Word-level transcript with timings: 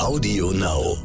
Audio 0.00 0.50
Now. 0.52 0.96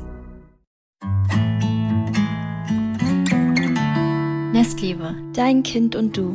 Nestliebe, 4.53 5.13
dein 5.33 5.63
Kind 5.63 5.97
und 5.97 6.15
du. 6.15 6.33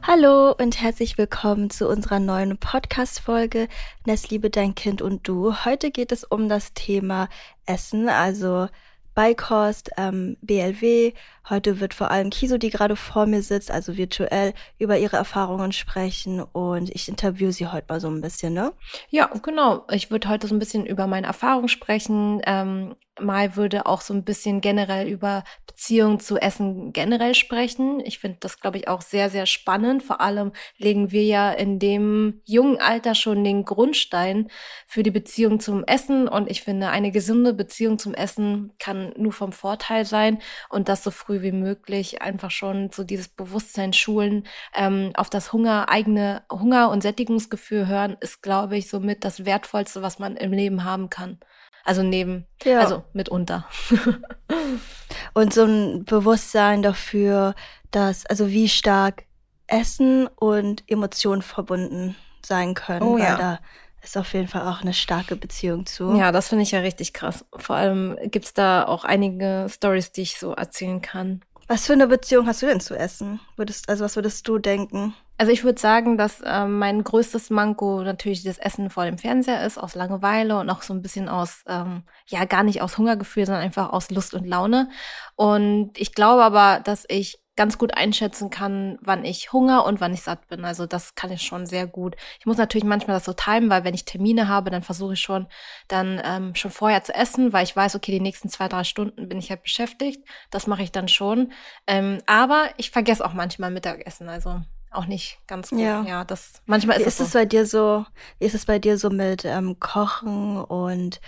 Hallo 0.00 0.52
und 0.52 0.80
herzlich 0.80 1.18
willkommen 1.18 1.70
zu 1.70 1.88
unserer 1.88 2.20
neuen 2.20 2.56
Podcast-Folge 2.56 3.66
Nestliebe, 4.06 4.48
dein 4.48 4.76
Kind 4.76 5.02
und 5.02 5.26
du. 5.26 5.64
Heute 5.64 5.90
geht 5.90 6.12
es 6.12 6.22
um 6.22 6.48
das 6.48 6.72
Thema 6.72 7.28
Essen, 7.66 8.08
also 8.08 8.68
Beikost, 9.14 9.90
ähm, 9.96 10.36
BLW. 10.42 11.12
Heute 11.48 11.80
wird 11.80 11.94
vor 11.94 12.10
allem 12.10 12.30
Kiso, 12.30 12.58
die 12.58 12.70
gerade 12.70 12.96
vor 12.96 13.26
mir 13.26 13.42
sitzt, 13.42 13.70
also 13.70 13.96
virtuell, 13.96 14.54
über 14.78 14.98
ihre 14.98 15.16
Erfahrungen 15.16 15.72
sprechen 15.72 16.40
und 16.40 16.90
ich 16.90 17.08
interview 17.08 17.50
sie 17.50 17.66
heute 17.66 17.86
mal 17.88 18.00
so 18.00 18.08
ein 18.08 18.20
bisschen, 18.20 18.54
ne? 18.54 18.72
Ja, 19.10 19.26
genau. 19.42 19.86
Ich 19.90 20.10
würde 20.10 20.28
heute 20.28 20.46
so 20.46 20.54
ein 20.54 20.58
bisschen 20.58 20.86
über 20.86 21.06
meine 21.06 21.26
Erfahrungen 21.26 21.68
sprechen, 21.68 22.40
ähm, 22.46 22.94
Mai 23.20 23.54
würde 23.56 23.86
auch 23.86 24.00
so 24.00 24.12
ein 24.12 24.24
bisschen 24.24 24.60
generell 24.60 25.08
über 25.08 25.44
Beziehungen 25.66 26.20
zu 26.20 26.36
Essen 26.36 26.92
generell 26.92 27.34
sprechen. 27.34 28.00
Ich 28.04 28.18
finde 28.18 28.38
das, 28.40 28.60
glaube 28.60 28.78
ich, 28.78 28.88
auch 28.88 29.02
sehr, 29.02 29.30
sehr 29.30 29.46
spannend. 29.46 30.02
Vor 30.02 30.20
allem 30.20 30.52
legen 30.78 31.12
wir 31.12 31.24
ja 31.24 31.50
in 31.52 31.78
dem 31.78 32.40
jungen 32.44 32.80
Alter 32.80 33.14
schon 33.14 33.44
den 33.44 33.64
Grundstein 33.64 34.50
für 34.86 35.02
die 35.02 35.10
Beziehung 35.10 35.60
zum 35.60 35.84
Essen. 35.84 36.28
Und 36.28 36.50
ich 36.50 36.62
finde, 36.62 36.90
eine 36.90 37.12
gesunde 37.12 37.54
Beziehung 37.54 37.98
zum 37.98 38.14
Essen 38.14 38.72
kann 38.78 39.12
nur 39.16 39.32
vom 39.32 39.52
Vorteil 39.52 40.04
sein 40.04 40.38
und 40.68 40.88
das 40.88 41.04
so 41.04 41.10
früh 41.10 41.42
wie 41.42 41.52
möglich 41.52 42.22
einfach 42.22 42.50
schon 42.50 42.90
so 42.92 43.04
dieses 43.04 43.28
Bewusstsein 43.28 43.92
schulen, 43.92 44.46
ähm, 44.74 45.12
auf 45.16 45.30
das 45.30 45.52
Hunger, 45.52 45.88
eigene 45.88 46.42
Hunger- 46.50 46.90
und 46.90 47.02
Sättigungsgefühl 47.02 47.86
hören, 47.86 48.16
ist, 48.20 48.42
glaube 48.42 48.76
ich, 48.76 48.88
somit 48.88 49.24
das 49.24 49.44
Wertvollste, 49.44 50.02
was 50.02 50.18
man 50.18 50.36
im 50.36 50.52
Leben 50.52 50.84
haben 50.84 51.10
kann. 51.10 51.38
Also 51.84 52.02
neben, 52.02 52.46
ja. 52.64 52.80
also 52.80 53.04
mitunter. 53.12 53.66
und 55.34 55.52
so 55.52 55.64
ein 55.64 56.04
Bewusstsein 56.04 56.82
dafür, 56.82 57.54
dass, 57.90 58.24
also 58.26 58.48
wie 58.48 58.68
stark 58.68 59.24
Essen 59.66 60.26
und 60.26 60.82
Emotionen 60.86 61.42
verbunden 61.42 62.16
sein 62.44 62.74
können. 62.74 63.02
Oh, 63.02 63.14
weil 63.14 63.22
ja. 63.22 63.36
da 63.36 63.58
ist 64.02 64.16
auf 64.16 64.32
jeden 64.34 64.48
Fall 64.48 64.62
auch 64.68 64.82
eine 64.82 64.94
starke 64.94 65.36
Beziehung 65.36 65.86
zu. 65.86 66.14
Ja, 66.16 66.32
das 66.32 66.48
finde 66.48 66.62
ich 66.62 66.70
ja 66.70 66.80
richtig 66.80 67.12
krass. 67.12 67.44
Vor 67.56 67.76
allem 67.76 68.16
gibt's 68.24 68.54
da 68.54 68.86
auch 68.86 69.04
einige 69.04 69.66
Stories, 69.70 70.12
die 70.12 70.22
ich 70.22 70.38
so 70.38 70.52
erzählen 70.52 71.00
kann. 71.00 71.42
Was 71.66 71.86
für 71.86 71.94
eine 71.94 72.06
Beziehung 72.06 72.46
hast 72.46 72.62
du 72.62 72.66
denn 72.66 72.80
zu 72.80 72.94
Essen? 72.94 73.40
Würdest, 73.56 73.88
also 73.88 74.04
was 74.04 74.16
würdest 74.16 74.46
du 74.46 74.58
denken? 74.58 75.14
Also 75.36 75.50
ich 75.50 75.64
würde 75.64 75.80
sagen, 75.80 76.16
dass 76.16 76.40
äh, 76.42 76.66
mein 76.66 77.02
größtes 77.02 77.50
Manko 77.50 78.02
natürlich 78.02 78.44
das 78.44 78.58
Essen 78.58 78.88
vor 78.88 79.04
dem 79.04 79.18
Fernseher 79.18 79.66
ist, 79.66 79.78
aus 79.78 79.96
Langeweile 79.96 80.58
und 80.58 80.70
auch 80.70 80.82
so 80.82 80.94
ein 80.94 81.02
bisschen 81.02 81.28
aus, 81.28 81.64
ähm, 81.66 82.04
ja 82.26 82.44
gar 82.44 82.62
nicht 82.62 82.82
aus 82.82 82.98
Hungergefühl, 82.98 83.44
sondern 83.46 83.64
einfach 83.64 83.92
aus 83.92 84.10
Lust 84.10 84.34
und 84.34 84.46
Laune. 84.46 84.90
Und 85.34 85.92
ich 85.98 86.14
glaube 86.14 86.44
aber, 86.44 86.80
dass 86.80 87.04
ich 87.08 87.40
ganz 87.56 87.78
gut 87.78 87.96
einschätzen 87.96 88.50
kann, 88.50 88.98
wann 89.00 89.24
ich 89.24 89.52
Hunger 89.52 89.84
und 89.86 90.00
wann 90.00 90.14
ich 90.14 90.22
satt 90.22 90.48
bin. 90.48 90.64
Also 90.64 90.86
das 90.86 91.14
kann 91.14 91.30
ich 91.30 91.42
schon 91.42 91.66
sehr 91.66 91.86
gut. 91.86 92.16
Ich 92.40 92.46
muss 92.46 92.56
natürlich 92.56 92.84
manchmal 92.84 93.16
das 93.16 93.24
so 93.24 93.32
timen, 93.32 93.70
weil 93.70 93.84
wenn 93.84 93.94
ich 93.94 94.04
Termine 94.04 94.48
habe, 94.48 94.70
dann 94.70 94.82
versuche 94.82 95.14
ich 95.14 95.20
schon 95.20 95.46
dann 95.88 96.20
ähm, 96.24 96.54
schon 96.54 96.72
vorher 96.72 97.04
zu 97.04 97.14
essen, 97.14 97.52
weil 97.52 97.64
ich 97.64 97.76
weiß, 97.76 97.94
okay, 97.94 98.12
die 98.12 98.20
nächsten 98.20 98.48
zwei, 98.48 98.68
drei 98.68 98.84
Stunden 98.84 99.28
bin 99.28 99.38
ich 99.38 99.50
halt 99.50 99.62
beschäftigt. 99.62 100.26
Das 100.50 100.66
mache 100.66 100.82
ich 100.82 100.90
dann 100.92 101.08
schon. 101.08 101.52
Ähm, 101.86 102.18
aber 102.26 102.68
ich 102.76 102.90
vergesse 102.90 103.24
auch 103.24 103.34
manchmal 103.34 103.70
Mittagessen. 103.70 104.28
Also 104.28 104.60
auch 104.94 105.06
nicht 105.06 105.38
ganz 105.46 105.70
gut. 105.70 105.80
Ja, 105.80 106.02
ja 106.02 106.24
das 106.24 106.62
manchmal 106.66 106.96
ist 106.96 107.04
wie 107.04 107.08
es. 107.08 107.20
Ist 107.20 107.32
so. 107.32 107.38
bei 107.38 107.44
dir 107.44 107.66
so? 107.66 108.06
Wie 108.38 108.46
ist 108.46 108.54
es 108.54 108.66
bei 108.66 108.78
dir 108.78 108.98
so 108.98 109.10
mit 109.10 109.44
ähm, 109.44 109.78
Kochen 109.80 110.58
und 110.58 111.20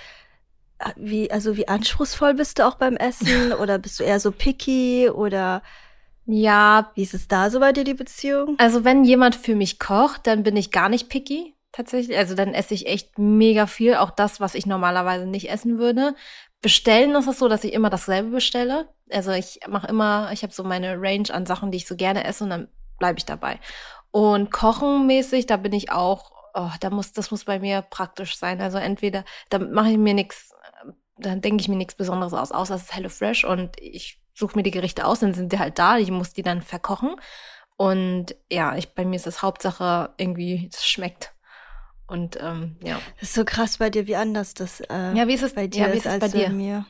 äh, 0.78 0.90
wie 0.96 1.30
also 1.30 1.56
wie 1.56 1.68
anspruchsvoll 1.68 2.34
bist 2.34 2.58
du 2.58 2.66
auch 2.66 2.76
beim 2.76 2.96
Essen 2.96 3.52
oder 3.60 3.78
bist 3.78 4.00
du 4.00 4.04
eher 4.04 4.20
so 4.20 4.32
picky 4.32 5.10
oder 5.10 5.62
ja, 6.26 6.90
wie 6.94 7.02
ist 7.02 7.14
es 7.14 7.28
da 7.28 7.50
so 7.50 7.60
bei 7.60 7.72
dir 7.72 7.84
die 7.84 7.94
Beziehung? 7.94 8.56
Also 8.58 8.84
wenn 8.84 9.04
jemand 9.04 9.36
für 9.36 9.54
mich 9.54 9.78
kocht, 9.78 10.26
dann 10.26 10.42
bin 10.42 10.56
ich 10.56 10.72
gar 10.72 10.88
nicht 10.88 11.08
picky 11.08 11.54
tatsächlich. 11.76 12.16
Also 12.16 12.34
dann 12.34 12.54
esse 12.54 12.74
ich 12.74 12.86
echt 12.86 13.18
mega 13.18 13.66
viel, 13.66 13.94
auch 13.94 14.10
das, 14.10 14.40
was 14.40 14.54
ich 14.54 14.66
normalerweise 14.66 15.26
nicht 15.26 15.50
essen 15.50 15.78
würde. 15.78 16.14
Bestellen 16.62 17.14
ist 17.14 17.28
es 17.28 17.38
so, 17.38 17.48
dass 17.48 17.64
ich 17.64 17.74
immer 17.74 17.90
dasselbe 17.90 18.30
bestelle. 18.30 18.88
Also 19.10 19.30
ich 19.30 19.60
mache 19.68 19.86
immer, 19.86 20.30
ich 20.32 20.42
habe 20.42 20.52
so 20.52 20.64
meine 20.64 21.00
Range 21.00 21.28
an 21.30 21.46
Sachen, 21.46 21.70
die 21.70 21.76
ich 21.76 21.86
so 21.86 21.94
gerne 21.94 22.24
esse 22.24 22.44
und 22.44 22.50
dann 22.50 22.68
bleibe 22.98 23.18
ich 23.18 23.24
dabei. 23.24 23.58
Und 24.10 24.50
kochenmäßig, 24.50 25.46
da 25.46 25.56
bin 25.56 25.72
ich 25.72 25.92
auch, 25.92 26.32
oh, 26.54 26.70
da 26.80 26.90
muss, 26.90 27.12
das 27.12 27.30
muss 27.30 27.44
bei 27.44 27.58
mir 27.58 27.82
praktisch 27.82 28.38
sein. 28.38 28.60
Also 28.60 28.78
entweder, 28.78 29.24
da 29.50 29.58
mache 29.58 29.90
ich 29.90 29.98
mir 29.98 30.14
nichts, 30.14 30.54
dann 31.18 31.40
denke 31.40 31.60
ich 31.60 31.68
mir 31.68 31.76
nichts 31.76 31.94
Besonderes 31.94 32.32
aus, 32.32 32.52
außer 32.52 32.74
es 32.74 32.82
ist 32.82 32.94
Hello 32.94 33.08
Fresh 33.08 33.44
und 33.44 33.80
ich 33.80 34.20
suche 34.34 34.56
mir 34.56 34.62
die 34.62 34.70
Gerichte 34.70 35.06
aus, 35.06 35.20
dann 35.20 35.34
sind 35.34 35.52
die 35.52 35.58
halt 35.58 35.78
da, 35.78 35.98
ich 35.98 36.10
muss 36.10 36.32
die 36.32 36.42
dann 36.42 36.62
verkochen. 36.62 37.16
Und 37.76 38.34
ja, 38.50 38.76
ich, 38.76 38.94
bei 38.94 39.04
mir 39.04 39.16
ist 39.16 39.26
das 39.26 39.42
Hauptsache 39.42 40.14
irgendwie, 40.16 40.70
es 40.72 40.86
schmeckt. 40.86 41.34
Und 42.06 42.38
ähm, 42.40 42.76
ja. 42.82 43.00
Das 43.20 43.30
ist 43.30 43.34
so 43.34 43.44
krass 43.44 43.78
bei 43.78 43.90
dir, 43.90 44.06
wie 44.06 44.16
anders 44.16 44.54
das 44.54 44.80
äh, 44.80 45.12
ja, 45.14 45.26
wie 45.26 45.34
ist 45.34 45.42
es, 45.42 45.54
bei 45.54 45.66
dir 45.66 45.88
ja, 45.88 45.92
wie 45.92 45.98
ist, 45.98 46.06
als 46.06 46.20
bei 46.20 46.28
dir? 46.28 46.50
mir. 46.50 46.86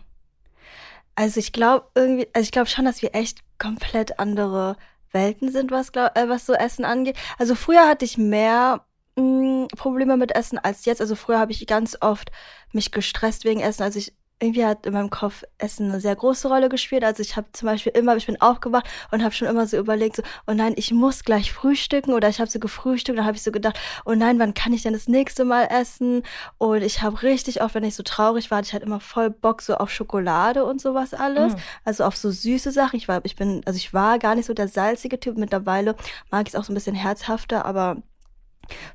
Also 1.15 1.41
ich 1.41 1.53
glaube 1.53 1.87
irgendwie, 1.95 2.29
also 2.35 2.45
ich 2.45 2.53
glaube 2.53 2.69
schon, 2.69 2.85
dass 2.85 3.01
wir 3.01 3.15
echt 3.15 3.41
komplett 3.59 4.19
andere 4.19 4.77
Welten 5.13 5.51
sind, 5.51 5.71
was, 5.71 5.93
glaub, 5.93 6.17
äh, 6.17 6.29
was 6.29 6.47
so 6.47 6.55
Essen 6.55 6.85
angeht. 6.85 7.17
Also 7.39 7.55
früher 7.55 7.89
hatte 7.89 8.05
ich 8.05 8.19
mehr 8.19 8.85
mh, 9.17 9.23
mm, 9.65 9.69
Probleme 9.77 10.17
mit 10.17 10.35
Essen 10.35 10.59
als 10.59 10.85
jetzt. 10.85 11.01
Also 11.01 11.15
früher 11.15 11.39
habe 11.39 11.53
ich 11.53 11.67
ganz 11.67 11.97
oft 12.01 12.31
mich 12.73 12.93
gestresst 12.93 13.45
wegen 13.45 13.61
Essen. 13.61 13.83
Also 13.83 13.99
ich 13.99 14.13
irgendwie 14.39 14.67
hat 14.67 14.85
in 14.85 14.93
meinem 14.93 15.09
Kopf 15.09 15.45
Essen 15.57 15.91
eine 15.91 16.01
sehr 16.01 16.15
große 16.15 16.49
Rolle 16.49 16.69
gespielt. 16.69 17.05
Also 17.05 17.23
ich 17.23 17.37
habe 17.37 17.47
zum 17.53 17.67
Beispiel 17.67 17.93
immer, 17.93 18.17
ich 18.17 18.27
bin 18.27 18.39
aufgewacht 18.41 18.87
und 19.11 19.23
habe 19.23 19.35
schon 19.35 19.49
immer 19.49 19.67
so 19.67 19.79
überlegt, 19.79 20.17
so, 20.17 20.23
oh 20.47 20.53
nein, 20.53 20.75
ich 20.77 20.93
muss 20.93 21.25
gleich 21.25 21.53
frühstücken 21.53 22.13
oder 22.13 22.29
ich 22.29 22.39
habe 22.39 22.51
so 22.51 22.59
gefrühstückt, 22.59 23.19
dann 23.19 23.25
habe 23.25 23.37
ich 23.37 23.43
so 23.43 23.51
gedacht, 23.51 23.79
oh 24.05 24.15
nein, 24.15 24.39
wann 24.39 24.53
kann 24.53 24.75
ich 24.75 24.83
denn 24.83 24.93
das 24.93 25.09
nächste 25.09 25.47
Mal 25.47 25.69
essen? 25.71 26.23
Und 26.59 26.83
ich 26.83 27.01
habe 27.01 27.23
richtig 27.23 27.63
oft, 27.63 27.75
wenn 27.75 27.85
ich 27.85 27.95
so 27.95 28.03
traurig 28.03 28.51
war, 28.51 28.61
ich 28.61 28.75
hatte 28.75 28.85
immer 28.85 29.01
voll 29.01 29.31
Bock 29.31 29.63
so 29.63 29.77
auf 29.77 29.91
Schokolade 29.91 30.65
und 30.67 30.83
sowas 30.83 31.15
alles, 31.15 31.55
mm. 31.55 31.59
also 31.85 32.05
auf 32.05 32.17
so 32.17 32.31
süße 32.31 32.73
Sachen. 32.73 32.97
Ich 32.97 33.09
war, 33.09 33.25
ich 33.25 33.37
bin, 33.37 33.63
also 33.65 33.79
ich 33.79 33.95
war 33.95 34.19
gar 34.19 34.35
nicht 34.35 34.47
so 34.47 34.55
der 34.55 34.69
salzige 34.69 35.19
Typ. 35.19 35.39
Mittlerweile 35.39 35.97
mag 36.31 36.47
ich 36.47 36.55
es 36.55 36.61
auch 36.61 36.65
so 36.65 36.73
ein 36.73 36.75
bisschen 36.75 36.95
herzhafter, 36.95 37.65
aber 37.65 38.03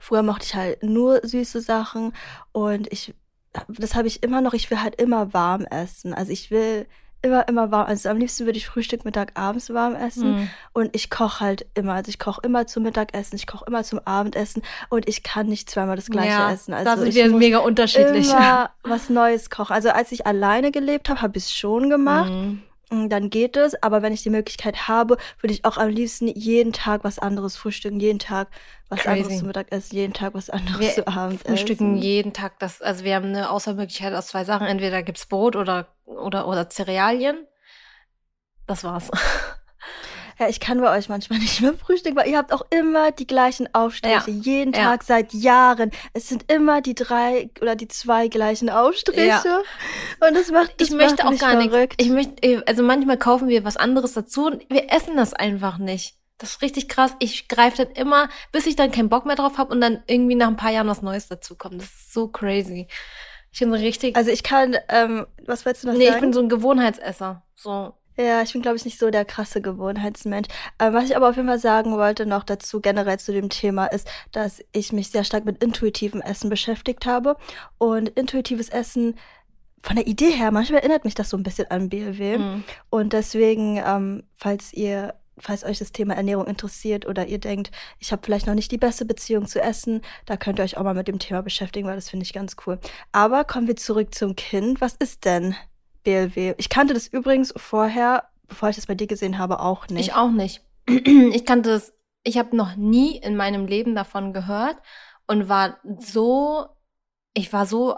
Früher 0.02 0.22
mochte 0.22 0.46
ich 0.46 0.56
halt 0.56 0.84
nur 0.84 1.22
süße 1.24 1.62
Sachen 1.62 2.12
und 2.52 2.92
ich 2.92 3.16
das 3.68 3.96
habe 3.96 4.08
ich 4.08 4.24
immer 4.24 4.42
noch, 4.42 4.54
ich 4.54 4.70
will 4.72 4.82
halt 4.82 5.00
immer 5.00 5.34
warm 5.34 5.66
essen. 5.66 6.14
Also 6.14 6.32
ich 6.32 6.52
will 6.52 6.88
immer, 7.22 7.48
immer 7.48 7.72
warm. 7.72 7.88
Also 7.88 8.10
am 8.10 8.18
liebsten 8.18 8.46
würde 8.46 8.58
ich 8.58 8.66
Frühstück, 8.66 9.06
Mittag, 9.06 9.32
abends 9.36 9.70
warm 9.72 9.96
essen. 9.96 10.44
Mm. 10.44 10.50
Und 10.74 10.96
ich 10.96 11.10
koche 11.10 11.40
halt 11.40 11.66
immer. 11.74 11.94
Also 11.94 12.10
ich 12.10 12.20
koche 12.20 12.42
immer 12.44 12.66
zum 12.66 12.84
Mittagessen, 12.84 13.36
ich 13.36 13.48
koche 13.48 13.66
immer 13.68 13.84
zum 13.84 14.00
Abendessen 14.06 14.64
und 14.90 15.08
ich 15.08 15.24
kann 15.24 15.48
nicht 15.48 15.70
zweimal 15.70 15.96
das 15.96 16.08
gleiche 16.08 16.30
ja, 16.30 16.52
essen. 16.52 16.74
Also 16.74 16.86
da 16.86 16.98
sind 16.98 17.14
wir 17.14 17.30
mega 17.30 17.60
unterschiedlich. 17.60 18.30
Immer 18.30 18.72
was 18.84 19.10
Neues 19.10 19.50
kochen. 19.50 19.74
Also 19.74 19.90
als 19.90 20.12
ich 20.12 20.26
alleine 20.26 20.72
gelebt 20.72 21.10
habe, 21.10 21.22
habe 21.22 21.38
ich 21.38 21.46
es 21.46 21.54
schon 21.54 21.90
gemacht. 21.90 22.32
Mm. 22.32 22.60
Dann 22.92 23.30
geht 23.30 23.56
es. 23.56 23.82
Aber 23.82 24.02
wenn 24.02 24.14
ich 24.14 24.22
die 24.24 24.30
Möglichkeit 24.30 24.88
habe, 24.88 25.18
würde 25.40 25.54
ich 25.54 25.64
auch 25.64 25.78
am 25.78 25.90
liebsten 25.90 26.28
jeden 26.28 26.74
Tag 26.74 27.04
was 27.04 27.20
anderes 27.20 27.56
frühstücken, 27.56 28.00
jeden 28.00 28.20
Tag 28.20 28.50
was 28.90 29.00
Crazy. 29.00 29.10
anderes 29.10 29.40
zu 29.40 29.46
Mittag 29.46 29.72
essen, 29.72 29.96
jeden 29.96 30.14
Tag 30.14 30.34
was 30.34 30.50
anderes 30.50 30.80
wir 30.80 30.90
zu 30.90 31.08
Abend 31.08 31.42
frühstücken 31.42 31.96
jeden 31.98 32.34
Tag 32.34 32.60
das. 32.60 32.82
Also 32.82 33.06
wir 33.06 33.16
haben 33.16 33.28
eine 33.28 33.50
Auswahlmöglichkeit 33.50 34.14
aus 34.14 34.28
zwei 34.28 34.44
Sachen. 34.44 34.68
Entweder 34.68 35.04
gibt's 35.04 35.26
Brot 35.26 35.56
oder, 35.56 35.88
oder, 36.06 36.48
oder 36.48 36.70
Cerealien. 36.70 37.48
Das 38.68 38.84
war's. 38.84 39.10
Ja, 40.40 40.48
ich 40.48 40.60
kann 40.60 40.80
bei 40.82 40.96
euch 40.98 41.10
manchmal 41.10 41.40
nicht 41.40 41.62
mehr 41.62 41.74
frühstücken, 41.74 42.16
weil 42.16 42.30
ihr 42.30 42.38
habt 42.38 42.54
auch 42.54 42.66
immer 42.70 43.12
die 43.12 43.28
gleichen 43.28 43.74
Aufstriche. 43.74 44.32
Ja. 44.32 44.34
Jeden 44.34 44.74
Tag 44.74 45.02
ja. 45.02 45.06
seit 45.06 45.34
Jahren. 45.34 45.92
Es 46.14 46.30
sind 46.30 46.52
immer 46.52 46.82
die 46.82 46.96
drei 46.96 47.50
oder 47.62 47.76
die 47.76 47.88
zwei 47.88 48.28
gleichen 48.28 48.70
Aufstriche. 48.70 49.28
Ja. 49.28 49.62
Und 50.28 50.36
das 50.36 50.52
macht 50.52 50.80
das 50.80 50.90
Ich 50.90 50.96
möchte 50.96 51.26
auch 51.26 51.38
gar 51.38 51.56
nichts. 51.56 51.96
Ich 51.98 52.10
möchte, 52.10 52.64
also 52.68 52.84
manchmal 52.84 53.18
kaufen 53.18 53.48
wir 53.48 53.64
was 53.64 53.78
anderes 53.78 54.14
dazu 54.14 54.46
und 54.48 54.70
wir 54.70 54.92
essen 54.92 55.16
das 55.18 55.34
einfach 55.34 55.78
nicht. 55.78 56.16
Das 56.38 56.56
ist 56.56 56.62
richtig 56.64 56.90
krass. 56.90 57.16
Ich 57.20 57.48
greife 57.48 57.86
dann 57.86 57.94
immer, 57.94 58.28
bis 58.52 58.66
ich 58.66 58.76
dann 58.76 58.92
keinen 58.92 59.10
Bock 59.10 59.28
mehr 59.28 59.36
drauf 59.36 59.60
habe 59.60 59.72
und 59.72 59.80
dann 59.80 60.02
irgendwie 60.08 60.34
nach 60.34 60.48
ein 60.48 60.58
paar 60.58 60.72
Jahren 60.72 60.88
was 60.88 61.04
Neues 61.04 61.28
dazukommt. 61.28 61.80
Das 61.80 61.88
ist 61.88 62.14
so 62.14 62.28
crazy. 62.30 62.88
Ich 63.52 63.60
bin 63.60 63.70
so 63.70 63.76
richtig. 63.78 64.16
Also 64.16 64.32
ich 64.32 64.42
kann, 64.42 64.76
ähm, 64.90 65.28
was 65.46 65.66
willst 65.66 65.84
du 65.84 65.88
noch 65.88 65.94
nee, 65.94 66.06
sagen? 66.06 66.12
Nee, 66.12 66.16
ich 66.16 66.22
bin 66.22 66.34
so 66.34 66.40
ein 66.40 66.50
Gewohnheitsesser. 66.50 67.44
So, 67.54 67.94
ja, 68.24 68.42
ich 68.42 68.54
bin, 68.54 68.62
glaube 68.62 68.78
ich, 68.78 68.86
nicht 68.86 69.00
so 69.00 69.10
der 69.12 69.26
krasse 69.26 69.62
Gewohnheitsmensch. 69.62 70.48
Ähm, 70.80 70.94
was 70.94 71.06
ich 71.06 71.16
aber 71.16 71.30
auf 71.30 71.36
jeden 71.36 71.48
Fall 71.48 71.60
sagen 71.60 71.98
wollte 71.98 72.26
noch 72.26 72.44
dazu, 72.44 72.82
generell 72.82 73.20
zu 73.20 73.32
dem 73.32 73.50
Thema, 73.50 73.86
ist, 73.88 74.08
dass 74.32 74.64
ich 74.72 74.94
mich 74.94 75.10
sehr 75.10 75.24
stark 75.24 75.46
mit 75.46 75.64
intuitivem 75.64 76.22
Essen 76.22 76.50
beschäftigt 76.50 77.06
habe. 77.06 77.38
Und 77.78 78.10
intuitives 78.10 78.70
Essen 78.70 79.16
von 79.82 79.96
der 79.96 80.08
Idee 80.08 80.32
her, 80.32 80.52
manchmal 80.52 80.80
erinnert 80.80 81.06
mich 81.06 81.16
das 81.16 81.30
so 81.30 81.38
ein 81.38 81.44
bisschen 81.44 81.70
an 81.72 81.90
BLW. 81.90 82.38
Mhm. 82.38 82.64
Und 82.90 83.14
deswegen, 83.14 83.82
ähm, 83.84 84.24
falls 84.36 84.74
ihr 84.74 85.16
falls 85.42 85.64
euch 85.64 85.80
das 85.80 85.92
Thema 85.92 86.14
Ernährung 86.14 86.46
interessiert 86.46 87.08
oder 87.08 87.26
ihr 87.26 87.40
denkt, 87.40 87.72
ich 88.00 88.12
habe 88.12 88.22
vielleicht 88.24 88.48
noch 88.48 88.54
nicht 88.54 88.72
die 88.72 88.78
beste 88.78 89.06
Beziehung 89.06 89.48
zu 89.48 89.60
Essen, 89.60 90.02
da 90.26 90.38
könnt 90.38 90.60
ihr 90.60 90.64
euch 90.64 90.78
auch 90.78 90.84
mal 90.84 90.94
mit 90.94 91.08
dem 91.08 91.20
Thema 91.20 91.42
beschäftigen, 91.42 91.88
weil 91.88 91.96
das 91.96 92.10
finde 92.10 92.26
ich 92.26 92.34
ganz 92.34 92.56
cool. 92.66 92.80
Aber 93.12 93.44
kommen 93.44 93.68
wir 93.68 93.76
zurück 93.76 94.14
zum 94.14 94.36
Kind. 94.36 94.82
Was 94.82 94.94
ist 94.94 95.26
denn 95.26 95.56
BLW? 96.04 96.56
Ich 96.58 96.70
kannte 96.70 96.94
das 96.94 97.08
übrigens 97.08 97.54
vorher, 97.56 98.30
bevor 98.48 98.70
ich 98.70 98.76
das 98.76 98.88
bei 98.88 98.96
dir 98.96 99.08
gesehen 99.08 99.38
habe, 99.38 99.60
auch 99.60 99.88
nicht. 99.88 100.08
Ich 100.08 100.14
auch 100.14 100.32
nicht. 100.32 100.62
Ich 100.88 101.46
kannte 101.46 101.70
das, 101.70 101.94
ich 102.24 102.38
habe 102.38 102.56
noch 102.56 102.76
nie 102.76 103.18
in 103.18 103.36
meinem 103.36 103.66
Leben 103.66 103.96
davon 103.96 104.34
gehört 104.34 104.78
und 105.28 105.48
war 105.48 105.78
so, 106.00 106.68
ich 107.34 107.54
war 107.54 107.66
so 107.66 107.96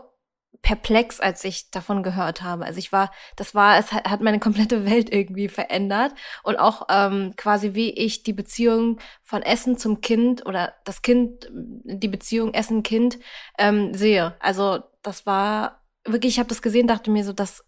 perplex, 0.62 1.20
als 1.20 1.44
ich 1.44 1.72
davon 1.72 2.04
gehört 2.04 2.42
habe. 2.42 2.66
Also 2.66 2.80
ich 2.80 2.92
war, 2.92 3.12
das 3.36 3.54
war, 3.54 3.78
es 3.78 3.92
hat 3.92 4.22
meine 4.22 4.40
komplette 4.40 4.86
Welt 4.86 5.12
irgendwie 5.12 5.50
verändert 5.50 6.14
und 6.44 6.58
auch 6.58 6.88
ähm, 6.90 7.34
quasi 7.36 7.74
wie 7.74 7.90
ich 7.92 8.24
die 8.24 8.34
Beziehung 8.34 9.00
von 9.22 9.42
Essen 9.42 9.78
zum 9.78 10.00
Kind 10.02 10.46
oder 10.46 10.74
das 10.86 11.02
Kind, 11.02 11.50
die 11.52 12.08
Beziehung 12.08 12.54
Essen-Kind 12.54 13.20
ähm, 13.58 13.94
sehe. 13.94 14.36
Also 14.40 14.80
das 15.02 15.26
war 15.26 15.84
wirklich, 16.06 16.34
ich 16.34 16.40
habe 16.40 16.50
das 16.50 16.62
gesehen, 16.62 16.88
dachte 16.88 17.12
mir 17.12 17.26
so, 17.26 17.34
das 17.34 17.66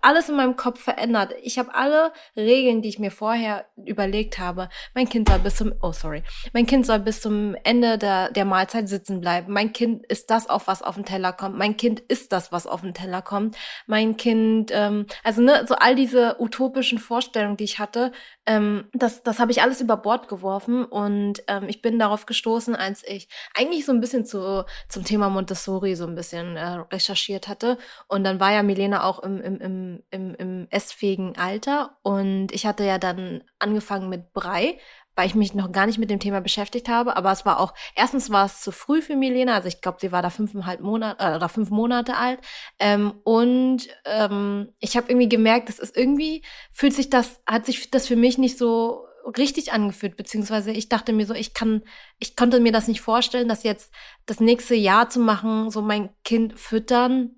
alles 0.00 0.28
in 0.28 0.36
meinem 0.36 0.56
Kopf 0.56 0.80
verändert. 0.80 1.34
Ich 1.42 1.58
habe 1.58 1.74
alle 1.74 2.12
Regeln, 2.36 2.82
die 2.82 2.88
ich 2.88 2.98
mir 2.98 3.10
vorher 3.10 3.66
überlegt 3.84 4.38
habe. 4.38 4.68
Mein 4.94 5.08
Kind 5.08 5.28
soll 5.28 5.38
bis 5.40 5.56
zum, 5.56 5.72
oh 5.82 5.92
sorry, 5.92 6.22
mein 6.52 6.66
Kind 6.66 6.86
soll 6.86 7.00
bis 7.00 7.20
zum 7.20 7.56
Ende 7.64 7.98
der, 7.98 8.30
der 8.30 8.44
Mahlzeit 8.44 8.88
sitzen 8.88 9.20
bleiben. 9.20 9.52
Mein 9.52 9.72
Kind 9.72 10.06
ist 10.06 10.30
das, 10.30 10.48
auf 10.48 10.66
was 10.66 10.82
auf 10.82 10.94
den 10.94 11.04
Teller 11.04 11.32
kommt. 11.32 11.58
Mein 11.58 11.76
Kind 11.76 12.00
ist 12.00 12.32
das, 12.32 12.52
was 12.52 12.66
auf 12.66 12.82
den 12.82 12.94
Teller 12.94 13.22
kommt. 13.22 13.56
Mein 13.86 14.16
Kind, 14.16 14.70
ähm, 14.72 15.06
also 15.24 15.42
ne, 15.42 15.64
so 15.66 15.74
all 15.74 15.94
diese 15.94 16.40
utopischen 16.40 16.98
Vorstellungen, 16.98 17.56
die 17.56 17.64
ich 17.64 17.78
hatte, 17.78 18.12
ähm, 18.48 18.86
das, 18.92 19.22
das 19.22 19.38
habe 19.38 19.52
ich 19.52 19.62
alles 19.62 19.80
über 19.80 19.96
Bord 19.96 20.26
geworfen 20.26 20.84
und 20.84 21.42
ähm, 21.46 21.66
ich 21.68 21.82
bin 21.82 21.98
darauf 21.98 22.26
gestoßen, 22.26 22.74
als 22.74 23.04
ich 23.06 23.28
eigentlich 23.54 23.84
so 23.84 23.92
ein 23.92 24.00
bisschen 24.00 24.24
zu, 24.24 24.64
zum 24.88 25.04
Thema 25.04 25.28
Montessori 25.28 25.94
so 25.94 26.06
ein 26.06 26.14
bisschen 26.16 26.56
äh, 26.56 26.64
recherchiert 26.92 27.46
hatte. 27.46 27.78
Und 28.08 28.24
dann 28.24 28.40
war 28.40 28.52
ja 28.52 28.62
Milena 28.62 29.04
auch 29.04 29.20
im, 29.20 29.40
im, 29.40 29.60
im 29.60 30.02
im, 30.10 30.34
im, 30.34 30.66
essfähigen 30.70 31.36
Alter 31.36 31.96
und 32.02 32.52
ich 32.52 32.66
hatte 32.66 32.84
ja 32.84 32.98
dann 32.98 33.42
angefangen 33.58 34.08
mit 34.08 34.32
Brei, 34.32 34.78
weil 35.18 35.26
ich 35.26 35.34
mich 35.34 35.52
noch 35.52 35.72
gar 35.72 35.86
nicht 35.86 35.98
mit 35.98 36.10
dem 36.10 36.20
Thema 36.20 36.40
beschäftigt 36.40 36.88
habe. 36.88 37.16
Aber 37.16 37.32
es 37.32 37.44
war 37.44 37.58
auch, 37.58 37.74
erstens 37.96 38.30
war 38.30 38.46
es 38.46 38.60
zu 38.60 38.70
früh 38.70 39.02
für 39.02 39.16
Milena, 39.16 39.54
also 39.54 39.66
ich 39.66 39.80
glaube, 39.80 39.98
sie 40.00 40.12
war 40.12 40.22
da 40.22 40.30
fünfeinhalb 40.30 40.80
Monate 40.80 41.16
äh, 41.18 41.34
oder 41.34 41.48
fünf 41.48 41.70
Monate 41.70 42.16
alt. 42.16 42.38
Ähm, 42.78 43.14
und 43.24 43.88
ähm, 44.04 44.68
ich 44.78 44.96
habe 44.96 45.10
irgendwie 45.10 45.28
gemerkt, 45.28 45.70
das 45.70 45.80
ist 45.80 45.96
irgendwie, 45.96 46.44
fühlt 46.70 46.94
sich 46.94 47.10
das, 47.10 47.40
hat 47.46 47.66
sich 47.66 47.90
das 47.90 48.06
für 48.06 48.14
mich 48.14 48.38
nicht 48.38 48.56
so 48.56 49.06
richtig 49.36 49.72
angefühlt, 49.72 50.16
beziehungsweise 50.16 50.70
ich 50.70 50.88
dachte 50.88 51.12
mir 51.12 51.26
so, 51.26 51.34
ich 51.34 51.52
kann, 51.52 51.82
ich 52.20 52.36
konnte 52.36 52.60
mir 52.60 52.70
das 52.70 52.86
nicht 52.86 53.00
vorstellen, 53.00 53.48
dass 53.48 53.64
jetzt 53.64 53.92
das 54.24 54.38
nächste 54.38 54.76
Jahr 54.76 55.10
zu 55.10 55.18
machen, 55.18 55.72
so 55.72 55.82
mein 55.82 56.10
Kind 56.22 56.56
füttern, 56.60 57.37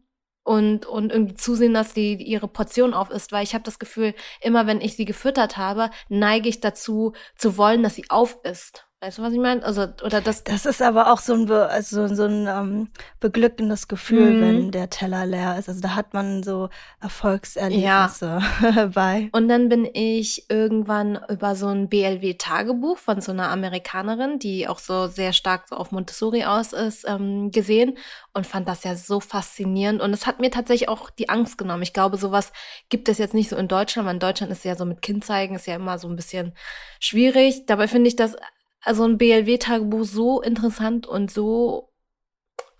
und, 0.51 0.85
und 0.85 1.13
irgendwie 1.13 1.37
zusehen, 1.37 1.75
dass 1.75 1.95
die 1.95 2.15
ihre 2.15 2.49
Portion 2.49 2.93
auf 2.93 3.11
ist, 3.11 3.31
weil 3.31 3.45
ich 3.45 3.55
habe 3.55 3.63
das 3.63 3.79
Gefühl, 3.79 4.15
immer 4.41 4.67
wenn 4.67 4.81
ich 4.81 4.97
sie 4.97 5.05
gefüttert 5.05 5.57
habe, 5.57 5.91
neige 6.09 6.49
ich 6.49 6.59
dazu 6.59 7.13
zu 7.37 7.57
wollen, 7.57 7.85
dass 7.85 7.95
sie 7.95 8.07
auf 8.09 8.37
ist. 8.43 8.90
Weißt 9.03 9.17
du, 9.17 9.23
was 9.23 9.33
ich 9.33 9.39
meine? 9.39 9.63
Also, 9.63 9.87
oder 10.05 10.21
das. 10.21 10.45
Das 10.45 10.67
ist 10.67 10.83
aber 10.83 11.11
auch 11.11 11.21
so 11.21 11.33
ein, 11.33 11.47
Be 11.47 11.67
also 11.71 12.07
so 12.15 12.25
ein 12.25 12.47
ähm, 12.47 12.89
beglückendes 13.19 13.89
Gefühl, 13.89 14.31
mhm. 14.33 14.41
wenn 14.43 14.71
der 14.73 14.91
Teller 14.91 15.25
leer 15.25 15.59
ist. 15.59 15.71
Also 15.71 15.81
da 15.81 15.95
hat 15.95 16.13
man 16.13 16.43
so 16.43 16.69
Erfolgserlebnisse 17.01 18.43
ja. 18.61 18.87
bei. 18.95 19.31
Und 19.33 19.49
dann 19.49 19.71
bin 19.71 19.89
ich 19.91 20.51
irgendwann 20.51 21.19
über 21.31 21.57
so 21.57 21.69
ein 21.69 21.89
BLW-Tagebuch 21.89 22.99
von 22.99 23.23
so 23.23 23.33
einer 23.33 23.49
Amerikanerin, 23.49 24.39
die 24.39 24.69
auch 24.69 24.79
so 24.79 25.07
sehr 25.07 25.33
stark 25.33 25.69
so 25.69 25.77
auf 25.77 25.93
Montessori 25.93 26.45
aus 26.45 26.75
ist, 26.75 27.09
ähm, 27.09 27.51
gesehen 27.53 27.97
und 28.35 28.47
fand 28.47 28.69
das 28.69 28.85
ja 28.85 28.97
so 28.97 29.19
faszinierend. 29.19 30.03
Und 30.03 30.13
es 30.13 30.27
hat 30.27 30.41
mir 30.41 30.51
tatsächlich 30.51 30.91
auch 30.91 31.09
die 31.09 31.31
Angst 31.31 31.57
genommen. 31.57 31.83
Ich 31.83 31.95
glaube, 31.95 32.19
sowas 32.19 32.53
gibt 32.91 33.09
es 33.09 33.17
jetzt 33.17 33.33
nicht 33.33 33.49
so 33.49 33.57
in 33.57 33.67
Deutschland, 33.67 34.07
weil 34.07 34.17
in 34.17 34.21
Deutschland 34.21 34.53
ist 34.53 34.67
ja 34.67 34.77
so 34.77 34.85
mit 34.85 35.01
Kind 35.01 35.25
zeigen, 35.25 35.55
ist 35.55 35.67
ja 35.67 35.77
immer 35.77 35.99
so 35.99 36.07
ein 36.07 36.17
bisschen 36.17 36.53
schwierig. 36.99 37.65
Dabei 37.65 37.89
finde 37.89 38.09
ich 38.09 38.17
das 38.17 38.37
also 38.83 39.05
ein 39.05 39.19
BLW-Tagebuch 39.19 40.05
so 40.05 40.41
interessant 40.41 41.07
und 41.07 41.31
so 41.31 41.91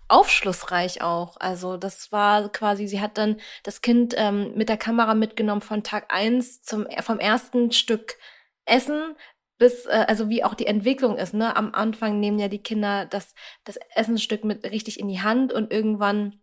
aufschlussreich 0.07 1.01
auch. 1.01 1.37
Also 1.39 1.77
das 1.77 2.11
war 2.11 2.51
quasi, 2.51 2.87
sie 2.87 3.01
hat 3.01 3.17
dann 3.17 3.37
das 3.63 3.81
Kind 3.81 4.13
ähm, 4.17 4.53
mit 4.55 4.69
der 4.69 4.77
Kamera 4.77 5.13
mitgenommen 5.15 5.61
von 5.61 5.83
Tag 5.83 6.13
eins 6.13 6.61
zum 6.61 6.85
vom 7.01 7.19
ersten 7.19 7.71
Stück 7.71 8.17
Essen 8.65 9.15
bis 9.57 9.85
äh, 9.85 10.05
also 10.07 10.29
wie 10.29 10.43
auch 10.43 10.53
die 10.53 10.67
Entwicklung 10.67 11.17
ist. 11.17 11.33
Ne, 11.33 11.55
am 11.55 11.73
Anfang 11.73 12.19
nehmen 12.19 12.39
ja 12.39 12.49
die 12.49 12.61
Kinder 12.61 13.05
das 13.05 13.33
das 13.63 13.77
Essensstück 13.95 14.43
mit 14.43 14.65
richtig 14.69 14.99
in 14.99 15.07
die 15.07 15.21
Hand 15.21 15.53
und 15.53 15.71
irgendwann 15.71 16.41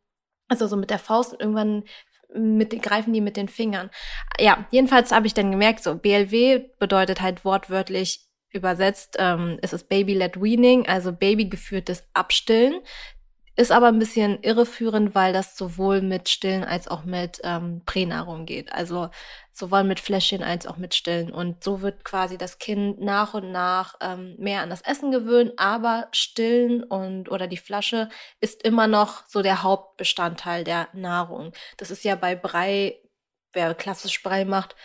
also 0.48 0.66
so 0.66 0.76
mit 0.76 0.90
der 0.90 0.98
Faust 0.98 1.34
und 1.34 1.40
irgendwann 1.40 1.84
mit 2.34 2.70
greifen 2.82 3.12
die 3.12 3.20
mit 3.20 3.36
den 3.36 3.48
Fingern. 3.48 3.90
Ja, 4.38 4.66
jedenfalls 4.70 5.12
habe 5.12 5.26
ich 5.26 5.34
dann 5.34 5.50
gemerkt, 5.50 5.82
so 5.82 5.94
BLW 5.94 6.70
bedeutet 6.78 7.20
halt 7.20 7.44
wortwörtlich 7.44 8.27
Übersetzt 8.50 9.16
ähm, 9.18 9.58
ist 9.62 9.72
es 9.72 9.84
Baby-led 9.84 10.40
Weaning, 10.40 10.86
also 10.86 11.12
babygeführtes 11.12 12.08
Abstillen. 12.14 12.80
Ist 13.56 13.72
aber 13.72 13.88
ein 13.88 13.98
bisschen 13.98 14.40
irreführend, 14.42 15.16
weil 15.16 15.32
das 15.32 15.56
sowohl 15.56 16.00
mit 16.00 16.28
Stillen 16.28 16.62
als 16.62 16.86
auch 16.86 17.04
mit 17.04 17.40
ähm, 17.42 17.82
Pränahrung 17.84 18.46
geht. 18.46 18.72
Also 18.72 19.10
sowohl 19.58 19.82
mit 19.82 19.98
Fläschchen 19.98 20.44
als 20.44 20.66
auch 20.66 20.76
mit 20.76 20.94
Stillen. 20.94 21.32
Und 21.32 21.64
so 21.64 21.82
wird 21.82 22.04
quasi 22.04 22.38
das 22.38 22.58
Kind 22.58 23.00
nach 23.00 23.34
und 23.34 23.50
nach 23.50 23.96
ähm, 24.00 24.36
mehr 24.38 24.62
an 24.62 24.70
das 24.70 24.82
Essen 24.82 25.10
gewöhnt, 25.10 25.54
aber 25.56 26.06
Stillen 26.12 26.84
und 26.84 27.30
oder 27.30 27.48
die 27.48 27.56
Flasche 27.56 28.08
ist 28.40 28.62
immer 28.62 28.86
noch 28.86 29.26
so 29.26 29.42
der 29.42 29.64
Hauptbestandteil 29.64 30.62
der 30.62 30.88
Nahrung. 30.92 31.52
Das 31.78 31.90
ist 31.90 32.04
ja 32.04 32.14
bei 32.14 32.36
Brei, 32.36 33.00
wer 33.52 33.74
klassisch 33.74 34.22
Brei 34.22 34.44
macht, 34.44 34.76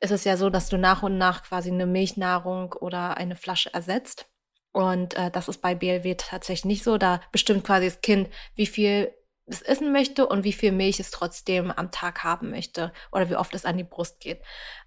ist 0.00 0.10
es 0.10 0.24
ja 0.24 0.36
so, 0.36 0.50
dass 0.50 0.68
du 0.68 0.78
nach 0.78 1.02
und 1.02 1.18
nach 1.18 1.42
quasi 1.44 1.70
eine 1.70 1.86
Milchnahrung 1.86 2.72
oder 2.72 3.16
eine 3.16 3.36
Flasche 3.36 3.72
ersetzt. 3.72 4.26
Und 4.72 5.14
äh, 5.14 5.30
das 5.30 5.48
ist 5.48 5.62
bei 5.62 5.74
BLW 5.74 6.16
tatsächlich 6.16 6.64
nicht 6.64 6.84
so. 6.84 6.98
Da 6.98 7.20
bestimmt 7.32 7.64
quasi 7.64 7.86
das 7.86 8.00
Kind, 8.00 8.28
wie 8.54 8.66
viel 8.66 9.12
es 9.46 9.62
essen 9.62 9.92
möchte 9.92 10.26
und 10.26 10.44
wie 10.44 10.52
viel 10.52 10.72
Milch 10.72 11.00
es 11.00 11.10
trotzdem 11.10 11.70
am 11.70 11.90
Tag 11.90 12.24
haben 12.24 12.50
möchte 12.50 12.92
oder 13.12 13.28
wie 13.28 13.36
oft 13.36 13.54
es 13.54 13.64
an 13.64 13.76
die 13.76 13.84
Brust 13.84 14.20
geht. 14.20 14.40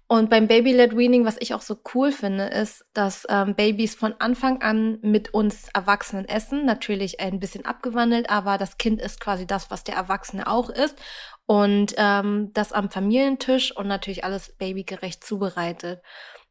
Und 0.08 0.30
beim 0.30 0.48
Baby-led 0.48 0.96
Weaning, 0.96 1.24
was 1.26 1.36
ich 1.38 1.54
auch 1.54 1.60
so 1.60 1.78
cool 1.94 2.12
finde, 2.12 2.44
ist, 2.44 2.84
dass 2.94 3.26
ähm, 3.28 3.54
Babys 3.54 3.94
von 3.94 4.14
Anfang 4.18 4.62
an 4.62 4.98
mit 5.02 5.34
uns 5.34 5.68
Erwachsenen 5.74 6.26
essen. 6.26 6.64
Natürlich 6.64 7.20
ein 7.20 7.38
bisschen 7.38 7.66
abgewandelt, 7.66 8.30
aber 8.30 8.56
das 8.56 8.78
Kind 8.78 9.02
ist 9.02 9.20
quasi 9.20 9.46
das, 9.46 9.70
was 9.70 9.84
der 9.84 9.96
Erwachsene 9.96 10.46
auch 10.46 10.70
ist. 10.70 10.96
Und 11.50 11.94
ähm, 11.96 12.50
das 12.52 12.72
am 12.72 12.90
Familientisch 12.90 13.74
und 13.74 13.88
natürlich 13.88 14.22
alles 14.22 14.54
babygerecht 14.58 15.24
zubereitet. 15.24 16.02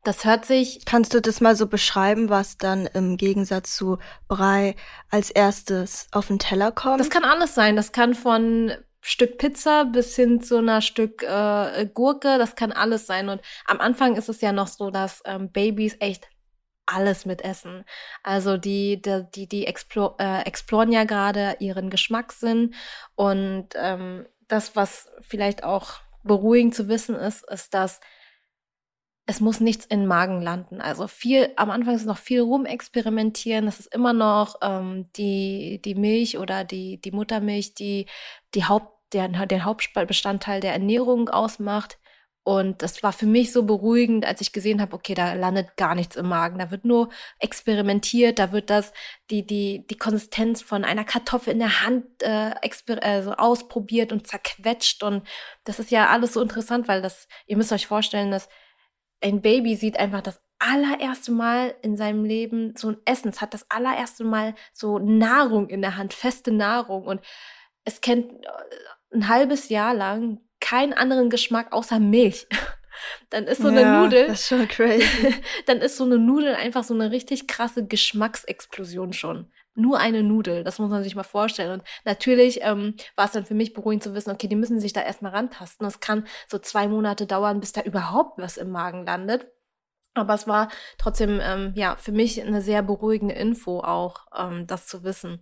Das 0.03 0.25
hört 0.25 0.45
sich. 0.45 0.85
Kannst 0.85 1.13
du 1.13 1.21
das 1.21 1.39
mal 1.39 1.55
so 1.55 1.67
beschreiben, 1.67 2.29
was 2.29 2.57
dann 2.57 2.87
im 2.87 3.15
Gegensatz 3.17 3.75
zu 3.75 3.99
Brei 4.27 4.75
als 5.11 5.29
erstes 5.29 6.07
auf 6.11 6.27
den 6.27 6.39
Teller 6.39 6.71
kommt? 6.71 6.99
Das 6.99 7.11
kann 7.11 7.25
alles 7.25 7.53
sein. 7.53 7.75
Das 7.75 7.91
kann 7.91 8.15
von 8.15 8.71
Stück 9.01 9.37
Pizza 9.37 9.85
bis 9.85 10.15
hin 10.15 10.41
zu 10.41 10.57
einer 10.57 10.81
Stück 10.81 11.21
äh, 11.21 11.87
Gurke, 11.93 12.39
das 12.39 12.55
kann 12.55 12.71
alles 12.71 13.05
sein. 13.05 13.29
Und 13.29 13.41
am 13.65 13.79
Anfang 13.79 14.15
ist 14.15 14.29
es 14.29 14.41
ja 14.41 14.51
noch 14.51 14.67
so, 14.67 14.89
dass 14.89 15.21
ähm, 15.25 15.51
Babys 15.51 15.95
echt 15.99 16.27
alles 16.87 17.25
mit 17.25 17.43
essen. 17.43 17.85
Also 18.23 18.57
die, 18.57 19.01
die, 19.01 19.25
die, 19.35 19.47
die 19.47 19.67
explor 19.67 20.15
äh, 20.19 20.41
exploren 20.41 20.91
ja 20.91 21.03
gerade 21.03 21.57
ihren 21.59 21.89
Geschmackssinn. 21.89 22.73
Und 23.15 23.67
ähm, 23.75 24.25
das, 24.47 24.75
was 24.75 25.09
vielleicht 25.21 25.63
auch 25.63 25.95
beruhigend 26.23 26.75
zu 26.75 26.87
wissen 26.87 27.15
ist, 27.15 27.49
ist, 27.49 27.73
dass 27.73 27.99
es 29.29 29.41
muss 29.41 29.59
nichts 29.59 29.85
in 29.85 30.01
den 30.01 30.07
Magen 30.07 30.41
landen. 30.41 30.79
Also 30.79 31.07
viel, 31.07 31.49
am 31.57 31.69
Anfang 31.69 31.95
ist 31.95 32.05
noch 32.05 32.17
viel 32.17 32.39
rumexperimentieren. 32.39 33.67
Es 33.67 33.81
ist 33.81 33.93
immer 33.93 34.13
noch 34.13 34.55
ähm, 34.61 35.09
die, 35.17 35.81
die 35.83 35.95
Milch 35.95 36.37
oder 36.37 36.63
die, 36.63 37.01
die 37.01 37.11
Muttermilch, 37.11 37.73
die, 37.73 38.05
die 38.55 38.63
Haupt, 38.63 38.93
der, 39.13 39.27
den 39.27 39.65
Hauptbestandteil 39.65 40.61
der 40.61 40.71
Ernährung 40.71 41.27
ausmacht. 41.27 41.99
Und 42.47 42.81
das 42.81 43.03
war 43.03 43.11
für 43.11 43.25
mich 43.25 43.51
so 43.51 43.63
beruhigend, 43.63 44.25
als 44.25 44.39
ich 44.39 44.53
gesehen 44.53 44.79
habe, 44.79 44.95
okay, 44.95 45.13
da 45.13 45.33
landet 45.33 45.75
gar 45.75 45.95
nichts 45.95 46.15
im 46.15 46.29
Magen. 46.29 46.59
Da 46.59 46.71
wird 46.71 46.85
nur 46.85 47.09
experimentiert, 47.39 48.39
da 48.39 48.53
wird 48.53 48.69
das, 48.69 48.93
die, 49.29 49.45
die, 49.45 49.85
die 49.85 49.97
Konsistenz 49.97 50.61
von 50.61 50.85
einer 50.85 51.03
Kartoffel 51.03 51.51
in 51.51 51.59
der 51.59 51.83
Hand 51.83 52.05
äh, 52.21 52.55
also 53.01 53.33
ausprobiert 53.33 54.13
und 54.13 54.27
zerquetscht. 54.27 55.03
Und 55.03 55.27
das 55.65 55.79
ist 55.79 55.91
ja 55.91 56.07
alles 56.07 56.31
so 56.35 56.41
interessant, 56.41 56.87
weil 56.87 57.01
das, 57.01 57.27
ihr 57.47 57.57
müsst 57.57 57.73
euch 57.73 57.85
vorstellen, 57.85 58.31
dass 58.31 58.47
ein 59.21 59.41
Baby 59.41 59.75
sieht 59.75 59.99
einfach 59.99 60.21
das 60.21 60.39
allererste 60.57 61.33
Mal 61.33 61.75
in 61.81 61.97
seinem 61.97 62.23
Leben 62.23 62.77
so 62.77 62.91
ein 62.91 62.97
Essen. 63.03 63.27
Es 63.27 63.41
hat 63.41 63.53
das 63.53 63.69
allererste 63.69 64.23
Mal 64.23 64.55
so 64.71 64.99
Nahrung 64.99 65.67
in 65.67 65.81
der 65.81 65.97
Hand, 65.97 66.13
feste 66.13 66.53
Nahrung. 66.53 67.07
Und 67.07 67.19
es 67.83 67.99
kennt 67.99 68.31
äh, 68.31 68.49
ein 69.13 69.27
halbes 69.27 69.67
Jahr 69.67 69.93
lang 69.93 70.46
keinen 70.59 70.93
anderen 70.93 71.29
Geschmack 71.29 71.71
außer 71.71 71.99
Milch. 71.99 72.47
dann 73.29 73.45
ist 73.45 73.61
so 73.61 73.67
eine 73.67 73.81
ja, 73.81 74.01
Nudel. 74.01 74.27
Das 74.27 74.41
ist 74.41 74.47
schon 74.47 74.67
crazy. 74.67 75.35
dann 75.65 75.79
ist 75.79 75.97
so 75.97 76.03
eine 76.03 76.17
Nudel 76.17 76.55
einfach 76.55 76.83
so 76.83 76.93
eine 76.93 77.11
richtig 77.11 77.47
krasse 77.47 77.85
Geschmacksexplosion 77.85 79.13
schon. 79.13 79.51
Nur 79.75 79.99
eine 79.99 80.23
Nudel, 80.23 80.63
das 80.63 80.79
muss 80.79 80.89
man 80.89 81.03
sich 81.03 81.15
mal 81.15 81.21
vorstellen. 81.21 81.71
Und 81.79 81.83
natürlich 82.03 82.61
ähm, 82.63 82.95
war 83.15 83.25
es 83.25 83.31
dann 83.31 83.45
für 83.45 83.53
mich 83.53 83.73
beruhigend 83.73 84.03
zu 84.03 84.15
wissen, 84.15 84.31
okay, 84.31 84.47
die 84.47 84.55
müssen 84.55 84.79
sich 84.79 84.91
da 84.91 85.01
erstmal 85.01 85.33
rantasten. 85.33 85.85
Das 85.85 85.99
kann 85.99 86.25
so 86.47 86.57
zwei 86.57 86.87
Monate 86.87 87.27
dauern, 87.27 87.59
bis 87.59 87.73
da 87.73 87.81
überhaupt 87.81 88.39
was 88.39 88.57
im 88.57 88.71
Magen 88.71 89.05
landet. 89.05 89.45
Aber 90.17 90.33
es 90.33 90.47
war 90.47 90.69
trotzdem, 90.97 91.39
ähm, 91.41 91.73
ja, 91.75 91.95
für 91.95 92.11
mich 92.11 92.41
eine 92.41 92.61
sehr 92.61 92.81
beruhigende 92.81 93.35
Info 93.35 93.79
auch, 93.79 94.27
ähm, 94.37 94.67
das 94.67 94.87
zu 94.87 95.03
wissen. 95.03 95.41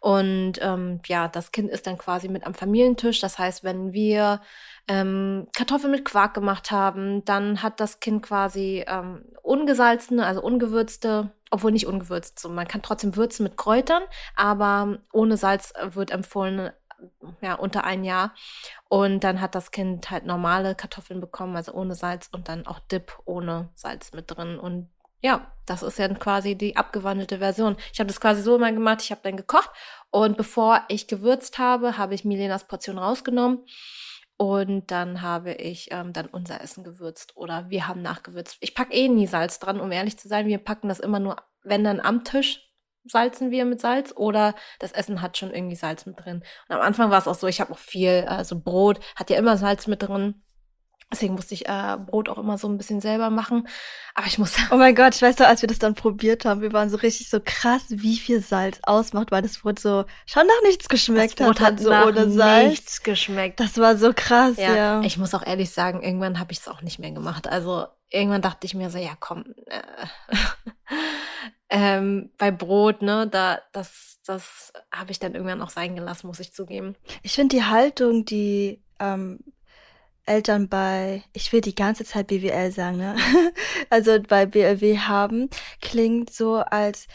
Und 0.00 0.54
ähm, 0.60 1.00
ja, 1.06 1.28
das 1.28 1.52
Kind 1.52 1.70
ist 1.70 1.86
dann 1.86 1.98
quasi 1.98 2.28
mit 2.28 2.46
am 2.46 2.54
Familientisch. 2.54 3.20
Das 3.20 3.38
heißt, 3.38 3.64
wenn 3.64 3.92
wir 3.92 4.40
ähm, 4.88 5.48
Kartoffeln 5.54 5.90
mit 5.90 6.04
Quark 6.04 6.34
gemacht 6.34 6.70
haben, 6.70 7.24
dann 7.24 7.62
hat 7.62 7.80
das 7.80 8.00
Kind 8.00 8.22
quasi 8.22 8.84
ähm, 8.86 9.24
ungesalzene, 9.42 10.24
also 10.24 10.42
ungewürzte, 10.42 11.30
obwohl 11.50 11.72
nicht 11.72 11.86
ungewürzt, 11.86 12.38
so 12.38 12.48
man 12.48 12.66
kann 12.66 12.82
trotzdem 12.82 13.16
würzen 13.16 13.44
mit 13.44 13.56
Kräutern, 13.56 14.02
aber 14.34 14.98
ohne 15.12 15.36
Salz 15.36 15.72
wird 15.92 16.10
empfohlen 16.10 16.70
ja, 17.40 17.54
unter 17.54 17.84
ein 17.84 18.04
Jahr. 18.04 18.34
Und 18.88 19.24
dann 19.24 19.40
hat 19.40 19.54
das 19.54 19.70
Kind 19.70 20.10
halt 20.10 20.26
normale 20.26 20.74
Kartoffeln 20.74 21.20
bekommen, 21.20 21.56
also 21.56 21.72
ohne 21.72 21.94
Salz 21.94 22.28
und 22.32 22.48
dann 22.48 22.66
auch 22.66 22.78
Dip 22.80 23.18
ohne 23.24 23.70
Salz 23.74 24.12
mit 24.12 24.30
drin. 24.30 24.58
Und 24.58 24.90
ja, 25.22 25.52
das 25.64 25.82
ist 25.82 25.98
ja 25.98 26.08
quasi 26.14 26.54
die 26.54 26.76
abgewandelte 26.76 27.38
Version. 27.38 27.76
Ich 27.92 27.98
habe 27.98 28.08
das 28.08 28.20
quasi 28.20 28.42
so 28.42 28.56
immer 28.56 28.72
gemacht, 28.72 29.02
ich 29.02 29.10
habe 29.10 29.22
dann 29.24 29.36
gekocht 29.36 29.70
und 30.10 30.36
bevor 30.36 30.82
ich 30.88 31.08
gewürzt 31.08 31.58
habe, 31.58 31.98
habe 31.98 32.14
ich 32.14 32.24
Milenas 32.24 32.66
Portion 32.68 32.98
rausgenommen 32.98 33.64
und 34.36 34.90
dann 34.90 35.22
habe 35.22 35.54
ich 35.54 35.88
ähm, 35.90 36.12
dann 36.12 36.26
unser 36.26 36.60
Essen 36.60 36.84
gewürzt 36.84 37.36
oder 37.36 37.70
wir 37.70 37.88
haben 37.88 38.02
nachgewürzt. 38.02 38.58
Ich 38.60 38.74
packe 38.74 38.92
eh 38.92 39.08
nie 39.08 39.26
Salz 39.26 39.58
dran, 39.58 39.80
um 39.80 39.90
ehrlich 39.90 40.18
zu 40.18 40.28
sein. 40.28 40.46
Wir 40.46 40.58
packen 40.58 40.88
das 40.88 41.00
immer 41.00 41.20
nur, 41.20 41.36
wenn 41.62 41.84
dann 41.84 42.00
am 42.00 42.22
Tisch 42.22 42.65
salzen 43.06 43.50
wir 43.50 43.64
mit 43.64 43.80
Salz 43.80 44.12
oder 44.16 44.54
das 44.78 44.92
Essen 44.92 45.22
hat 45.22 45.36
schon 45.36 45.52
irgendwie 45.52 45.76
Salz 45.76 46.06
mit 46.06 46.24
drin. 46.24 46.42
Und 46.68 46.76
am 46.76 46.82
Anfang 46.82 47.10
war 47.10 47.18
es 47.18 47.28
auch 47.28 47.34
so, 47.34 47.46
ich 47.46 47.60
habe 47.60 47.72
auch 47.72 47.78
viel, 47.78 48.26
also 48.28 48.58
Brot 48.58 49.00
hat 49.14 49.30
ja 49.30 49.38
immer 49.38 49.56
Salz 49.56 49.86
mit 49.86 50.02
drin. 50.02 50.42
Deswegen 51.12 51.34
musste 51.34 51.54
ich 51.54 51.68
äh, 51.68 51.96
Brot 52.04 52.28
auch 52.28 52.38
immer 52.38 52.58
so 52.58 52.68
ein 52.68 52.78
bisschen 52.78 53.00
selber 53.00 53.30
machen. 53.30 53.68
Aber 54.14 54.26
ich 54.26 54.38
muss. 54.38 54.54
Oh 54.72 54.76
mein 54.76 54.96
Gott, 54.96 55.14
ich 55.14 55.22
weiß 55.22 55.36
doch, 55.36 55.46
als 55.46 55.62
wir 55.62 55.68
das 55.68 55.78
dann 55.78 55.94
probiert 55.94 56.44
haben, 56.44 56.62
wir 56.62 56.72
waren 56.72 56.90
so 56.90 56.96
richtig 56.96 57.30
so 57.30 57.38
krass, 57.42 57.84
wie 57.88 58.16
viel 58.16 58.40
Salz 58.40 58.80
ausmacht, 58.82 59.30
weil 59.30 59.42
das 59.42 59.58
Brot 59.58 59.78
so 59.78 60.04
schon 60.26 60.46
nach 60.46 60.62
nichts 60.64 60.88
geschmeckt 60.88 61.38
das 61.38 61.46
Brot 61.46 61.60
hat. 61.60 61.74
hat 61.74 61.80
so 61.80 61.90
nach 61.90 62.06
ohne 62.06 62.28
Salz. 62.28 62.70
nichts 62.70 63.02
geschmeckt. 63.04 63.60
Das 63.60 63.78
war 63.78 63.96
so 63.96 64.12
krass, 64.14 64.56
ja. 64.56 64.74
ja. 64.74 65.00
Ich 65.02 65.16
muss 65.16 65.32
auch 65.32 65.46
ehrlich 65.46 65.70
sagen, 65.70 66.02
irgendwann 66.02 66.40
habe 66.40 66.50
ich 66.50 66.58
es 66.58 66.68
auch 66.68 66.82
nicht 66.82 66.98
mehr 66.98 67.12
gemacht. 67.12 67.46
Also 67.46 67.86
irgendwann 68.10 68.42
dachte 68.42 68.66
ich 68.66 68.74
mir 68.74 68.90
so, 68.90 68.98
ja 68.98 69.12
komm, 69.20 69.44
äh, 69.66 69.82
ähm, 71.68 72.30
bei 72.38 72.50
Brot, 72.50 73.02
ne, 73.02 73.26
da, 73.28 73.60
das, 73.72 74.18
das 74.24 74.72
habe 74.92 75.10
ich 75.10 75.18
dann 75.18 75.34
irgendwann 75.34 75.62
auch 75.62 75.70
sein 75.70 75.96
gelassen, 75.96 76.26
muss 76.26 76.40
ich 76.40 76.52
zugeben. 76.52 76.94
Ich 77.22 77.34
finde 77.34 77.56
die 77.56 77.64
Haltung, 77.64 78.24
die 78.24 78.82
ähm, 79.00 79.40
Eltern 80.26 80.68
bei, 80.68 81.22
ich 81.32 81.52
will 81.52 81.60
die 81.60 81.74
ganze 81.74 82.04
Zeit 82.04 82.26
BWL 82.28 82.72
sagen, 82.72 82.98
ne? 82.98 83.16
also 83.90 84.20
bei 84.20 84.46
BLW 84.46 84.98
haben, 84.98 85.48
klingt 85.80 86.30
so, 86.30 86.56
als 86.56 87.06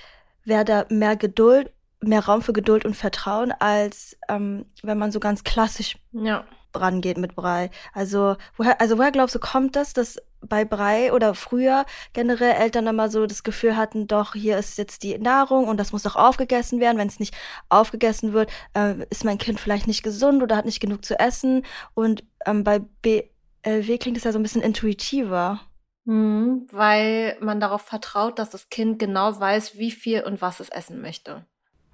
wäre 0.43 0.65
da 0.65 0.85
mehr 0.89 1.15
Geduld, 1.15 1.71
mehr 1.99 2.25
Raum 2.25 2.41
für 2.41 2.53
Geduld 2.53 2.85
und 2.85 2.95
Vertrauen, 2.95 3.51
als 3.51 4.17
ähm, 4.27 4.65
wenn 4.81 4.97
man 4.97 5.11
so 5.11 5.19
ganz 5.19 5.43
klassisch 5.43 5.97
ja. 6.13 6.45
Rangeht 6.73 7.17
mit 7.17 7.35
Brei. 7.35 7.69
Also 7.93 8.35
woher, 8.57 8.79
also 8.81 8.97
woher 8.97 9.11
glaubst 9.11 9.35
du, 9.35 9.39
kommt 9.39 9.75
das, 9.75 9.93
dass 9.93 10.17
bei 10.41 10.65
Brei 10.65 11.13
oder 11.13 11.35
früher 11.35 11.85
generell 12.13 12.53
Eltern 12.53 12.87
immer 12.87 13.09
so 13.09 13.25
das 13.27 13.43
Gefühl 13.43 13.77
hatten, 13.77 14.07
doch, 14.07 14.33
hier 14.33 14.57
ist 14.57 14.77
jetzt 14.77 15.03
die 15.03 15.17
Nahrung 15.17 15.67
und 15.67 15.77
das 15.77 15.91
muss 15.91 16.03
doch 16.03 16.15
aufgegessen 16.15 16.79
werden. 16.79 16.97
Wenn 16.97 17.07
es 17.07 17.19
nicht 17.19 17.35
aufgegessen 17.69 18.33
wird, 18.33 18.49
äh, 18.73 18.95
ist 19.09 19.23
mein 19.23 19.37
Kind 19.37 19.59
vielleicht 19.59 19.87
nicht 19.87 20.03
gesund 20.03 20.41
oder 20.41 20.55
hat 20.55 20.65
nicht 20.65 20.79
genug 20.79 21.05
zu 21.05 21.19
essen. 21.19 21.63
Und 21.93 22.23
ähm, 22.45 22.63
bei 22.63 22.79
BLW 22.79 23.97
klingt 23.97 24.17
es 24.17 24.23
ja 24.23 24.31
so 24.31 24.39
ein 24.39 24.43
bisschen 24.43 24.63
intuitiver. 24.63 25.59
Mhm, 26.05 26.67
weil 26.71 27.37
man 27.41 27.59
darauf 27.59 27.83
vertraut, 27.83 28.39
dass 28.39 28.49
das 28.49 28.69
Kind 28.69 28.97
genau 28.97 29.39
weiß, 29.39 29.77
wie 29.77 29.91
viel 29.91 30.23
und 30.23 30.41
was 30.41 30.59
es 30.59 30.69
essen 30.69 31.01
möchte. 31.01 31.45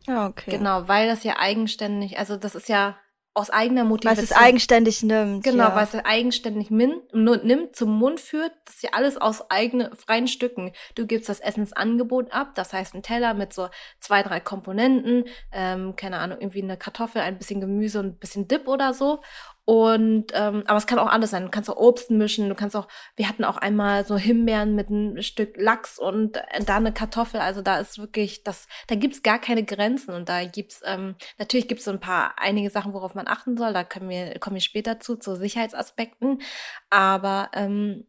Ja, 0.06 0.28
okay. 0.28 0.52
Genau, 0.52 0.88
weil 0.88 1.08
das 1.08 1.26
ja 1.26 1.36
eigenständig, 1.38 2.18
also 2.18 2.38
das 2.38 2.56
ist 2.56 2.70
ja 2.70 2.96
aus 3.38 3.52
eigener 3.52 3.84
Motivation. 3.84 4.18
Weil 4.18 4.24
es 4.24 4.32
eigenständig 4.32 5.04
nimmt. 5.04 5.44
Genau, 5.44 5.66
ja. 5.66 5.76
weil 5.76 5.84
es 5.84 5.94
eigenständig 5.94 6.72
min, 6.72 7.02
nimmt, 7.14 7.76
zum 7.76 7.92
Mund 7.92 8.20
führt. 8.20 8.52
Das 8.66 8.76
ist 8.76 8.84
ja 8.84 8.90
alles 8.94 9.18
aus 9.18 9.52
eigenen, 9.52 9.96
freien 9.96 10.28
Stücken. 10.28 10.72
Du 10.96 11.06
gibst 11.06 11.30
das 11.30 11.40
Essensangebot 11.40 12.32
ab, 12.32 12.56
das 12.56 12.74
heißt 12.74 12.96
ein 12.96 13.04
Teller 13.04 13.36
mit 13.36 13.54
so 13.54 13.70
zwei, 14.00 14.24
drei 14.24 14.40
Komponenten, 14.40 15.26
ähm, 15.52 15.96
keine 15.96 16.18
Ahnung, 16.18 16.40
irgendwie 16.40 16.64
eine 16.64 16.78
Kartoffel, 16.78 17.22
ein 17.22 17.38
bisschen 17.38 17.62
Gemüse 17.62 18.00
und 18.00 18.06
ein 18.08 18.18
bisschen 18.18 18.48
Dip 18.48 18.68
oder 18.68 18.96
so. 18.96 19.22
Und 19.70 20.28
ähm, 20.34 20.64
aber 20.66 20.78
es 20.78 20.88
kann 20.88 20.98
auch 20.98 21.10
anders 21.10 21.32
sein. 21.32 21.44
Du 21.44 21.50
kannst 21.50 21.70
auch 21.70 21.76
Obst 21.76 22.10
mischen, 22.10 22.48
du 22.48 22.56
kannst 22.56 22.74
auch, 22.74 22.88
wir 23.18 23.28
hatten 23.28 23.44
auch 23.44 23.58
einmal 23.58 24.06
so 24.06 24.16
Himbeeren 24.16 24.76
mit 24.76 24.90
ein 24.90 25.22
Stück 25.22 25.58
Lachs 25.58 26.00
und 26.00 26.38
äh, 26.38 26.64
da 26.64 26.78
eine 26.78 26.94
Kartoffel. 26.94 27.42
Also 27.42 27.62
da 27.62 27.78
ist 27.78 27.98
wirklich, 27.98 28.46
das, 28.46 28.68
da 28.88 28.96
gibt's 28.96 29.24
gar 29.24 29.40
keine 29.40 29.66
Grenzen. 29.66 30.14
Und 30.14 30.30
da 30.30 30.46
gibt's, 30.46 30.82
ähm, 30.86 31.16
natürlich 31.38 31.68
gibt's 31.68 31.84
so 31.84 31.92
ein 31.92 32.00
paar 32.00 32.36
einige 32.38 32.70
Sachen, 32.70 32.94
worauf 32.94 33.14
man 33.14 33.28
achten 33.28 33.58
soll. 33.58 33.74
Da 33.74 33.84
können 33.84 34.08
wir, 34.08 34.40
kommen 34.40 34.54
wir 34.54 34.62
später 34.62 35.02
zu, 35.02 35.18
zu 35.18 35.36
Sicherheitsaspekten. 35.36 36.42
Aber 36.90 37.50
ähm, 37.54 38.08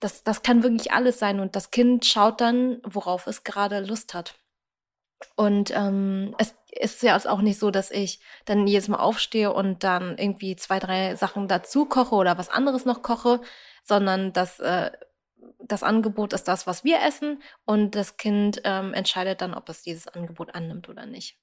das, 0.00 0.24
das 0.24 0.40
kann 0.40 0.62
wirklich 0.62 0.92
alles 0.92 1.18
sein. 1.18 1.38
Und 1.38 1.54
das 1.54 1.70
Kind 1.70 2.06
schaut 2.06 2.40
dann, 2.40 2.80
worauf 2.82 3.26
es 3.26 3.44
gerade 3.44 3.80
Lust 3.80 4.14
hat. 4.14 4.36
Und 5.36 5.72
ähm, 5.74 6.34
es 6.38 6.54
ist 6.70 7.02
ja 7.02 7.16
auch 7.16 7.40
nicht 7.40 7.58
so, 7.58 7.70
dass 7.70 7.90
ich 7.90 8.20
dann 8.44 8.66
jedes 8.66 8.88
Mal 8.88 8.98
aufstehe 8.98 9.52
und 9.52 9.84
dann 9.84 10.18
irgendwie 10.18 10.56
zwei, 10.56 10.78
drei 10.78 11.14
Sachen 11.16 11.48
dazu 11.48 11.86
koche 11.86 12.14
oder 12.14 12.38
was 12.38 12.48
anderes 12.48 12.84
noch 12.84 13.02
koche, 13.02 13.40
sondern 13.82 14.32
dass 14.32 14.60
äh, 14.60 14.90
das 15.58 15.82
Angebot 15.82 16.32
ist 16.32 16.48
das, 16.48 16.66
was 16.66 16.84
wir 16.84 17.02
essen 17.02 17.42
und 17.64 17.94
das 17.94 18.16
Kind 18.16 18.60
ähm, 18.64 18.92
entscheidet 18.94 19.40
dann, 19.40 19.54
ob 19.54 19.68
es 19.68 19.82
dieses 19.82 20.08
Angebot 20.08 20.54
annimmt 20.54 20.88
oder 20.88 21.06
nicht. 21.06 21.38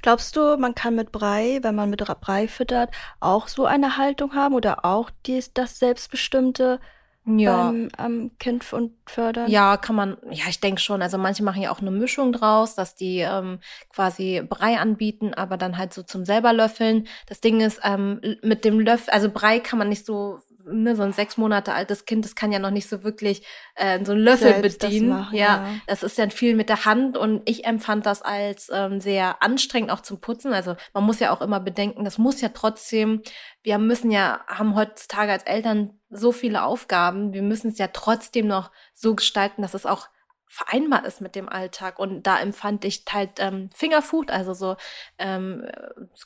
Glaubst 0.00 0.36
du, 0.36 0.56
man 0.56 0.74
kann 0.74 0.94
mit 0.94 1.10
Brei, 1.10 1.58
wenn 1.62 1.74
man 1.74 1.90
mit 1.90 2.04
Brei 2.20 2.46
füttert, 2.46 2.90
auch 3.20 3.48
so 3.48 3.66
eine 3.66 3.96
Haltung 3.96 4.34
haben 4.34 4.54
oder 4.54 4.84
auch 4.84 5.10
dies, 5.26 5.52
das 5.52 5.78
selbstbestimmte 5.78 6.80
ja. 7.24 7.66
beim 7.66 7.88
ähm, 7.98 8.30
Kind 8.38 8.72
und 8.72 8.92
fördern? 9.06 9.50
Ja, 9.50 9.76
kann 9.76 9.96
man, 9.96 10.16
ja, 10.30 10.44
ich 10.48 10.60
denke 10.60 10.80
schon. 10.80 11.02
Also 11.02 11.18
manche 11.18 11.42
machen 11.42 11.62
ja 11.62 11.70
auch 11.70 11.80
eine 11.80 11.90
Mischung 11.90 12.32
draus, 12.32 12.74
dass 12.74 12.94
die 12.94 13.18
ähm, 13.18 13.60
quasi 13.92 14.42
Brei 14.48 14.78
anbieten, 14.78 15.34
aber 15.34 15.56
dann 15.56 15.78
halt 15.78 15.92
so 15.92 16.02
zum 16.02 16.24
selber 16.24 16.52
löffeln. 16.52 17.06
Das 17.26 17.40
Ding 17.40 17.60
ist, 17.60 17.80
ähm, 17.84 18.20
mit 18.42 18.64
dem 18.64 18.80
Löffel, 18.80 19.10
also 19.10 19.30
Brei 19.30 19.60
kann 19.60 19.78
man 19.78 19.88
nicht 19.88 20.06
so 20.06 20.38
ne, 20.66 20.96
so 20.96 21.02
ein 21.02 21.12
sechs 21.12 21.36
Monate 21.36 21.74
altes 21.74 22.04
Kind, 22.04 22.24
das 22.24 22.34
kann 22.34 22.52
ja 22.52 22.58
noch 22.58 22.70
nicht 22.70 22.88
so 22.88 23.04
wirklich 23.04 23.46
äh, 23.74 24.04
so 24.04 24.12
einen 24.12 24.22
Löffel 24.22 24.54
Selbst 24.54 24.80
bedienen. 24.80 25.10
Das 25.10 25.18
machen, 25.18 25.36
ja, 25.36 25.44
ja, 25.44 25.68
das 25.86 26.02
ist 26.02 26.18
dann 26.18 26.30
viel 26.30 26.54
mit 26.54 26.68
der 26.68 26.84
Hand 26.84 27.16
und 27.16 27.42
ich 27.48 27.64
empfand 27.64 28.06
das 28.06 28.22
als 28.22 28.70
ähm, 28.72 29.00
sehr 29.00 29.42
anstrengend 29.42 29.90
auch 29.90 30.00
zum 30.00 30.20
Putzen. 30.20 30.52
Also 30.52 30.76
man 30.92 31.04
muss 31.04 31.20
ja 31.20 31.30
auch 31.34 31.40
immer 31.40 31.60
bedenken, 31.60 32.04
das 32.04 32.18
muss 32.18 32.40
ja 32.40 32.50
trotzdem, 32.50 33.22
wir 33.62 33.78
müssen 33.78 34.10
ja, 34.10 34.40
haben 34.46 34.74
heutzutage 34.74 35.32
als 35.32 35.44
Eltern 35.44 35.98
so 36.10 36.32
viele 36.32 36.64
Aufgaben, 36.64 37.32
wir 37.32 37.42
müssen 37.42 37.70
es 37.70 37.78
ja 37.78 37.88
trotzdem 37.88 38.46
noch 38.46 38.70
so 38.92 39.14
gestalten, 39.14 39.62
dass 39.62 39.74
es 39.74 39.86
auch 39.86 40.08
vereinbar 40.52 41.06
ist 41.06 41.22
mit 41.22 41.34
dem 41.34 41.48
Alltag. 41.48 41.98
Und 41.98 42.24
da 42.24 42.38
empfand 42.38 42.84
ich 42.84 43.04
halt 43.10 43.38
ähm, 43.38 43.70
Fingerfood, 43.74 44.30
also 44.30 44.52
so 44.52 44.76
ähm, 45.18 45.66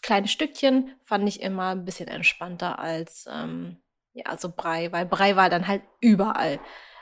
kleine 0.02 0.26
Stückchen, 0.26 0.97
fand 1.00 1.28
ich 1.28 1.40
immer 1.40 1.69
ein 1.69 1.85
bisschen 1.85 2.09
entspannter 2.09 2.81
als 2.81 3.28
ähm, 3.33 3.81
ja, 4.16 4.37
so 4.38 4.50
Brei, 4.50 4.90
weil 4.92 5.04
Brei 5.04 5.37
war 5.37 5.50
dann 5.50 5.68
halt 5.68 5.82
überall. 6.00 6.58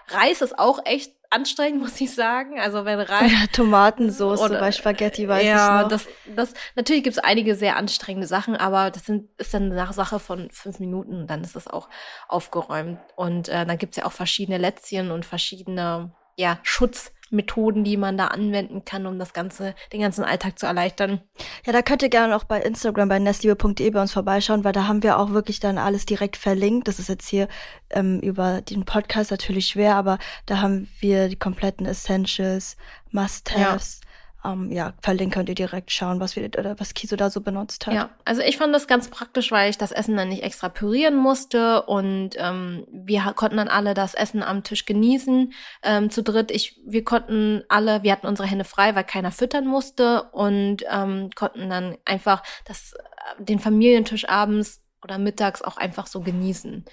Reis 0.09 0.43
ist 0.43 0.59
auch 0.59 0.81
echt 0.85 1.13
anstrengend, 1.31 1.81
muss 1.83 2.01
ich 2.01 2.13
sagen. 2.13 2.59
Also 2.59 2.85
wenn 2.85 3.01
Reis. 3.01 3.31
Ja, 3.31 3.47
Tomatensauce 3.53 4.41
oder, 4.41 4.59
bei 4.59 4.73
Spaghetti 4.73 5.29
weiß 5.29 5.45
ja, 5.45 5.77
ich 5.77 5.83
noch. 5.83 5.89
Das, 5.89 6.09
das, 6.35 6.55
natürlich 6.75 7.05
gibt 7.05 7.17
es 7.17 7.23
einige 7.23 7.55
sehr 7.55 7.77
anstrengende 7.77 8.27
Sachen, 8.27 8.57
aber 8.57 8.91
das 8.91 9.05
sind, 9.05 9.29
ist 9.39 9.55
dann 9.55 9.71
eine 9.71 9.93
Sache 9.93 10.19
von 10.19 10.51
fünf 10.51 10.81
Minuten 10.81 11.23
und 11.23 11.27
dann 11.29 11.43
ist 11.43 11.57
das 11.57 11.69
auch 11.69 11.89
aufgeräumt. 12.29 12.99
Und 13.15 13.49
äh, 13.49 13.65
dann 13.65 13.79
gibt's 13.79 13.97
ja 13.97 14.07
auch 14.07 14.13
verschiedene 14.13 14.59
Lätzchen 14.59 15.11
und 15.11 15.25
verschiedene 15.25 16.13
ja, 16.37 16.59
Schutzmethoden, 16.63 17.85
die 17.85 17.97
man 17.97 18.17
da 18.17 18.29
anwenden 18.29 18.85
kann, 18.85 19.07
um 19.07 19.19
das 19.19 19.33
Ganze, 19.33 19.75
den 19.93 20.01
ganzen 20.01 20.25
Alltag 20.25 20.59
zu 20.59 20.67
erleichtern. 20.67 21.21
Ja, 21.65 21.73
da 21.73 21.83
könnt 21.83 22.03
ihr 22.03 22.09
gerne 22.09 22.37
auch 22.37 22.45
bei 22.45 22.61
Instagram 22.61 23.09
bei 23.09 23.19
nestliebe.de 23.19 23.91
bei 23.91 24.01
uns 24.01 24.13
vorbeischauen, 24.13 24.65
weil 24.65 24.73
da 24.73 24.87
haben 24.87 25.03
wir 25.03 25.19
auch 25.19 25.31
wirklich 25.31 25.61
dann 25.61 25.79
alles 25.79 26.07
direkt 26.07 26.37
verlinkt. 26.37 26.89
Das 26.89 26.99
ist 26.99 27.09
jetzt 27.09 27.29
hier 27.29 27.49
ähm, 27.91 28.21
über 28.21 28.63
den 28.63 28.85
Podcast 28.85 29.31
natürlich 29.31 29.69
schwer, 29.69 29.97
aber 29.97 30.19
da 30.47 30.61
haben 30.61 30.89
wir 31.01 31.29
die 31.29 31.39
kompletten 31.39 31.87
Essentials, 31.87 32.77
Must-Haves. 33.11 34.01
Ja 34.45 34.53
ähm, 34.53 34.71
ja, 34.71 34.93
verlinken 35.01 35.33
könnt 35.33 35.49
ihr 35.49 35.55
direkt 35.55 35.91
schauen, 35.91 36.21
was 36.21 36.37
wir 36.37 36.45
oder 36.45 36.79
was 36.79 36.95
Kiso 36.95 37.17
da 37.17 37.31
so 37.31 37.41
benutzt 37.41 37.87
hat. 37.87 37.95
Ja, 37.95 38.11
also 38.25 38.43
ich 38.43 38.57
fand 38.57 38.75
das 38.75 38.87
ganz 38.87 39.09
praktisch, 39.09 39.51
weil 39.51 39.71
ich 39.71 39.79
das 39.79 39.93
Essen 39.93 40.17
dann 40.17 40.29
nicht 40.29 40.43
extra 40.43 40.69
pürieren 40.69 41.17
musste 41.17 41.83
und 41.83 42.31
ähm, 42.37 42.87
wir 42.91 43.33
konnten 43.35 43.57
dann 43.57 43.69
alle 43.69 43.95
das 43.95 44.15
Essen 44.15 44.43
am 44.43 44.63
Tisch 44.63 44.85
genießen. 44.85 45.53
Ähm, 45.83 46.11
zu 46.11 46.23
dritt, 46.23 46.51
ich, 46.51 46.81
wir 46.85 47.05
konnten 47.05 47.63
alle, 47.69 48.03
wir 48.03 48.13
hatten 48.13 48.27
unsere 48.27 48.49
Hände 48.49 48.65
frei, 48.65 48.95
weil 48.95 49.05
keiner 49.05 49.33
füttern 49.33 49.67
musste 49.67 50.25
und 50.33 50.85
ähm, 50.91 51.31
konnten 51.35 51.71
dann 51.71 51.97
einfach 52.05 52.43
das, 52.67 52.95
den 53.39 53.59
Familientisch 53.59 54.29
abends 54.29 54.83
oder 55.03 55.19
mittags 55.19 55.63
auch 55.63 55.77
einfach 55.77 56.07
so 56.07 56.21
genießen. 56.21 56.85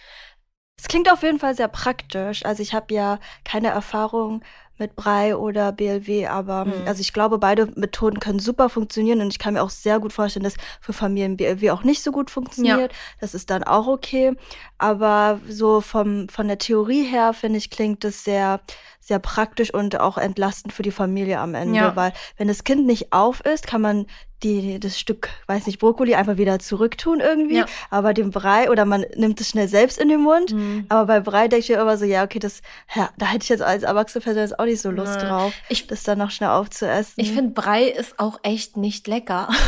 Es 0.77 0.88
klingt 0.88 1.12
auf 1.12 1.22
jeden 1.22 1.38
Fall 1.38 1.55
sehr 1.55 1.67
praktisch. 1.67 2.43
Also 2.43 2.63
ich 2.63 2.74
habe 2.74 2.93
ja 2.93 3.20
keine 3.43 3.67
Erfahrung 3.67 4.43
mit 4.81 4.95
Brei 4.95 5.35
oder 5.35 5.71
BLW, 5.71 6.27
aber 6.27 6.65
mhm. 6.65 6.73
also 6.85 7.00
ich 7.00 7.13
glaube, 7.13 7.38
beide 7.38 7.67
Methoden 7.75 8.19
können 8.19 8.39
super 8.39 8.67
funktionieren 8.67 9.21
und 9.21 9.29
ich 9.29 9.39
kann 9.39 9.53
mir 9.53 9.61
auch 9.61 9.69
sehr 9.69 10.00
gut 10.00 10.11
vorstellen, 10.11 10.43
dass 10.43 10.55
für 10.81 10.91
Familien 10.91 11.38
BLW 11.38 11.71
auch 11.71 11.83
nicht 11.83 12.03
so 12.03 12.11
gut 12.11 12.29
funktioniert. 12.29 12.91
Ja. 12.91 12.97
Das 13.21 13.33
ist 13.33 13.50
dann 13.50 13.63
auch 13.63 13.88
okay. 13.88 14.35
Aber 14.77 15.39
so 15.47 15.79
vom, 15.79 16.27
von 16.27 16.47
der 16.47 16.57
Theorie 16.57 17.03
her, 17.03 17.33
finde 17.33 17.59
ich, 17.59 17.69
klingt 17.69 18.03
das 18.03 18.23
sehr, 18.23 18.59
sehr 19.01 19.20
praktisch 19.20 19.74
und 19.74 20.00
auch 20.00 20.17
entlastend 20.17 20.74
für 20.74 20.84
die 20.84 20.91
Familie 20.91 21.39
am 21.39 21.55
Ende, 21.55 21.77
ja. 21.77 21.96
weil 21.96 22.13
wenn 22.38 22.48
das 22.48 22.63
Kind 22.63 22.86
nicht 22.86 23.12
auf 23.12 23.41
ist, 23.41 23.67
kann 23.67 23.81
man 23.81 24.05
die, 24.43 24.79
das 24.79 25.00
Stück, 25.00 25.29
weiß 25.48 25.67
nicht, 25.67 25.79
Brokkoli 25.79 26.15
einfach 26.15 26.38
wieder 26.38 26.60
zurücktun 26.60 27.20
irgendwie. 27.20 27.58
Ja. 27.58 27.65
Aber 27.89 28.13
den 28.13 28.31
Brei, 28.31 28.70
oder 28.70 28.86
man 28.86 29.05
nimmt 29.15 29.41
es 29.41 29.50
schnell 29.50 29.67
selbst 29.67 30.00
in 30.00 30.10
den 30.10 30.22
Mund. 30.22 30.53
Mhm. 30.53 30.86
Aber 30.89 31.05
bei 31.05 31.20
Brei 31.20 31.48
denke 31.48 31.63
ich 31.63 31.70
mir 31.70 31.81
immer 31.81 31.98
so, 31.98 32.05
ja, 32.05 32.24
okay, 32.24 32.39
das, 32.39 32.62
ja, 32.96 33.10
da 33.17 33.27
hätte 33.27 33.43
ich 33.43 33.50
jetzt 33.50 33.62
als 33.62 33.84
erwachsene 33.84 34.24
Person 34.24 34.41
jetzt 34.41 34.60
auch 34.60 34.65
nicht 34.65 34.81
so 34.81 34.89
Lust 34.89 35.22
ja. 35.22 35.27
drauf, 35.27 35.53
ich, 35.70 35.88
das 35.88 36.03
dann 36.03 36.17
noch 36.17 36.31
schnell 36.31 36.50
aufzuessen. 36.50 37.13
Ich 37.17 37.31
finde, 37.31 37.51
Brei 37.51 37.84
ist 37.86 38.20
auch 38.20 38.39
echt 38.43 38.77
nicht 38.77 39.08
lecker. 39.08 39.50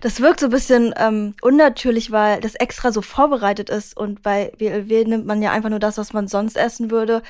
Das 0.00 0.20
wirkt 0.20 0.40
so 0.40 0.46
ein 0.46 0.50
bisschen 0.50 0.94
ähm, 0.96 1.34
unnatürlich, 1.42 2.12
weil 2.12 2.40
das 2.40 2.54
extra 2.54 2.92
so 2.92 3.02
vorbereitet 3.02 3.68
ist 3.68 3.96
und 3.96 4.22
bei 4.22 4.52
WLW 4.58 5.04
nimmt 5.04 5.26
man 5.26 5.42
ja 5.42 5.50
einfach 5.50 5.70
nur 5.70 5.80
das, 5.80 5.98
was 5.98 6.12
man 6.12 6.28
sonst 6.28 6.56
essen 6.56 6.90
würde 6.90 7.22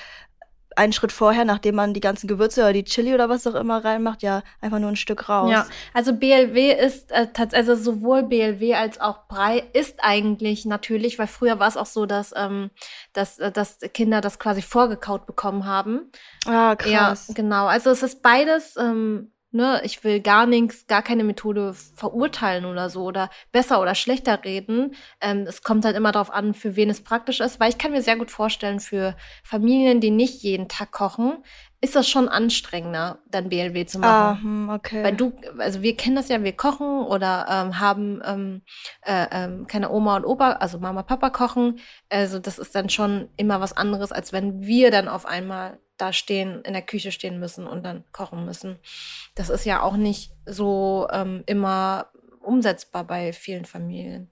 einen 0.78 0.92
Schritt 0.92 1.12
vorher, 1.12 1.44
nachdem 1.44 1.74
man 1.74 1.92
die 1.92 2.00
ganzen 2.00 2.28
Gewürze 2.28 2.62
oder 2.62 2.72
die 2.72 2.84
Chili 2.84 3.12
oder 3.12 3.28
was 3.28 3.46
auch 3.46 3.54
immer 3.54 3.84
reinmacht, 3.84 4.22
ja 4.22 4.42
einfach 4.60 4.78
nur 4.78 4.90
ein 4.90 4.96
Stück 4.96 5.28
raus. 5.28 5.50
Ja, 5.50 5.66
also 5.92 6.14
BLW 6.14 6.72
ist 6.72 7.10
äh, 7.10 7.26
also 7.52 7.74
sowohl 7.74 8.22
BLW 8.22 8.74
als 8.74 9.00
auch 9.00 9.26
Brei 9.28 9.64
ist 9.72 9.98
eigentlich 10.02 10.64
natürlich, 10.64 11.18
weil 11.18 11.26
früher 11.26 11.58
war 11.58 11.68
es 11.68 11.76
auch 11.76 11.86
so, 11.86 12.06
dass, 12.06 12.32
ähm, 12.36 12.70
dass, 13.12 13.38
äh, 13.38 13.50
dass 13.50 13.78
Kinder 13.92 14.20
das 14.20 14.38
quasi 14.38 14.62
vorgekaut 14.62 15.26
bekommen 15.26 15.66
haben. 15.66 16.10
Ah, 16.46 16.76
krass. 16.76 17.26
Ja, 17.28 17.34
genau. 17.34 17.66
Also 17.66 17.90
es 17.90 18.02
ist 18.02 18.22
beides 18.22 18.76
ähm, 18.76 19.32
Ne, 19.50 19.80
ich 19.82 20.04
will 20.04 20.20
gar 20.20 20.44
nichts, 20.44 20.86
gar 20.86 21.00
keine 21.00 21.24
Methode 21.24 21.72
verurteilen 21.72 22.66
oder 22.66 22.90
so 22.90 23.04
oder 23.04 23.30
besser 23.50 23.80
oder 23.80 23.94
schlechter 23.94 24.44
reden. 24.44 24.94
Ähm, 25.22 25.46
es 25.48 25.62
kommt 25.62 25.86
halt 25.86 25.96
immer 25.96 26.12
darauf 26.12 26.30
an, 26.30 26.52
für 26.52 26.76
wen 26.76 26.90
es 26.90 27.02
praktisch 27.02 27.40
ist, 27.40 27.58
weil 27.58 27.70
ich 27.70 27.78
kann 27.78 27.92
mir 27.92 28.02
sehr 28.02 28.16
gut 28.16 28.30
vorstellen, 28.30 28.78
für 28.78 29.16
Familien, 29.42 30.00
die 30.00 30.10
nicht 30.10 30.42
jeden 30.42 30.68
Tag 30.68 30.92
kochen, 30.92 31.38
ist 31.80 31.96
das 31.96 32.08
schon 32.08 32.28
anstrengender, 32.28 33.20
dann 33.30 33.48
BLW 33.48 33.86
zu 33.86 34.00
machen. 34.00 34.68
Ah, 34.68 34.74
okay. 34.74 35.02
Weil 35.02 35.16
du, 35.16 35.32
also 35.56 35.80
wir 35.80 35.96
kennen 35.96 36.16
das 36.16 36.28
ja, 36.28 36.42
wir 36.42 36.52
kochen 36.52 37.06
oder 37.06 37.46
ähm, 37.48 37.80
haben 37.80 38.20
ähm, 38.26 38.62
äh, 39.02 39.28
ähm, 39.30 39.66
keine 39.66 39.90
Oma 39.90 40.16
und 40.16 40.26
Opa, 40.26 40.52
also 40.52 40.78
Mama, 40.78 41.02
Papa 41.04 41.30
kochen. 41.30 41.78
Also 42.10 42.38
das 42.38 42.58
ist 42.58 42.74
dann 42.74 42.90
schon 42.90 43.28
immer 43.36 43.62
was 43.62 43.74
anderes, 43.74 44.12
als 44.12 44.32
wenn 44.32 44.60
wir 44.60 44.90
dann 44.90 45.08
auf 45.08 45.24
einmal 45.24 45.78
da 45.98 46.12
stehen, 46.12 46.62
in 46.62 46.72
der 46.72 46.82
Küche 46.82 47.12
stehen 47.12 47.38
müssen 47.38 47.66
und 47.66 47.84
dann 47.84 48.04
kochen 48.12 48.44
müssen. 48.44 48.78
Das 49.34 49.48
ist 49.48 49.64
ja 49.64 49.82
auch 49.82 49.96
nicht 49.96 50.32
so 50.46 51.08
ähm, 51.12 51.42
immer 51.46 52.08
umsetzbar 52.40 53.04
bei 53.04 53.32
vielen 53.32 53.64
Familien. 53.64 54.30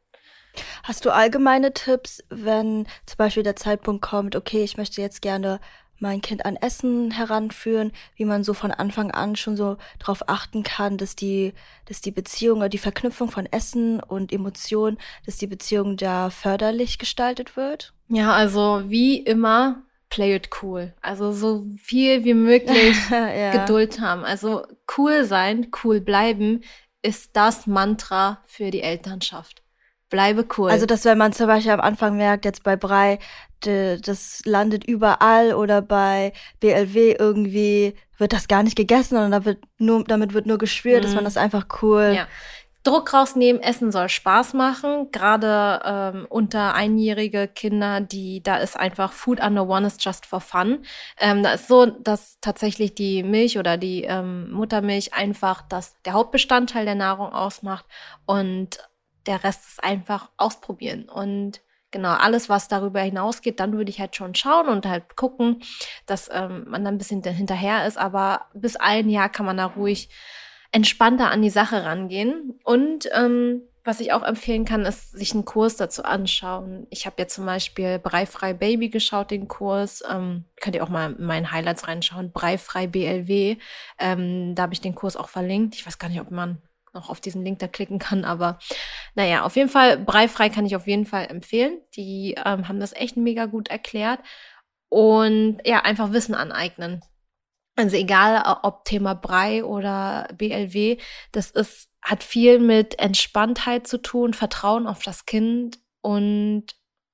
Hast 0.82 1.04
du 1.04 1.10
allgemeine 1.10 1.74
Tipps, 1.74 2.24
wenn 2.30 2.86
zum 3.04 3.16
Beispiel 3.18 3.42
der 3.42 3.56
Zeitpunkt 3.56 4.02
kommt, 4.02 4.36
okay, 4.36 4.64
ich 4.64 4.78
möchte 4.78 5.02
jetzt 5.02 5.20
gerne 5.20 5.60
mein 5.98 6.20
Kind 6.20 6.44
an 6.44 6.56
Essen 6.56 7.10
heranführen, 7.10 7.92
wie 8.16 8.24
man 8.24 8.44
so 8.44 8.54
von 8.54 8.70
Anfang 8.70 9.10
an 9.10 9.36
schon 9.36 9.56
so 9.56 9.76
darauf 9.98 10.28
achten 10.28 10.62
kann, 10.62 10.98
dass 10.98 11.16
die, 11.16 11.54
dass 11.86 12.00
die 12.00 12.10
Beziehung 12.10 12.58
oder 12.58 12.68
die 12.68 12.78
Verknüpfung 12.78 13.30
von 13.30 13.46
Essen 13.46 14.00
und 14.00 14.32
Emotionen, 14.32 14.98
dass 15.24 15.38
die 15.38 15.46
Beziehung 15.46 15.96
da 15.96 16.30
förderlich 16.30 16.98
gestaltet 16.98 17.56
wird? 17.56 17.94
Ja, 18.08 18.32
also 18.32 18.82
wie 18.86 19.18
immer 19.18 19.82
play 20.08 20.34
it 20.34 20.50
cool. 20.62 20.92
Also 21.00 21.32
so 21.32 21.64
viel 21.82 22.24
wie 22.24 22.34
möglich 22.34 22.96
ja. 23.10 23.52
Geduld 23.52 24.00
haben. 24.00 24.24
Also 24.24 24.64
cool 24.96 25.24
sein, 25.24 25.68
cool 25.82 26.00
bleiben 26.00 26.62
ist 27.02 27.30
das 27.34 27.66
Mantra 27.66 28.42
für 28.46 28.70
die 28.70 28.82
Elternschaft. 28.82 29.62
Bleibe 30.08 30.46
cool. 30.56 30.70
Also, 30.70 30.86
dass 30.86 31.04
wenn 31.04 31.18
man 31.18 31.32
zum 31.32 31.48
Beispiel 31.48 31.72
am 31.72 31.80
Anfang 31.80 32.16
merkt, 32.16 32.44
jetzt 32.44 32.62
bei 32.62 32.76
Brei, 32.76 33.18
das 33.60 34.40
landet 34.44 34.84
überall 34.84 35.54
oder 35.54 35.82
bei 35.82 36.32
BLW 36.60 37.16
irgendwie 37.18 37.94
wird 38.18 38.32
das 38.32 38.46
gar 38.46 38.62
nicht 38.62 38.76
gegessen, 38.76 39.14
sondern 39.14 39.32
da 39.32 39.44
wird 39.44 39.64
nur, 39.78 40.04
damit 40.04 40.32
wird 40.32 40.46
nur 40.46 40.58
geschwürt, 40.58 41.00
mhm. 41.00 41.06
dass 41.06 41.14
man 41.14 41.24
das 41.24 41.36
einfach 41.36 41.66
cool. 41.82 42.12
Ja. 42.14 42.28
Druck 42.86 43.12
rausnehmen, 43.12 43.60
Essen 43.60 43.90
soll 43.90 44.08
Spaß 44.08 44.54
machen. 44.54 45.10
Gerade 45.10 45.80
ähm, 45.84 46.26
unter 46.28 46.74
einjährige 46.74 47.48
Kinder, 47.48 48.00
die 48.00 48.42
da 48.42 48.58
ist 48.58 48.76
einfach 48.76 49.12
Food 49.12 49.40
under 49.40 49.68
one 49.68 49.86
is 49.86 49.96
just 50.00 50.24
for 50.24 50.40
fun. 50.40 50.84
Ähm, 51.18 51.42
da 51.42 51.52
ist 51.52 51.68
so, 51.68 51.86
dass 51.86 52.38
tatsächlich 52.40 52.94
die 52.94 53.22
Milch 53.22 53.58
oder 53.58 53.76
die 53.76 54.04
ähm, 54.04 54.50
Muttermilch 54.52 55.14
einfach 55.14 55.62
das 55.62 56.00
der 56.04 56.12
Hauptbestandteil 56.12 56.84
der 56.84 56.94
Nahrung 56.94 57.32
ausmacht 57.32 57.86
und 58.24 58.78
der 59.26 59.42
Rest 59.42 59.66
ist 59.66 59.82
einfach 59.82 60.30
ausprobieren 60.36 61.08
und 61.08 61.60
genau 61.90 62.12
alles, 62.12 62.48
was 62.48 62.68
darüber 62.68 63.00
hinausgeht, 63.00 63.58
dann 63.58 63.72
würde 63.72 63.90
ich 63.90 64.00
halt 64.00 64.14
schon 64.14 64.34
schauen 64.34 64.68
und 64.68 64.86
halt 64.86 65.16
gucken, 65.16 65.62
dass 66.04 66.28
ähm, 66.32 66.66
man 66.68 66.84
dann 66.84 66.94
ein 66.94 66.98
bisschen 66.98 67.22
hinterher 67.22 67.86
ist. 67.86 67.96
Aber 67.96 68.46
bis 68.54 68.76
ein 68.76 69.08
Jahr 69.08 69.28
kann 69.28 69.46
man 69.46 69.56
da 69.56 69.66
ruhig 69.66 70.08
entspannter 70.72 71.30
an 71.30 71.42
die 71.42 71.50
Sache 71.50 71.84
rangehen. 71.84 72.58
Und 72.64 73.08
ähm, 73.14 73.62
was 73.84 74.00
ich 74.00 74.12
auch 74.12 74.22
empfehlen 74.22 74.64
kann, 74.64 74.84
ist, 74.84 75.12
sich 75.12 75.32
einen 75.32 75.44
Kurs 75.44 75.76
dazu 75.76 76.02
anschauen. 76.02 76.86
Ich 76.90 77.06
habe 77.06 77.16
jetzt 77.18 77.34
zum 77.34 77.46
Beispiel 77.46 77.98
Breifrei 77.98 78.52
Baby 78.52 78.88
geschaut, 78.88 79.30
den 79.30 79.46
Kurs. 79.46 80.02
Ähm, 80.10 80.44
könnt 80.60 80.74
ihr 80.74 80.82
auch 80.82 80.88
mal 80.88 81.12
in 81.12 81.24
meinen 81.24 81.52
Highlights 81.52 81.86
reinschauen. 81.86 82.32
Breifrei 82.32 82.88
BLW. 82.88 83.56
Ähm, 83.98 84.54
da 84.54 84.64
habe 84.64 84.74
ich 84.74 84.80
den 84.80 84.94
Kurs 84.94 85.16
auch 85.16 85.28
verlinkt. 85.28 85.76
Ich 85.76 85.86
weiß 85.86 85.98
gar 85.98 86.08
nicht, 86.08 86.20
ob 86.20 86.30
man 86.30 86.60
noch 86.96 87.10
auf 87.10 87.20
diesen 87.20 87.44
Link 87.44 87.60
da 87.60 87.68
klicken 87.68 87.98
kann, 87.98 88.24
aber 88.24 88.58
naja, 89.14 89.44
auf 89.44 89.54
jeden 89.54 89.68
Fall, 89.68 89.98
Breifrei 89.98 90.48
kann 90.48 90.64
ich 90.66 90.74
auf 90.74 90.86
jeden 90.86 91.06
Fall 91.06 91.26
empfehlen. 91.26 91.78
Die 91.94 92.34
ähm, 92.44 92.68
haben 92.68 92.80
das 92.80 92.94
echt 92.94 93.16
mega 93.16 93.46
gut 93.46 93.68
erklärt. 93.68 94.20
Und 94.88 95.58
ja, 95.64 95.80
einfach 95.80 96.12
Wissen 96.12 96.34
aneignen. 96.34 97.02
Also 97.76 97.96
egal 97.96 98.58
ob 98.62 98.84
Thema 98.84 99.14
Brei 99.14 99.62
oder 99.62 100.28
BLW, 100.34 100.96
das 101.32 101.50
ist, 101.50 101.90
hat 102.00 102.24
viel 102.24 102.58
mit 102.58 102.98
Entspanntheit 102.98 103.86
zu 103.86 103.98
tun, 103.98 104.32
Vertrauen 104.32 104.86
auf 104.86 105.02
das 105.02 105.26
Kind 105.26 105.78
und 106.00 106.64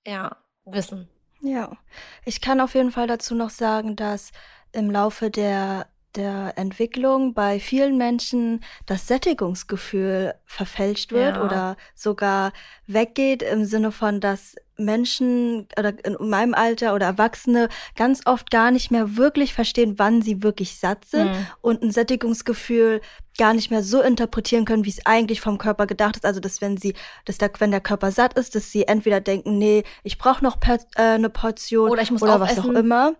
ja, 0.07 0.37
Wissen. 0.65 1.09
Ja, 1.41 1.77
ich 2.25 2.41
kann 2.41 2.61
auf 2.61 2.75
jeden 2.75 2.93
Fall 2.93 3.09
dazu 3.09 3.35
noch 3.35 3.51
sagen, 3.51 3.97
dass 3.97 4.31
im 4.71 4.91
Laufe 4.91 5.31
der 5.31 5.89
der 6.15 6.55
Entwicklung 6.57 7.35
bei 7.35 7.59
vielen 7.59 7.97
Menschen 7.97 8.61
das 8.87 9.07
Sättigungsgefühl 9.07 10.35
verfälscht 10.45 11.13
wird 11.13 11.37
ja. 11.37 11.45
oder 11.45 11.77
sogar 11.95 12.53
weggeht 12.87 13.43
im 13.43 13.65
Sinne 13.65 13.93
von, 13.93 14.21
dass 14.21 14.57
Menschen 14.77 15.69
oder 15.79 15.93
in 16.05 16.17
meinem 16.21 16.55
Alter 16.55 16.95
oder 16.95 17.07
Erwachsene 17.07 17.69
ganz 17.97 18.23
oft 18.27 18.51
gar 18.51 18.71
nicht 18.71 18.91
mehr 18.91 19.17
wirklich 19.17 19.55
verstehen, 19.55 19.99
wann 19.99 20.23
sie 20.23 20.43
wirklich 20.43 20.77
satt 20.77 21.05
sind 21.05 21.27
mhm. 21.27 21.47
und 21.61 21.83
ein 21.83 21.91
Sättigungsgefühl 21.93 23.01
gar 23.39 23.55
nicht 23.55 23.71
mehr 23.71 23.83
so 23.83 24.01
interpretieren 24.01 24.65
können, 24.65 24.85
wie 24.85 24.91
es 24.91 25.07
eigentlich 25.07 25.41
vom 25.41 25.59
Körper 25.59 25.87
gedacht 25.87 26.17
ist. 26.17 26.27
Also, 26.27 26.41
dass 26.41 26.61
wenn 26.61 26.77
sie, 26.77 26.95
dass 27.25 27.39
der, 27.39 27.51
wenn 27.59 27.71
der 27.71 27.81
Körper 27.81 28.11
satt 28.11 28.35
ist, 28.35 28.55
dass 28.55 28.71
sie 28.71 28.87
entweder 28.87 29.21
denken, 29.21 29.59
nee, 29.59 29.85
ich 30.03 30.19
brauche 30.19 30.45
noch 30.45 30.61
per, 30.61 30.77
äh, 30.97 31.03
eine 31.15 31.31
Portion 31.31 31.91
oder, 31.91 32.03
ich 32.03 32.11
muss 32.11 32.23
oder 32.23 32.41
was 32.41 32.59
auch 32.59 32.67
immer. 32.67 33.15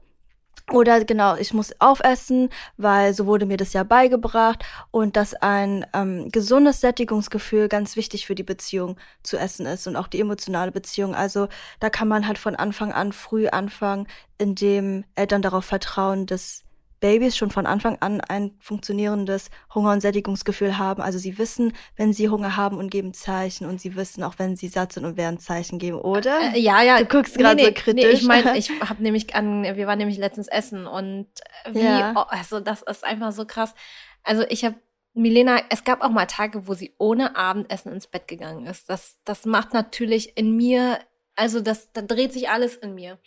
Oder 0.71 1.05
genau, 1.05 1.37
ich 1.37 1.53
muss 1.53 1.75
aufessen, 1.81 2.49
weil 2.77 3.15
so 3.15 3.27
wurde 3.27 3.47
mir 3.47 3.57
das 3.57 3.73
ja 3.73 3.83
beigebracht 3.83 4.65
und 4.91 5.17
dass 5.17 5.35
ein 5.35 5.85
ähm, 5.93 6.31
gesundes 6.31 6.81
Sättigungsgefühl 6.81 7.69
ganz 7.69 7.97
wichtig 7.97 8.27
für 8.27 8.35
die 8.35 8.43
Beziehung 8.43 8.97
zu 9.23 9.37
essen 9.37 9.67
ist 9.67 9.87
und 9.87 9.97
auch 9.97 10.07
die 10.07 10.21
emotionale 10.21 10.73
Beziehung. 10.73 11.15
Also 11.15 11.49
da 11.81 11.91
kann 11.91 12.09
man 12.09 12.27
halt 12.27 12.39
von 12.39 12.55
Anfang 12.55 12.93
an 12.93 13.13
früh 13.13 13.49
anfangen, 13.49 14.07
indem 14.39 15.05
Eltern 15.15 15.43
darauf 15.43 15.65
vertrauen, 15.65 16.27
dass 16.27 16.63
Babys 17.03 17.37
schon 17.37 17.51
von 17.51 17.67
Anfang 17.67 17.99
an 18.01 18.21
ein 18.21 18.53
funktionierendes 18.61 19.51
Hunger- 19.75 19.91
und 19.93 20.01
Sättigungsgefühl 20.01 20.79
haben. 20.79 21.03
Also 21.03 21.19
sie 21.19 21.37
wissen, 21.37 21.75
wenn 21.97 22.13
sie 22.13 22.29
Hunger 22.29 22.57
haben 22.57 22.79
und 22.79 22.91
geben 22.91 23.13
Zeichen 23.13 23.67
und 23.67 23.81
sie 23.81 23.97
wissen 23.97 24.23
auch, 24.23 24.39
wenn 24.39 24.57
sie 24.57 24.69
satt 24.69 24.93
sind 24.93 25.05
und 25.05 25.17
werden 25.17 25.39
Zeichen 25.41 25.81
geben, 25.81 25.99
oder? 25.99 26.55
Äh, 26.55 26.61
ja, 26.61 26.81
ja. 26.81 26.99
Du 27.01 27.07
guckst 27.07 27.37
gerade 27.37 27.57
nee, 27.57 27.63
nee, 27.63 27.69
so 27.69 27.75
kritisch. 27.75 28.05
Nee, 28.05 28.11
ich 28.13 28.23
meine, 28.23 28.57
ich 28.57 28.71
habe 28.81 29.03
nämlich 29.03 29.35
an, 29.35 29.65
wir 29.65 29.87
waren 29.87 29.99
nämlich 29.99 30.17
letztens 30.17 30.47
essen 30.47 30.87
und 30.87 31.27
wie, 31.71 31.81
ja. 31.81 32.15
oh, 32.17 32.25
also 32.29 32.61
das 32.61 32.83
ist 32.83 33.05
einfach 33.05 33.33
so 33.33 33.47
krass. 33.47 33.75
Also 34.23 34.45
ich 34.49 34.65
habe 34.65 34.77
Milena, 35.13 35.61
es 35.71 35.83
gab 35.83 36.03
auch 36.03 36.11
mal 36.11 36.27
Tage, 36.27 36.69
wo 36.69 36.75
sie 36.75 36.95
ohne 36.99 37.35
Abendessen 37.35 37.93
ins 37.93 38.07
Bett 38.07 38.29
gegangen 38.29 38.65
ist. 38.67 38.89
Das, 38.89 39.19
das 39.25 39.45
macht 39.45 39.75
natürlich 39.75 40.39
in 40.39 40.57
mir, 40.57 41.01
also 41.35 41.61
das, 41.61 41.93
da 41.93 42.03
dreht 42.03 42.33
sich 42.33 42.49
alles 42.49 42.77
in 42.77 42.95
mir. 42.95 43.19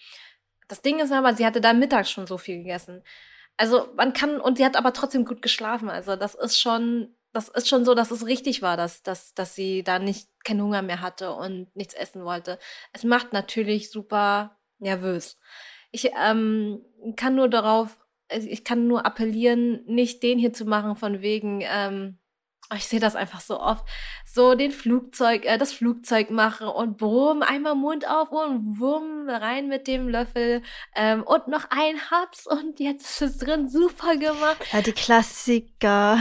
Das 0.70 0.82
Ding 0.82 1.00
ist 1.00 1.12
aber, 1.12 1.36
sie 1.36 1.46
hatte 1.46 1.60
da 1.60 1.74
mittags 1.74 2.10
schon 2.10 2.26
so 2.26 2.38
viel 2.38 2.60
gegessen. 2.60 3.04
Also 3.58 3.88
man 3.96 4.14
kann, 4.14 4.40
und 4.40 4.58
sie 4.58 4.66
hat 4.66 4.76
aber 4.76 4.94
trotzdem 4.94 5.26
gut 5.26 5.42
geschlafen. 5.42 5.90
Also 5.90 6.16
das 6.16 6.36
ist 6.36 6.60
schon, 6.60 7.16
das 7.32 7.50
ist 7.50 7.68
schon 7.68 7.86
so, 7.86 7.96
dass 7.96 8.12
es 8.12 8.26
richtig 8.26 8.62
war, 8.62 8.78
dass, 8.78 9.04
dass, 9.04 9.34
dass 9.34 9.56
sie 9.56 9.84
da 9.84 10.00
nicht 10.00 10.30
keinen 10.44 10.62
Hunger 10.62 10.82
mehr 10.82 11.02
hatte 11.02 11.34
und 11.34 11.74
nichts 11.76 11.94
essen 11.94 12.26
wollte. 12.26 12.60
Es 12.94 13.04
macht 13.04 13.34
natürlich 13.34 13.92
super 13.92 14.58
nervös. 14.80 15.40
Ich 15.92 16.12
ähm, 16.22 16.84
kann 17.16 17.36
nur 17.36 17.50
darauf 17.50 17.98
ich 18.30 18.64
kann 18.64 18.88
nur 18.88 19.06
appellieren, 19.06 19.84
nicht 19.86 20.24
den 20.24 20.40
hier 20.40 20.54
zu 20.54 20.66
machen 20.66 20.96
von 20.96 21.22
wegen, 21.22 21.62
ähm, 21.62 22.18
ich 22.74 22.88
sehe 22.88 23.00
das 23.00 23.16
einfach 23.16 23.42
so 23.42 23.60
oft, 23.60 23.86
so 24.26 24.56
den 24.56 24.72
Flugzeug, 24.72 25.46
äh, 25.46 25.58
das 25.58 25.72
Flugzeug 25.72 26.32
machen 26.32 26.68
und 26.68 26.98
brumm, 26.98 27.44
einmal 27.44 27.76
Mund 27.76 28.08
auf 28.10 28.32
und 28.32 28.80
wumm, 28.80 29.30
rein 29.30 29.68
mit 29.68 29.88
dem 29.88 30.10
Löffel 30.10 30.64
ähm, 30.96 31.22
und 31.24 31.48
noch 31.48 31.66
ein 31.70 31.96
Haps 32.10 32.48
und 32.48 32.80
jetzt 32.80 33.22
ist 33.22 33.22
es 33.22 33.38
drin, 33.38 33.70
super 33.70 34.18
gemacht. 34.18 34.58
Ja, 34.72 34.82
die 34.82 34.94
Klassiker. 34.94 36.18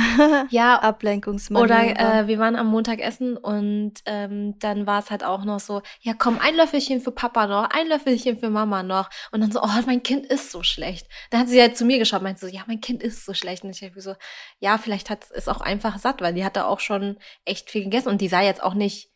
ja, 0.50 0.78
Ablenkungsmanöver. 0.82 1.64
Oder 1.64 2.20
äh, 2.20 2.26
wir 2.28 2.38
waren 2.38 2.56
am 2.56 2.66
Montag 2.66 3.00
essen 3.00 3.38
und 3.38 3.94
ähm, 4.04 4.58
dann 4.58 4.86
war 4.86 4.98
es 4.98 5.10
halt 5.10 5.24
auch 5.24 5.44
noch 5.44 5.60
so, 5.60 5.80
ja 6.02 6.12
komm, 6.12 6.38
ein 6.38 6.56
Löffelchen 6.56 7.00
für 7.00 7.12
Papa 7.12 7.46
noch, 7.46 7.70
ein 7.70 7.88
Löffelchen 7.88 8.38
für 8.38 8.50
Mama 8.50 8.82
noch 8.82 9.08
und 9.32 9.40
dann 9.40 9.50
so, 9.50 9.62
oh, 9.62 9.68
mein 9.86 10.02
Kind 10.02 10.26
ist 10.26 10.50
so 10.50 10.62
schlecht. 10.62 11.06
Dann 11.30 11.40
hat 11.40 11.48
sie 11.48 11.60
halt 11.60 11.78
zu 11.78 11.86
mir 11.86 11.98
geschaut, 11.98 12.20
meinte 12.22 12.46
so, 12.46 12.54
ja, 12.54 12.62
mein 12.66 12.82
Kind 12.82 13.02
ist 13.02 13.24
so 13.24 13.32
schlecht 13.32 13.64
und 13.64 13.70
ich 13.70 13.82
habe 13.82 14.00
so, 14.00 14.14
ja, 14.60 14.76
vielleicht 14.76 15.08
hat 15.08 15.24
es 15.32 15.48
auch 15.48 15.62
einfach 15.62 15.98
satt, 15.98 16.20
weil 16.20 16.33
die 16.34 16.44
hatte 16.44 16.66
auch 16.66 16.80
schon 16.80 17.18
echt 17.44 17.70
viel 17.70 17.84
gegessen 17.84 18.08
und 18.08 18.20
die 18.20 18.28
sah 18.28 18.42
jetzt 18.42 18.62
auch 18.62 18.74
nicht 18.74 19.10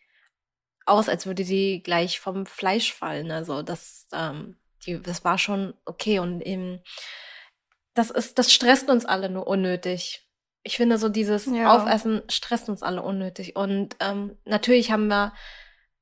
aus, 0.87 1.09
als 1.09 1.26
würde 1.26 1.44
sie 1.44 1.83
gleich 1.83 2.20
vom 2.20 2.46
Fleisch 2.46 2.92
fallen. 2.92 3.31
Also 3.31 3.62
das, 3.62 4.09
ähm, 4.12 4.57
die, 4.87 5.00
das 5.00 5.24
war 5.24 5.38
schon 5.38 5.74
okay 5.85 6.18
und 6.18 6.40
eben, 6.40 6.81
das 7.94 8.11
ist, 8.11 8.38
das 8.38 8.52
stresst 8.52 8.88
uns 8.88 9.04
alle 9.04 9.28
nur 9.28 9.46
unnötig. 9.46 10.26
Ich 10.62 10.76
finde 10.76 10.98
so 10.98 11.09
dieses 11.09 11.46
ja. 11.46 11.74
Aufessen 11.74 12.22
stresst 12.28 12.68
uns 12.68 12.83
alle 12.83 13.02
unnötig 13.02 13.57
und 13.57 13.96
ähm, 14.00 14.37
natürlich 14.44 14.90
haben 14.90 15.09
wir 15.09 15.33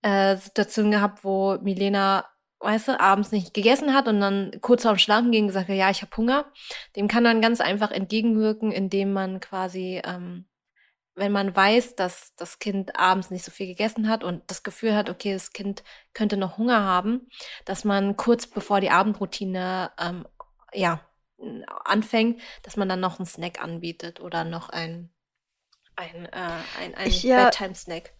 äh, 0.02 0.36
Situationen 0.36 0.90
gehabt, 0.92 1.24
wo 1.24 1.58
Milena 1.62 2.24
weißt 2.60 2.88
du, 2.88 3.00
abends 3.00 3.32
nicht 3.32 3.54
gegessen 3.54 3.94
hat 3.94 4.08
und 4.08 4.20
dann 4.20 4.50
kurz 4.60 4.82
vorm 4.82 4.98
Schlafen 4.98 5.30
ging 5.30 5.44
und 5.44 5.48
gesagt, 5.48 5.68
ja, 5.68 5.90
ich 5.90 6.02
habe 6.02 6.16
Hunger. 6.16 6.46
Dem 6.96 7.08
kann 7.08 7.22
man 7.22 7.40
ganz 7.40 7.60
einfach 7.60 7.90
entgegenwirken, 7.90 8.72
indem 8.72 9.12
man 9.12 9.40
quasi 9.40 10.00
ähm, 10.04 10.46
wenn 11.16 11.32
man 11.32 11.56
weiß, 11.56 11.96
dass 11.96 12.34
das 12.36 12.58
Kind 12.58 12.98
abends 12.98 13.30
nicht 13.30 13.44
so 13.44 13.50
viel 13.50 13.66
gegessen 13.66 14.08
hat 14.08 14.22
und 14.22 14.42
das 14.48 14.62
Gefühl 14.62 14.94
hat, 14.94 15.08
okay, 15.10 15.32
das 15.32 15.52
Kind 15.52 15.82
könnte 16.12 16.36
noch 16.36 16.58
Hunger 16.58 16.84
haben, 16.84 17.28
dass 17.64 17.84
man 17.84 18.16
kurz 18.16 18.46
bevor 18.46 18.80
die 18.80 18.90
Abendroutine 18.90 19.90
ähm, 19.98 20.26
ja 20.72 21.00
anfängt, 21.84 22.40
dass 22.62 22.76
man 22.76 22.88
dann 22.88 23.00
noch 23.00 23.18
einen 23.18 23.26
Snack 23.26 23.62
anbietet 23.62 24.20
oder 24.20 24.44
noch 24.44 24.68
ein 24.68 25.10
ein 25.96 26.26
äh, 26.26 26.60
ein, 26.78 26.94
ein 26.94 27.10
ja, 27.10 27.44
Bedtime-Snack. 27.44 28.12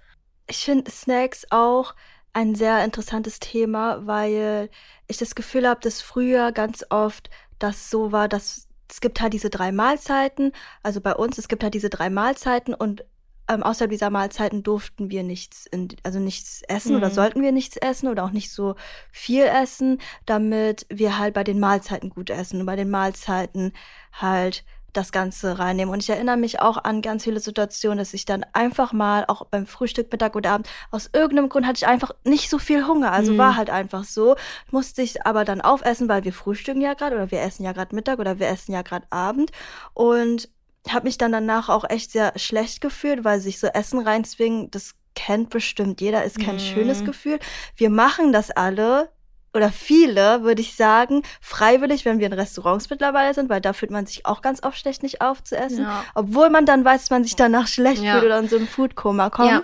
Ich 0.47 0.65
finde 0.65 0.91
Snacks 0.91 1.47
auch 1.51 1.95
ein 2.33 2.55
sehr 2.55 2.83
interessantes 2.83 3.41
Thema, 3.41 4.07
weil 4.07 4.71
ich 5.07 5.19
das 5.19 5.35
Gefühl 5.35 5.69
habe, 5.69 5.81
dass 5.81 6.01
früher 6.01 6.53
ganz 6.53 6.85
oft 6.89 7.31
das 7.59 7.91
so 7.91 8.13
war, 8.13 8.29
dass 8.29 8.69
es 8.89 9.01
gibt 9.01 9.21
halt 9.21 9.33
diese 9.33 9.51
drei 9.51 9.73
Mahlzeiten, 9.73 10.53
also 10.83 11.01
bei 11.01 11.15
uns, 11.15 11.39
es 11.39 11.49
gibt 11.49 11.63
halt 11.63 11.75
diese 11.75 11.91
drei 11.91 12.11
Mahlzeiten 12.11 12.75
und 12.75 13.05
ähm, 13.49 13.63
außerhalb 13.63 13.91
dieser 13.91 14.11
Mahlzeiten 14.11 14.63
durften 14.63 15.11
wir 15.11 15.23
nichts, 15.23 15.67
in, 15.67 15.89
also 16.03 16.19
nichts 16.19 16.63
essen 16.69 16.93
mhm. 16.93 16.99
oder 16.99 17.11
sollten 17.11 17.43
wir 17.43 17.53
nichts 17.53 17.77
essen 17.77 18.09
oder 18.09 18.25
auch 18.25 18.33
nicht 18.33 18.51
so 18.51 18.75
viel 19.13 19.45
essen, 19.45 20.01
damit 20.25 20.87
wir 20.89 21.19
halt 21.19 21.35
bei 21.35 21.45
den 21.45 21.61
Mahlzeiten 21.61 22.11
gut 22.11 22.31
essen 22.31 22.61
und 22.61 22.67
bei 22.67 22.77
den 22.77 22.91
Mahlzeiten 22.91 23.73
halt 24.13 24.65
das 24.93 25.13
Ganze 25.13 25.59
reinnehmen. 25.59 25.93
Und 25.93 26.03
ich 26.03 26.11
erinnere 26.11 26.37
mich 26.37 26.61
auch 26.61 26.79
an 26.83 27.03
ganz 27.03 27.25
viele 27.25 27.41
Situationen, 27.41 27.99
dass 27.99 28.15
ich 28.15 28.25
dann 28.25 28.45
einfach 28.53 28.93
mal, 28.93 29.25
auch 29.29 29.45
beim 29.47 29.67
Frühstück, 29.67 30.11
Mittag 30.11 30.37
oder 30.37 30.53
Abend, 30.53 30.69
aus 30.91 31.11
irgendeinem 31.13 31.49
Grund 31.49 31.67
hatte 31.67 31.79
ich 31.79 31.87
einfach 31.87 32.13
nicht 32.25 32.49
so 32.51 32.59
viel 32.59 32.87
Hunger. 32.87 33.13
Also 33.13 33.33
mhm. 33.33 33.39
war 33.39 33.57
halt 33.57 33.71
einfach 33.71 34.05
so. 34.05 34.37
Musste 34.71 35.03
ich 35.03 35.27
aber 35.27 35.45
dann 35.45 35.61
aufessen, 35.61 36.09
weil 36.09 36.25
wir 36.25 36.33
frühstücken 36.33 36.81
ja 36.81 36.95
gerade 36.95 37.17
oder 37.17 37.31
wir 37.31 37.43
essen 37.43 37.65
ja 37.65 37.73
gerade 37.73 37.95
Mittag 37.95 38.19
oder 38.19 38.39
wir 38.39 38.49
essen 38.49 38.73
ja 38.73 38.83
gerade 38.83 39.07
Abend. 39.11 39.51
Und 39.95 40.49
habe 40.89 41.07
mich 41.07 41.19
dann 41.19 41.33
danach 41.33 41.69
auch 41.69 41.85
echt 41.89 42.13
sehr 42.13 42.33
schlecht 42.37 42.81
gefühlt, 42.81 43.25
weil 43.25 43.41
sich 43.41 43.59
so 43.59 43.67
Essen 43.67 44.01
reinzwingen, 44.01 44.71
das 44.71 44.95
kennt 45.15 45.51
bestimmt 45.51 46.01
jeder, 46.01 46.25
ist 46.25 46.39
kein 46.39 46.57
mhm. 46.57 46.61
schönes 46.61 47.05
Gefühl. 47.05 47.39
Wir 47.75 47.91
machen 47.91 48.33
das 48.33 48.51
alle, 48.51 49.11
oder 49.57 49.71
viele, 49.71 50.43
würde 50.43 50.61
ich 50.61 50.77
sagen, 50.77 51.23
freiwillig, 51.41 52.05
wenn 52.05 52.19
wir 52.19 52.27
in 52.27 52.33
Restaurants 52.33 52.89
mittlerweile 52.91 53.35
sind, 53.35 53.49
weil 53.49 53.61
da 53.61 53.73
fühlt 53.73 53.91
man 53.91 54.07
sich 54.07 54.27
auch 54.27 54.43
ganz 54.43 54.63
oft 54.63 54.79
schlecht, 54.79 55.03
nicht 55.03 55.21
aufzuessen. 55.21 55.85
Ja. 55.85 56.05
Obwohl 56.15 56.51
man 56.51 56.67
dann 56.67 56.85
weiß, 56.85 57.03
dass 57.03 57.11
man 57.11 57.25
sich 57.25 57.37
danach 57.37 57.67
schlecht 57.67 58.03
ja. 58.03 58.13
fühlt 58.13 58.25
oder 58.25 58.39
in 58.39 58.49
so 58.49 58.57
ein 58.57 58.69
Foodkoma 58.69 59.31
kommt. 59.31 59.51
Ja. 59.51 59.63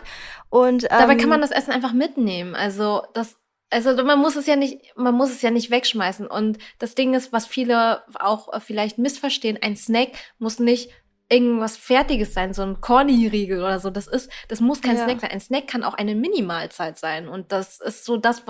Und, 0.50 0.84
ähm, 0.84 0.88
Dabei 0.90 1.16
kann 1.16 1.28
man 1.28 1.40
das 1.40 1.50
Essen 1.50 1.72
einfach 1.72 1.92
mitnehmen. 1.92 2.54
Also 2.54 3.02
das 3.14 3.36
also 3.72 3.94
man 4.04 4.18
muss 4.18 4.36
es 4.36 4.46
ja 4.46 4.54
nicht, 4.54 4.80
man 4.96 5.14
muss 5.14 5.30
es 5.30 5.40
ja 5.40 5.50
nicht 5.50 5.70
wegschmeißen. 5.70 6.26
Und 6.26 6.58
das 6.78 6.94
Ding 6.94 7.14
ist, 7.14 7.32
was 7.32 7.46
viele 7.46 8.02
auch 8.20 8.60
vielleicht 8.60 8.98
missverstehen, 8.98 9.58
ein 9.62 9.76
Snack 9.76 10.10
muss 10.38 10.58
nicht 10.58 10.90
irgendwas 11.32 11.76
Fertiges 11.76 12.34
sein, 12.34 12.52
so 12.52 12.62
ein 12.62 12.80
Corny-Riegel 12.80 13.60
oder 13.60 13.80
so. 13.80 13.90
Das 13.90 14.06
ist, 14.06 14.30
das 14.48 14.60
muss 14.60 14.82
kein 14.82 14.96
ja. 14.96 15.04
Snack 15.04 15.20
sein. 15.20 15.30
Ein 15.30 15.40
Snack 15.40 15.66
kann 15.66 15.82
auch 15.82 15.94
eine 15.94 16.14
Minimalzeit 16.14 16.98
sein. 16.98 17.28
Und 17.28 17.52
das 17.52 17.80
ist 17.80 18.04
so 18.04 18.16
das, 18.16 18.44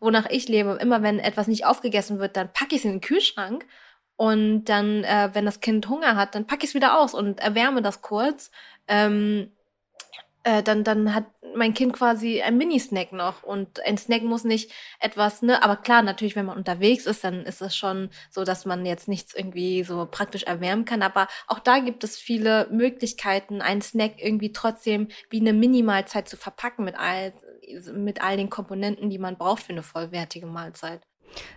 wonach 0.00 0.26
ich 0.30 0.48
lebe. 0.48 0.78
Immer 0.80 1.02
wenn 1.02 1.18
etwas 1.18 1.48
nicht 1.48 1.66
aufgegessen 1.66 2.18
wird, 2.20 2.36
dann 2.36 2.52
packe 2.52 2.74
ich 2.74 2.82
es 2.82 2.84
in 2.84 2.92
den 2.92 3.00
Kühlschrank. 3.00 3.66
Und 4.16 4.64
dann, 4.64 5.04
äh, 5.04 5.30
wenn 5.32 5.44
das 5.44 5.60
Kind 5.60 5.88
Hunger 5.88 6.16
hat, 6.16 6.34
dann 6.34 6.46
packe 6.46 6.64
ich 6.64 6.70
es 6.70 6.74
wieder 6.74 6.98
aus 6.98 7.14
und 7.14 7.40
erwärme 7.40 7.82
das 7.82 8.02
kurz. 8.02 8.50
Ähm, 8.88 9.52
äh, 10.44 10.62
dann, 10.62 10.84
dann 10.84 11.14
hat 11.14 11.26
mein 11.54 11.74
Kind 11.74 11.92
quasi 11.92 12.42
ein 12.42 12.56
Mini-Snack 12.56 13.12
noch. 13.12 13.42
Und 13.42 13.84
ein 13.84 13.98
Snack 13.98 14.22
muss 14.22 14.44
nicht 14.44 14.72
etwas, 15.00 15.42
ne, 15.42 15.62
aber 15.62 15.76
klar, 15.76 16.02
natürlich, 16.02 16.36
wenn 16.36 16.46
man 16.46 16.56
unterwegs 16.56 17.06
ist, 17.06 17.24
dann 17.24 17.44
ist 17.44 17.62
es 17.62 17.76
schon 17.76 18.10
so, 18.30 18.44
dass 18.44 18.64
man 18.64 18.86
jetzt 18.86 19.08
nichts 19.08 19.34
irgendwie 19.34 19.82
so 19.84 20.06
praktisch 20.10 20.44
erwärmen 20.44 20.84
kann. 20.84 21.02
Aber 21.02 21.28
auch 21.46 21.58
da 21.58 21.78
gibt 21.78 22.04
es 22.04 22.16
viele 22.16 22.68
Möglichkeiten, 22.70 23.62
einen 23.62 23.82
Snack 23.82 24.14
irgendwie 24.18 24.52
trotzdem 24.52 25.08
wie 25.30 25.40
eine 25.40 25.52
Minimalzeit 25.52 26.28
zu 26.28 26.36
verpacken 26.36 26.84
mit 26.84 26.98
all, 26.98 27.32
mit 27.94 28.22
all 28.22 28.36
den 28.36 28.50
Komponenten, 28.50 29.10
die 29.10 29.18
man 29.18 29.36
braucht 29.38 29.62
für 29.62 29.72
eine 29.72 29.82
vollwertige 29.82 30.46
Mahlzeit. 30.46 31.07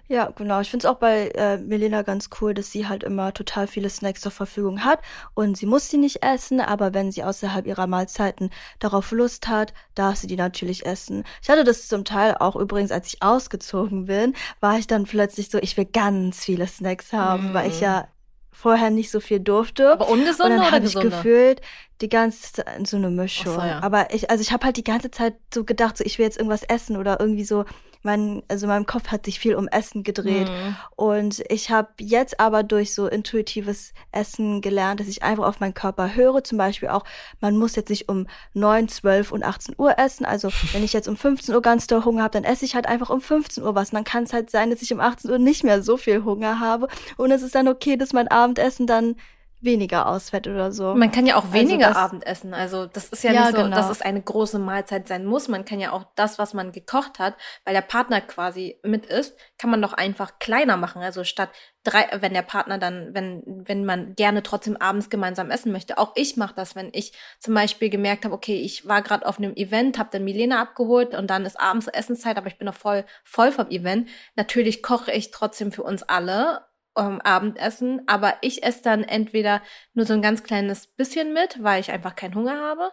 Ja, 0.08 0.32
genau. 0.36 0.60
Ich 0.60 0.70
finde 0.70 0.86
es 0.86 0.92
auch 0.92 0.98
bei 0.98 1.30
äh, 1.30 1.58
Melina 1.58 2.02
ganz 2.02 2.30
cool, 2.42 2.54
dass 2.54 2.72
sie 2.72 2.88
halt 2.88 3.04
immer 3.04 3.34
total 3.34 3.68
viele 3.68 3.90
Snacks 3.90 4.22
zur 4.22 4.32
Verfügung 4.32 4.84
hat 4.84 5.00
und 5.34 5.58
sie 5.58 5.66
muss 5.66 5.90
sie 5.90 5.98
nicht 5.98 6.24
essen, 6.24 6.60
aber 6.60 6.94
wenn 6.94 7.12
sie 7.12 7.24
außerhalb 7.24 7.66
ihrer 7.66 7.88
Mahlzeiten 7.88 8.50
darauf 8.80 9.12
Lust 9.12 9.48
hat, 9.48 9.74
darf 9.96 10.18
sie 10.18 10.28
die 10.28 10.36
natürlich 10.36 10.86
essen. 10.86 11.24
Ich 11.42 11.50
hatte 11.50 11.64
das 11.64 11.88
zum 11.88 12.04
Teil 12.04 12.36
auch 12.40 12.56
übrigens, 12.56 12.92
als 12.92 13.08
ich 13.08 13.24
ausgezogen 13.24 14.06
bin, 14.06 14.36
war 14.60 14.78
ich 14.78 14.88
dann 14.88 15.06
plötzlich 15.06 15.50
so, 15.50 15.58
ich 15.60 15.78
will 15.78 15.86
ganz 15.86 16.44
viele 16.44 16.68
Snacks 16.68 17.14
haben, 17.14 17.52
mm. 17.52 17.54
weil 17.54 17.70
ich 17.70 17.80
ja 17.80 18.08
vorher 18.52 18.90
nicht 18.90 19.10
so 19.10 19.20
viel 19.20 19.40
durfte. 19.40 19.94
Aber 19.94 20.10
ungesunde 20.10 20.56
und 20.56 20.62
dann 20.62 20.74
oder 20.74 20.84
ich 20.84 20.94
gefühlt 20.94 21.62
die 22.02 22.10
ganze 22.10 22.54
Zeit 22.54 22.88
so 22.88 22.98
eine 22.98 23.10
Mischung. 23.10 23.56
So, 23.56 23.62
ja. 23.62 23.82
Aber 23.82 24.14
ich, 24.14 24.30
also 24.30 24.42
ich 24.42 24.52
habe 24.52 24.66
halt 24.66 24.78
die 24.78 24.84
ganze 24.84 25.10
Zeit 25.10 25.36
so 25.54 25.64
gedacht, 25.64 25.98
so 25.98 26.04
ich 26.04 26.18
will 26.20 26.26
jetzt 26.26 26.38
irgendwas 26.38 26.64
essen 26.64 26.98
oder 26.98 27.20
irgendwie 27.20 27.44
so 27.44 27.66
mein, 28.04 28.44
also 28.48 28.68
meinem 28.68 28.86
Kopf 28.86 29.08
hat 29.08 29.26
sich 29.26 29.40
viel 29.40 29.56
um 29.56 29.68
Essen 29.68 30.04
gedreht. 30.04 30.50
Mhm. 30.50 30.76
Und 30.96 31.44
ich 31.50 31.70
habe 31.70 31.90
jetzt 32.00 32.40
aber 32.40 32.64
durch 32.64 32.94
so 32.94 33.08
intuitives 33.08 33.94
Essen 34.12 34.62
gelernt, 34.62 35.00
dass 35.00 35.08
ich 35.08 35.24
einfach 35.24 35.46
auf 35.46 35.60
meinen 35.60 35.74
Körper 35.74 36.16
höre. 36.16 36.44
Zum 36.44 36.58
Beispiel 36.58 36.90
auch, 36.90 37.04
man 37.40 37.58
muss 37.58 37.76
jetzt 37.76 37.90
nicht 37.90 38.10
um 38.10 38.28
9, 38.54 38.88
12 38.88 39.32
und 39.32 39.44
18 39.44 39.76
Uhr 39.78 39.98
essen. 39.98 40.26
Also 40.26 40.50
wenn 40.74 40.84
ich 40.84 40.94
jetzt 40.94 41.08
um 41.08 41.18
15 41.18 41.54
Uhr 41.54 41.62
ganz 41.62 41.88
doll 41.88 42.04
Hunger 42.06 42.24
habe, 42.24 42.34
dann 42.34 42.44
esse 42.44 42.66
ich 42.66 42.76
halt 42.76 42.88
einfach 42.88 43.10
um 43.10 43.22
15 43.22 43.64
Uhr 43.64 43.76
was. 43.76 43.90
Und 43.90 43.96
dann 43.96 44.04
kann 44.04 44.24
es 44.24 44.34
halt 44.34 44.50
sein, 44.50 44.70
dass 44.70 44.82
ich 44.82 44.94
um 44.94 45.00
18 45.00 45.30
Uhr 45.30 45.40
nicht 45.40 45.64
mehr 45.64 45.84
so 45.84 45.98
viel 45.98 46.24
Hunger 46.24 46.60
habe. 46.60 46.88
Und 47.18 47.32
es 47.32 47.42
ist 47.42 47.56
dann 47.56 47.68
okay, 47.68 47.98
dass 47.98 48.14
mein 48.14 48.28
Abendessen 48.28 48.88
dann 48.88 49.16
weniger 49.62 50.08
ausfällt 50.08 50.48
oder 50.48 50.72
so. 50.72 50.96
Man 50.96 51.12
kann 51.12 51.26
ja 51.26 51.36
auch 51.36 51.44
also 51.44 51.54
weniger 51.54 51.90
also 51.90 52.00
Abend 52.00 52.26
essen. 52.26 52.54
Also 52.54 52.88
das 52.88 53.10
ist 53.10 53.24
ja, 53.24 53.32
ja 53.32 53.42
nicht 53.42 53.56
so, 53.56 53.64
genau. 53.64 53.76
dass 53.76 53.90
es 53.90 54.02
eine 54.02 54.22
große 54.22 54.60
Mahlzeit 54.60 55.08
sein 55.08 55.26
muss. 55.26 55.48
Man 55.48 55.66
kann 55.66 55.80
ja 55.80 55.92
auch 55.92 56.06
das, 56.16 56.40
was 56.40 56.54
man 56.54 56.72
gekocht 56.72 57.20
hat, 57.20 57.36
weil 57.64 57.74
der 57.74 57.82
Partner 57.82 58.22
quasi 58.22 58.80
mit 58.84 59.06
ist, 59.06 59.36
kann 59.58 59.70
man 59.70 59.82
doch 59.82 59.94
einfach 59.94 60.40
kleiner 60.40 60.78
machen. 60.78 61.02
Also 61.02 61.24
statt 61.24 61.50
drei, 61.84 62.08
wenn 62.20 62.34
der 62.34 62.42
Partner 62.42 62.78
dann, 62.78 63.14
wenn, 63.14 63.44
wenn 63.46 63.86
man 63.86 64.16
gerne 64.16 64.44
trotzdem 64.44 64.78
abends 64.78 65.10
gemeinsam 65.10 65.52
essen 65.52 65.72
möchte. 65.72 65.98
Auch 65.98 66.14
ich 66.16 66.38
mache 66.38 66.56
das, 66.56 66.76
wenn 66.76 66.90
ich 66.94 67.14
zum 67.40 67.54
Beispiel 67.54 67.90
gemerkt 67.90 68.26
habe, 68.26 68.34
okay, 68.34 68.60
ich 68.60 68.88
war 68.88 69.02
gerade 69.02 69.26
auf 69.26 69.38
einem 69.38 69.56
Event, 69.56 69.98
habe 69.98 70.10
dann 70.12 70.24
Milena 70.24 70.62
abgeholt 70.62 71.16
und 71.16 71.30
dann 71.30 71.46
ist 71.46 71.60
abends 71.60 71.88
Essenszeit, 71.88 72.38
aber 72.38 72.48
ich 72.48 72.58
bin 72.58 72.66
noch 72.66 72.76
voll, 72.76 73.06
voll 73.24 73.52
vom 73.52 73.70
Event. 73.70 74.10
Natürlich 74.36 74.84
koche 74.84 75.12
ich 75.12 75.32
trotzdem 75.32 75.72
für 75.72 75.84
uns 75.84 76.04
alle 76.04 76.71
ähm, 76.98 77.22
Abendessen, 77.22 78.02
aber 78.08 78.36
ich 78.42 78.64
esse 78.64 78.84
dann 78.84 79.04
entweder 79.04 79.62
nur 79.94 80.06
so 80.06 80.14
ein 80.14 80.22
ganz 80.22 80.44
kleines 80.44 80.88
bisschen 80.88 81.34
mit, 81.34 81.64
weil 81.64 81.82
ich 81.82 81.92
einfach 81.92 82.16
keinen 82.16 82.36
Hunger 82.36 82.58
habe, 82.60 82.92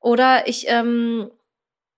oder 0.00 0.46
ich 0.48 0.68
ähm, 0.68 1.30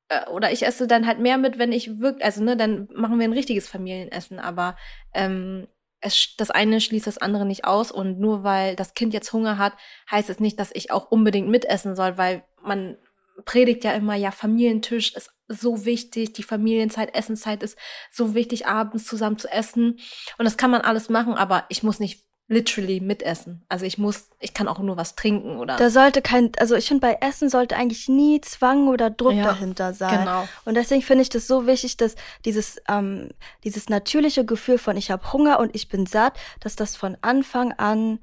äh, 0.09 0.29
oder 0.31 0.53
ich 0.53 0.65
esse 0.65 0.87
dann 0.87 1.07
halt 1.07 1.19
mehr 1.19 1.39
mit, 1.39 1.59
wenn 1.59 1.73
ich 1.73 2.01
wirklich, 2.01 2.25
also 2.25 2.43
ne, 2.43 2.57
dann 2.57 2.89
machen 2.95 3.19
wir 3.19 3.27
ein 3.27 3.33
richtiges 3.33 3.69
Familienessen, 3.69 4.39
aber 4.39 4.77
ähm, 5.15 5.67
es, 6.01 6.35
das 6.37 6.51
eine 6.51 6.81
schließt 6.81 7.07
das 7.07 7.19
andere 7.19 7.47
nicht 7.47 7.65
aus 7.65 7.91
und 7.91 8.21
nur 8.21 8.45
weil 8.45 8.77
das 8.77 8.95
Kind 8.95 9.15
jetzt 9.15 9.33
Hunger 9.33 9.59
hat, 9.59 9.75
heißt 10.11 10.31
es 10.31 10.41
nicht, 10.41 10.61
dass 10.61 10.71
ich 10.75 10.91
auch 10.91 11.11
unbedingt 11.11 11.49
mitessen 11.49 11.97
soll, 11.97 12.19
weil 12.19 12.45
man 12.63 12.97
predigt 13.45 13.85
ja 13.85 13.93
immer, 13.93 14.15
ja, 14.15 14.31
Familientisch 14.31 15.15
ist 15.15 15.31
so 15.49 15.85
wichtig, 15.85 16.33
die 16.33 16.43
Familienzeit, 16.43 17.15
Essenszeit 17.15 17.63
ist 17.63 17.79
so 18.11 18.35
wichtig, 18.35 18.67
abends 18.67 19.05
zusammen 19.05 19.39
zu 19.39 19.49
essen. 19.49 19.99
Und 20.39 20.45
das 20.45 20.57
kann 20.57 20.71
man 20.71 20.81
alles 20.81 21.09
machen, 21.09 21.35
aber 21.35 21.65
ich 21.69 21.83
muss 21.83 22.01
nicht 22.01 22.27
literally 22.49 23.01
mitessen. 23.01 23.65
Also 23.69 23.85
ich 23.87 23.99
muss, 23.99 24.31
ich 24.39 24.55
kann 24.55 24.69
auch 24.69 24.79
nur 24.79 24.97
was 24.97 25.17
trinken 25.17 25.57
oder. 25.57 25.77
Da 25.77 25.91
sollte 25.91 26.23
kein, 26.23 26.53
also 26.59 26.77
ich 26.77 26.87
finde 26.87 27.01
bei 27.01 27.19
Essen 27.21 27.49
sollte 27.49 27.77
eigentlich 27.77 28.09
nie 28.09 28.41
Zwang 28.41 28.87
oder 28.89 29.11
Druck 29.11 29.35
ja, 29.35 29.45
dahinter 29.45 29.95
sein. 29.95 30.21
Genau. 30.21 30.49
Und 30.65 30.75
deswegen 30.75 31.03
finde 31.03 31.23
ich 31.23 31.29
das 31.29 31.49
so 31.49 31.67
wichtig, 31.67 31.97
dass 31.97 32.15
dieses, 32.45 32.81
ähm, 32.89 33.31
dieses 33.65 33.89
natürliche 33.89 34.45
Gefühl 34.45 34.79
von 34.79 34.97
ich 34.97 35.11
habe 35.11 35.33
Hunger 35.33 35.59
und 35.59 35.75
ich 35.75 35.89
bin 35.89 36.07
satt, 36.07 36.39
dass 36.61 36.77
das 36.77 36.95
von 36.95 37.17
Anfang 37.21 37.73
an 37.73 38.21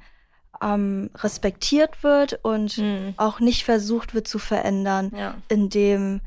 ähm, 0.63 1.10
respektiert 1.15 2.04
wird 2.04 2.39
und 2.43 2.78
mhm. 2.78 3.13
auch 3.17 3.39
nicht 3.39 3.65
versucht 3.65 4.13
wird 4.13 4.28
zu 4.28 4.39
verändern, 4.39 5.12
ja. 5.15 5.36
indem 5.49 6.21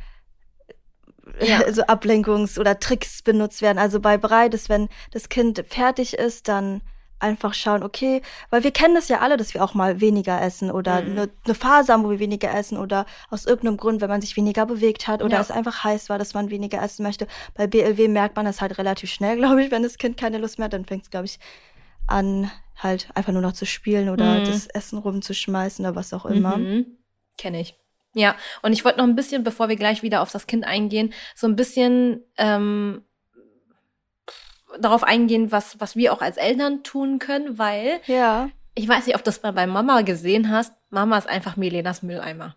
ja. 1.40 1.60
so 1.72 1.82
Ablenkungs- 1.82 2.58
oder 2.58 2.78
Tricks 2.78 3.22
benutzt 3.22 3.62
werden. 3.62 3.78
Also 3.78 4.00
bei 4.00 4.18
Brei, 4.18 4.48
dass 4.48 4.68
wenn 4.68 4.88
das 5.12 5.28
Kind 5.28 5.64
fertig 5.68 6.14
ist, 6.14 6.48
dann 6.48 6.82
einfach 7.18 7.54
schauen, 7.54 7.82
okay, 7.82 8.20
weil 8.50 8.62
wir 8.62 8.72
kennen 8.72 8.94
das 8.94 9.08
ja 9.08 9.20
alle, 9.20 9.38
dass 9.38 9.54
wir 9.54 9.64
auch 9.64 9.72
mal 9.72 10.02
weniger 10.02 10.40
essen 10.42 10.70
oder 10.70 10.96
eine 10.96 11.26
mhm. 11.26 11.30
ne 11.46 11.54
Phase 11.54 11.92
haben, 11.92 12.04
wo 12.04 12.10
wir 12.10 12.18
weniger 12.18 12.54
essen 12.54 12.76
oder 12.76 13.06
aus 13.30 13.46
irgendeinem 13.46 13.78
Grund, 13.78 14.02
wenn 14.02 14.10
man 14.10 14.20
sich 14.20 14.36
weniger 14.36 14.66
bewegt 14.66 15.08
hat 15.08 15.22
oder 15.22 15.36
ja. 15.36 15.40
es 15.40 15.50
einfach 15.50 15.82
heiß 15.82 16.10
war, 16.10 16.18
dass 16.18 16.34
man 16.34 16.50
weniger 16.50 16.82
essen 16.82 17.02
möchte. 17.04 17.26
Bei 17.54 17.66
BLW 17.66 18.08
merkt 18.08 18.36
man 18.36 18.44
das 18.44 18.60
halt 18.60 18.76
relativ 18.76 19.10
schnell, 19.10 19.36
glaube 19.38 19.64
ich, 19.64 19.70
wenn 19.70 19.82
das 19.82 19.96
Kind 19.96 20.18
keine 20.18 20.36
Lust 20.36 20.58
mehr 20.58 20.66
hat, 20.66 20.74
dann 20.74 20.84
fängt 20.84 21.04
es, 21.04 21.10
glaube 21.10 21.24
ich, 21.24 21.38
an, 22.06 22.50
halt 22.76 23.08
einfach 23.14 23.32
nur 23.32 23.42
noch 23.42 23.52
zu 23.52 23.66
spielen 23.66 24.08
oder 24.08 24.40
mhm. 24.40 24.44
das 24.44 24.66
Essen 24.66 24.98
rumzuschmeißen 24.98 25.84
oder 25.84 25.96
was 25.96 26.12
auch 26.12 26.26
immer. 26.26 26.56
Mhm. 26.56 26.86
Kenne 27.38 27.60
ich. 27.60 27.76
Ja, 28.12 28.34
und 28.62 28.72
ich 28.72 28.84
wollte 28.84 28.98
noch 28.98 29.06
ein 29.06 29.14
bisschen, 29.14 29.44
bevor 29.44 29.68
wir 29.68 29.76
gleich 29.76 30.02
wieder 30.02 30.22
auf 30.22 30.32
das 30.32 30.46
Kind 30.46 30.64
eingehen, 30.64 31.12
so 31.34 31.46
ein 31.46 31.56
bisschen 31.56 32.24
ähm, 32.38 33.04
darauf 34.80 35.02
eingehen, 35.04 35.52
was, 35.52 35.78
was 35.80 35.96
wir 35.96 36.12
auch 36.12 36.22
als 36.22 36.38
Eltern 36.38 36.82
tun 36.82 37.18
können, 37.18 37.58
weil 37.58 38.00
ja. 38.06 38.48
ich 38.74 38.88
weiß 38.88 39.06
nicht, 39.06 39.16
ob 39.16 39.22
du 39.22 39.28
das 39.28 39.42
mal 39.42 39.52
bei 39.52 39.66
Mama 39.66 40.00
gesehen 40.00 40.50
hast. 40.50 40.72
Mama 40.88 41.18
ist 41.18 41.28
einfach 41.28 41.56
Milenas 41.56 42.02
Mülleimer. 42.02 42.56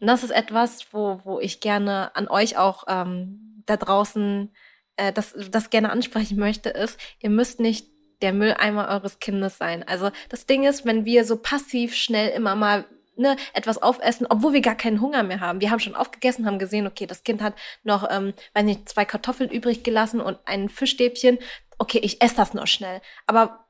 Und 0.00 0.06
das 0.06 0.24
ist 0.24 0.30
etwas, 0.30 0.86
wo, 0.92 1.20
wo 1.24 1.38
ich 1.40 1.60
gerne 1.60 2.14
an 2.16 2.26
euch 2.26 2.56
auch 2.56 2.84
ähm, 2.88 3.62
da 3.66 3.76
draußen 3.76 4.50
äh, 4.96 5.12
das, 5.12 5.34
das 5.50 5.70
gerne 5.70 5.90
ansprechen 5.90 6.38
möchte, 6.38 6.70
ist, 6.70 6.98
ihr 7.20 7.30
müsst 7.30 7.60
nicht 7.60 7.86
der 8.22 8.32
Mülleimer 8.32 8.88
eures 8.88 9.18
Kindes 9.18 9.58
sein. 9.58 9.86
Also 9.86 10.10
das 10.28 10.46
Ding 10.46 10.64
ist, 10.64 10.84
wenn 10.84 11.04
wir 11.04 11.24
so 11.24 11.36
passiv 11.36 11.94
schnell 11.94 12.30
immer 12.30 12.54
mal 12.54 12.84
ne, 13.16 13.36
etwas 13.52 13.82
aufessen, 13.82 14.26
obwohl 14.28 14.52
wir 14.52 14.60
gar 14.60 14.76
keinen 14.76 15.00
Hunger 15.00 15.22
mehr 15.22 15.40
haben. 15.40 15.60
Wir 15.60 15.70
haben 15.70 15.80
schon 15.80 15.94
aufgegessen, 15.94 16.46
haben 16.46 16.58
gesehen, 16.58 16.86
okay, 16.86 17.06
das 17.06 17.24
Kind 17.24 17.42
hat 17.42 17.54
noch, 17.82 18.08
ähm, 18.10 18.32
weiß 18.54 18.64
nicht, 18.64 18.88
zwei 18.88 19.04
Kartoffeln 19.04 19.50
übrig 19.50 19.82
gelassen 19.82 20.20
und 20.20 20.38
ein 20.44 20.68
Fischstäbchen. 20.68 21.38
Okay, 21.78 22.00
ich 22.02 22.22
esse 22.22 22.36
das 22.36 22.54
noch 22.54 22.66
schnell. 22.66 23.00
Aber 23.26 23.64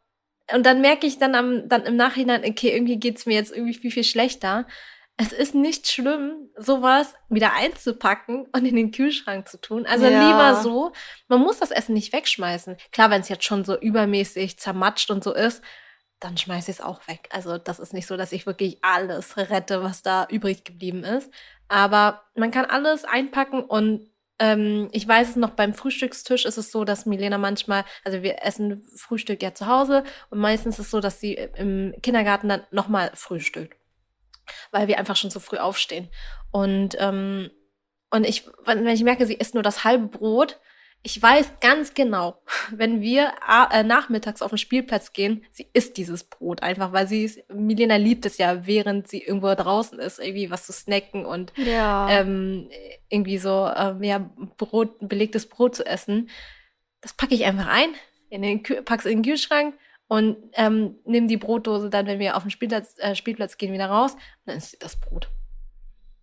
und 0.54 0.64
dann 0.64 0.80
merke 0.80 1.06
ich 1.06 1.18
dann 1.18 1.34
am, 1.34 1.68
dann 1.68 1.84
im 1.84 1.96
Nachhinein, 1.96 2.42
okay, 2.44 2.70
irgendwie 2.70 2.98
geht's 2.98 3.26
mir 3.26 3.34
jetzt 3.34 3.52
irgendwie 3.52 3.74
viel, 3.74 3.90
viel 3.90 4.04
schlechter. 4.04 4.66
Es 5.20 5.32
ist 5.32 5.52
nicht 5.52 5.88
schlimm, 5.88 6.48
sowas 6.56 7.12
wieder 7.28 7.52
einzupacken 7.52 8.46
und 8.52 8.64
in 8.64 8.76
den 8.76 8.92
Kühlschrank 8.92 9.48
zu 9.48 9.60
tun. 9.60 9.84
Also 9.84 10.06
ja. 10.06 10.28
lieber 10.28 10.62
so. 10.62 10.92
Man 11.26 11.40
muss 11.40 11.58
das 11.58 11.72
Essen 11.72 11.94
nicht 11.94 12.12
wegschmeißen. 12.12 12.76
Klar, 12.92 13.10
wenn 13.10 13.20
es 13.20 13.28
jetzt 13.28 13.44
schon 13.44 13.64
so 13.64 13.76
übermäßig 13.76 14.60
zermatscht 14.60 15.10
und 15.10 15.24
so 15.24 15.34
ist, 15.34 15.60
dann 16.20 16.36
schmeiße 16.36 16.70
ich 16.70 16.78
es 16.78 16.84
auch 16.84 17.06
weg. 17.08 17.28
Also 17.32 17.58
das 17.58 17.80
ist 17.80 17.92
nicht 17.92 18.06
so, 18.06 18.16
dass 18.16 18.30
ich 18.30 18.46
wirklich 18.46 18.78
alles 18.82 19.36
rette, 19.36 19.82
was 19.82 20.02
da 20.02 20.26
übrig 20.30 20.62
geblieben 20.64 21.02
ist. 21.02 21.32
Aber 21.66 22.22
man 22.36 22.52
kann 22.52 22.64
alles 22.64 23.04
einpacken 23.04 23.64
und 23.64 24.08
ähm, 24.38 24.88
ich 24.92 25.06
weiß 25.06 25.30
es 25.30 25.36
noch, 25.36 25.50
beim 25.50 25.74
Frühstückstisch 25.74 26.44
ist 26.44 26.58
es 26.58 26.70
so, 26.70 26.84
dass 26.84 27.06
Milena 27.06 27.38
manchmal, 27.38 27.84
also 28.04 28.22
wir 28.22 28.44
essen 28.44 28.86
Frühstück 28.96 29.42
ja 29.42 29.52
zu 29.52 29.66
Hause 29.66 30.04
und 30.30 30.38
meistens 30.38 30.78
ist 30.78 30.86
es 30.86 30.90
so, 30.92 31.00
dass 31.00 31.20
sie 31.20 31.34
im 31.34 31.94
Kindergarten 32.02 32.48
dann 32.48 32.62
nochmal 32.70 33.10
frühstückt. 33.14 33.76
Weil 34.70 34.88
wir 34.88 34.98
einfach 34.98 35.16
schon 35.16 35.30
so 35.30 35.40
früh 35.40 35.58
aufstehen. 35.58 36.08
Und, 36.50 36.96
ähm, 36.98 37.50
und 38.10 38.24
ich, 38.26 38.48
wenn 38.64 38.86
ich 38.86 39.02
merke, 39.02 39.26
sie 39.26 39.34
isst 39.34 39.54
nur 39.54 39.62
das 39.62 39.84
halbe 39.84 40.06
Brot, 40.06 40.58
ich 41.02 41.22
weiß 41.22 41.60
ganz 41.60 41.94
genau, 41.94 42.42
wenn 42.70 43.00
wir 43.00 43.32
äh, 43.72 43.82
nachmittags 43.82 44.42
auf 44.42 44.50
den 44.50 44.58
Spielplatz 44.58 45.12
gehen, 45.12 45.44
sie 45.50 45.66
isst 45.72 45.96
dieses 45.96 46.24
Brot 46.24 46.62
einfach, 46.62 46.92
weil 46.92 47.06
sie 47.06 47.24
ist, 47.24 47.38
Milena 47.50 47.96
liebt 47.96 48.26
es 48.26 48.38
ja, 48.38 48.66
während 48.66 49.08
sie 49.08 49.22
irgendwo 49.22 49.54
draußen 49.54 49.98
ist, 49.98 50.18
irgendwie 50.18 50.50
was 50.50 50.66
zu 50.66 50.72
snacken 50.72 51.24
und 51.24 51.52
ja. 51.56 52.08
ähm, 52.10 52.68
irgendwie 53.08 53.38
so 53.38 53.70
ähm, 53.74 54.02
ja 54.02 54.30
Brot, 54.56 55.08
belegtes 55.08 55.48
Brot 55.48 55.76
zu 55.76 55.86
essen. 55.86 56.30
Das 57.00 57.12
packe 57.12 57.34
ich 57.34 57.44
einfach 57.44 57.68
ein, 57.68 57.90
in 58.28 58.42
den 58.42 58.62
pack's 58.84 59.06
in 59.06 59.22
den 59.22 59.24
Kühlschrank 59.24 59.74
und 60.08 60.36
ähm, 60.54 60.96
nehme 61.04 61.26
die 61.26 61.36
Brotdose 61.36 61.90
dann, 61.90 62.06
wenn 62.06 62.18
wir 62.18 62.36
auf 62.36 62.42
den 62.42 62.50
Spielplatz, 62.50 62.96
äh, 62.98 63.14
Spielplatz 63.14 63.56
gehen, 63.56 63.72
wieder 63.72 63.86
raus 63.86 64.14
und 64.14 64.46
dann 64.46 64.56
ist 64.56 64.82
das 64.82 64.96
Brot. 64.96 65.30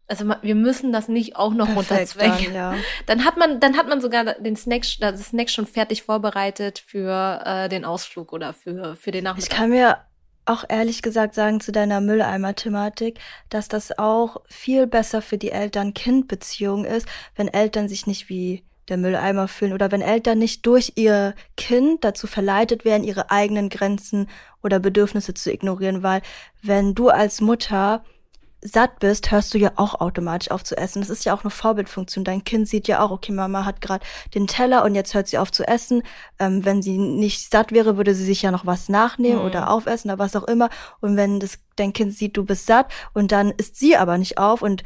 Also 0.07 0.25
wir 0.41 0.55
müssen 0.55 0.91
das 0.91 1.07
nicht 1.07 1.35
auch 1.35 1.53
noch 1.53 1.75
runterzwängen. 1.75 2.53
Dann, 2.53 2.53
ja. 2.53 2.75
dann 3.07 3.25
hat 3.25 3.37
man, 3.37 3.59
dann 3.59 3.75
hat 3.75 3.87
man 3.87 4.01
sogar 4.01 4.35
den 4.35 4.55
Snack, 4.55 4.83
das 4.99 5.27
Snack 5.27 5.49
schon 5.49 5.65
fertig 5.65 6.03
vorbereitet 6.03 6.83
für 6.85 7.41
äh, 7.43 7.69
den 7.69 7.85
Ausflug 7.85 8.31
oder 8.31 8.53
für 8.53 8.95
für 8.95 9.11
den 9.11 9.23
Nachmittag. 9.23 9.51
Ich 9.51 9.57
kann 9.57 9.71
mir 9.71 9.97
auch 10.45 10.63
ehrlich 10.69 11.01
gesagt 11.01 11.33
sagen 11.33 11.59
zu 11.59 11.71
deiner 11.71 12.01
Mülleimer-Thematik, 12.01 13.19
dass 13.49 13.67
das 13.67 13.97
auch 13.97 14.41
viel 14.47 14.85
besser 14.85 15.23
für 15.23 15.39
die 15.39 15.51
Eltern-Kind-Beziehung 15.51 16.85
ist, 16.85 17.07
wenn 17.35 17.47
Eltern 17.47 17.89
sich 17.89 18.05
nicht 18.05 18.29
wie 18.29 18.63
der 18.89 18.97
Mülleimer 18.97 19.47
fühlen 19.47 19.73
oder 19.73 19.91
wenn 19.91 20.01
Eltern 20.01 20.39
nicht 20.39 20.65
durch 20.65 20.93
ihr 20.95 21.33
Kind 21.57 22.03
dazu 22.03 22.27
verleitet 22.27 22.85
werden, 22.85 23.03
ihre 23.03 23.31
eigenen 23.31 23.69
Grenzen 23.69 24.27
oder 24.63 24.79
Bedürfnisse 24.79 25.33
zu 25.33 25.51
ignorieren, 25.51 26.03
weil 26.03 26.21
wenn 26.61 26.95
du 26.95 27.09
als 27.09 27.41
Mutter 27.41 28.03
satt 28.65 28.99
bist, 28.99 29.31
hörst 29.31 29.53
du 29.53 29.59
ja 29.59 29.73
auch 29.75 30.01
automatisch 30.01 30.49
auf 30.49 30.63
zu 30.63 30.75
essen. 30.75 31.01
Das 31.01 31.09
ist 31.09 31.23
ja 31.23 31.35
auch 31.35 31.43
eine 31.43 31.51
Vorbildfunktion. 31.51 32.25
Dein 32.25 32.43
Kind 32.43 32.67
sieht 32.67 32.87
ja 32.87 32.99
auch, 32.99 33.11
okay, 33.11 33.31
Mama 33.31 33.63
hat 33.63 33.79
gerade 33.79 34.03
den 34.33 34.47
Teller 34.47 34.83
und 34.83 34.95
jetzt 34.95 35.13
hört 35.13 35.27
sie 35.27 35.37
auf 35.37 35.51
zu 35.51 35.67
essen. 35.67 36.01
Ähm, 36.39 36.65
wenn 36.65 36.81
sie 36.81 36.97
nicht 36.97 37.51
satt 37.51 37.71
wäre, 37.71 37.97
würde 37.97 38.15
sie 38.15 38.25
sich 38.25 38.41
ja 38.41 38.51
noch 38.51 38.65
was 38.65 38.89
nachnehmen 38.89 39.39
mhm. 39.39 39.45
oder 39.45 39.69
aufessen 39.69 40.09
oder 40.09 40.19
was 40.19 40.35
auch 40.35 40.45
immer. 40.45 40.69
Und 40.99 41.15
wenn 41.15 41.39
das 41.39 41.59
dein 41.75 41.93
Kind 41.93 42.13
sieht, 42.13 42.37
du 42.37 42.43
bist 42.43 42.65
satt 42.65 42.91
und 43.13 43.31
dann 43.31 43.51
isst 43.51 43.75
sie 43.77 43.95
aber 43.97 44.17
nicht 44.17 44.39
auf 44.39 44.61
und 44.63 44.83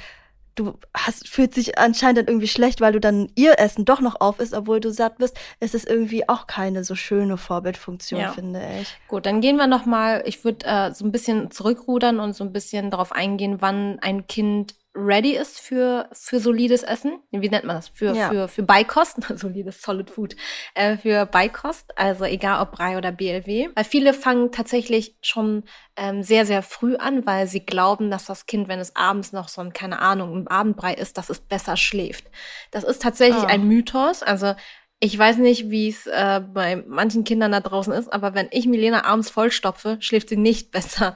du 0.56 0.74
hast, 0.94 1.28
fühlt 1.28 1.54
sich 1.54 1.78
anscheinend 1.78 2.20
dann 2.20 2.28
irgendwie 2.28 2.48
schlecht, 2.48 2.82
weil 2.82 2.94
du 2.94 3.00
dann 3.00 3.32
ihr 3.36 3.60
Essen 3.60 3.86
doch 3.86 4.02
noch 4.02 4.20
auf 4.20 4.40
isst, 4.40 4.54
obwohl 4.54 4.80
du 4.80 4.92
satt 4.92 5.18
bist, 5.18 5.38
ist 5.60 5.76
es 5.76 5.86
irgendwie 5.86 6.28
auch 6.28 6.48
keine 6.48 6.84
so 6.84 6.96
schöne 6.96 7.38
Vorbildfunktion, 7.38 8.20
ja. 8.20 8.32
finde 8.32 8.62
ich. 8.82 8.98
Gut, 9.08 9.26
dann 9.26 9.42
gehen 9.42 9.58
wir 9.58 9.68
noch 9.68 9.86
mal, 9.86 10.24
ich 10.26 10.44
würde 10.44 10.66
äh, 10.66 10.94
so 10.94 11.06
ein 11.06 11.12
bisschen 11.12 11.52
zurückrudern 11.52 12.20
und 12.20 12.34
so 12.34 12.44
ein 12.44 12.54
bisschen 12.54 12.92
darauf 12.92 13.12
eingehen, 13.12 13.58
wann 13.60 14.00
ein 14.00 14.28
Kind 14.28 14.76
ready 14.96 15.36
ist 15.36 15.60
für, 15.60 16.10
für 16.12 16.40
solides 16.40 16.84
Essen. 16.84 17.20
Wie 17.32 17.50
nennt 17.50 17.66
man 17.66 17.76
das? 17.76 17.90
Für, 17.90 18.14
ja. 18.14 18.30
für, 18.30 18.48
für 18.48 18.64
Beikost, 18.64 19.18
solides 19.36 19.82
Solid 19.82 20.10
Food, 20.10 20.36
äh, 20.74 20.98
für 20.98 21.26
Beikost, 21.26 21.98
also 21.98 22.26
egal 22.26 22.62
ob 22.62 22.72
Brei 22.72 22.98
oder 22.98 23.12
BLW. 23.12 23.70
Weil 23.76 23.84
viele 23.84 24.14
fangen 24.14 24.52
tatsächlich 24.52 25.16
schon 25.22 25.64
ähm, 25.96 26.24
sehr, 26.24 26.46
sehr 26.46 26.64
früh 26.64 26.96
an, 26.96 27.26
weil 27.26 27.48
sie 27.48 27.66
glauben, 27.66 28.10
dass 28.10 28.26
das 28.26 28.46
Kind, 28.46 28.68
wenn 28.68 28.80
es 28.80 28.96
abends 28.96 29.32
noch 29.32 29.48
so 29.48 29.62
ein, 29.62 29.74
keine 29.74 30.00
Ahnung, 30.00 30.36
ein 30.36 30.48
Abendbrei 30.48 30.94
ist, 30.94 31.18
dass 31.18 31.30
es 31.30 31.40
besser 31.40 31.78
schläft. 31.78 32.26
Das 32.72 32.84
ist 32.84 33.02
tatsächlich 33.02 33.44
oh. 33.44 33.48
ein 33.48 33.68
Mythos. 33.68 34.24
Also 34.24 34.56
ich 35.02 35.18
weiß 35.18 35.38
nicht, 35.38 35.70
wie 35.70 35.88
es 35.88 36.08
äh, 36.08 36.42
bei 36.42 36.84
manchen 36.86 37.24
Kindern 37.24 37.54
da 37.54 37.62
draußen 37.62 37.94
ist, 37.94 38.12
aber 38.12 38.34
wenn 38.34 38.50
ich 38.52 38.68
Milena 38.68 39.06
abends 39.06 39.30
vollstopfe, 39.30 39.96
schläft 40.02 40.28
sie 40.28 40.36
nicht 40.36 40.72
besser 40.72 41.16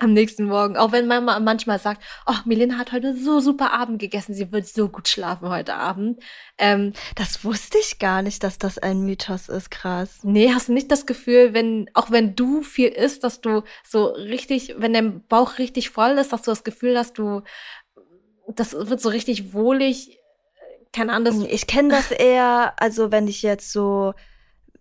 am 0.00 0.12
nächsten 0.12 0.44
Morgen. 0.44 0.76
Auch 0.76 0.92
wenn 0.92 1.06
Mama 1.06 1.40
manchmal 1.40 1.78
sagt, 1.78 2.02
oh, 2.26 2.34
Milena 2.44 2.76
hat 2.76 2.92
heute 2.92 3.16
so 3.16 3.40
super 3.40 3.72
Abend 3.72 4.00
gegessen, 4.00 4.34
sie 4.34 4.52
wird 4.52 4.66
so 4.66 4.90
gut 4.90 5.08
schlafen 5.08 5.48
heute 5.48 5.74
Abend. 5.74 6.22
Ähm, 6.58 6.92
das 7.14 7.42
wusste 7.42 7.78
ich 7.78 7.98
gar 7.98 8.20
nicht, 8.20 8.44
dass 8.44 8.58
das 8.58 8.76
ein 8.76 9.00
Mythos 9.00 9.48
ist, 9.48 9.70
krass. 9.70 10.18
Nee, 10.22 10.52
hast 10.52 10.68
du 10.68 10.74
nicht 10.74 10.90
das 10.90 11.06
Gefühl, 11.06 11.54
wenn, 11.54 11.88
auch 11.94 12.10
wenn 12.10 12.36
du 12.36 12.60
viel 12.60 12.88
isst, 12.88 13.24
dass 13.24 13.40
du 13.40 13.62
so 13.82 14.08
richtig, 14.08 14.74
wenn 14.76 14.92
dein 14.92 15.26
Bauch 15.26 15.56
richtig 15.56 15.88
voll 15.88 16.18
ist, 16.18 16.34
dass 16.34 16.42
du 16.42 16.50
das 16.50 16.64
Gefühl 16.64 16.98
hast, 16.98 17.16
du, 17.16 17.40
das 18.46 18.74
wird 18.74 19.00
so 19.00 19.08
richtig 19.08 19.54
wohlig 19.54 20.18
keine 20.92 21.12
Ahnung. 21.12 21.46
Ich 21.48 21.66
kenne 21.66 21.88
das 21.88 22.10
eher, 22.10 22.74
also 22.76 23.10
wenn 23.10 23.26
ich 23.26 23.42
jetzt 23.42 23.72
so 23.72 24.14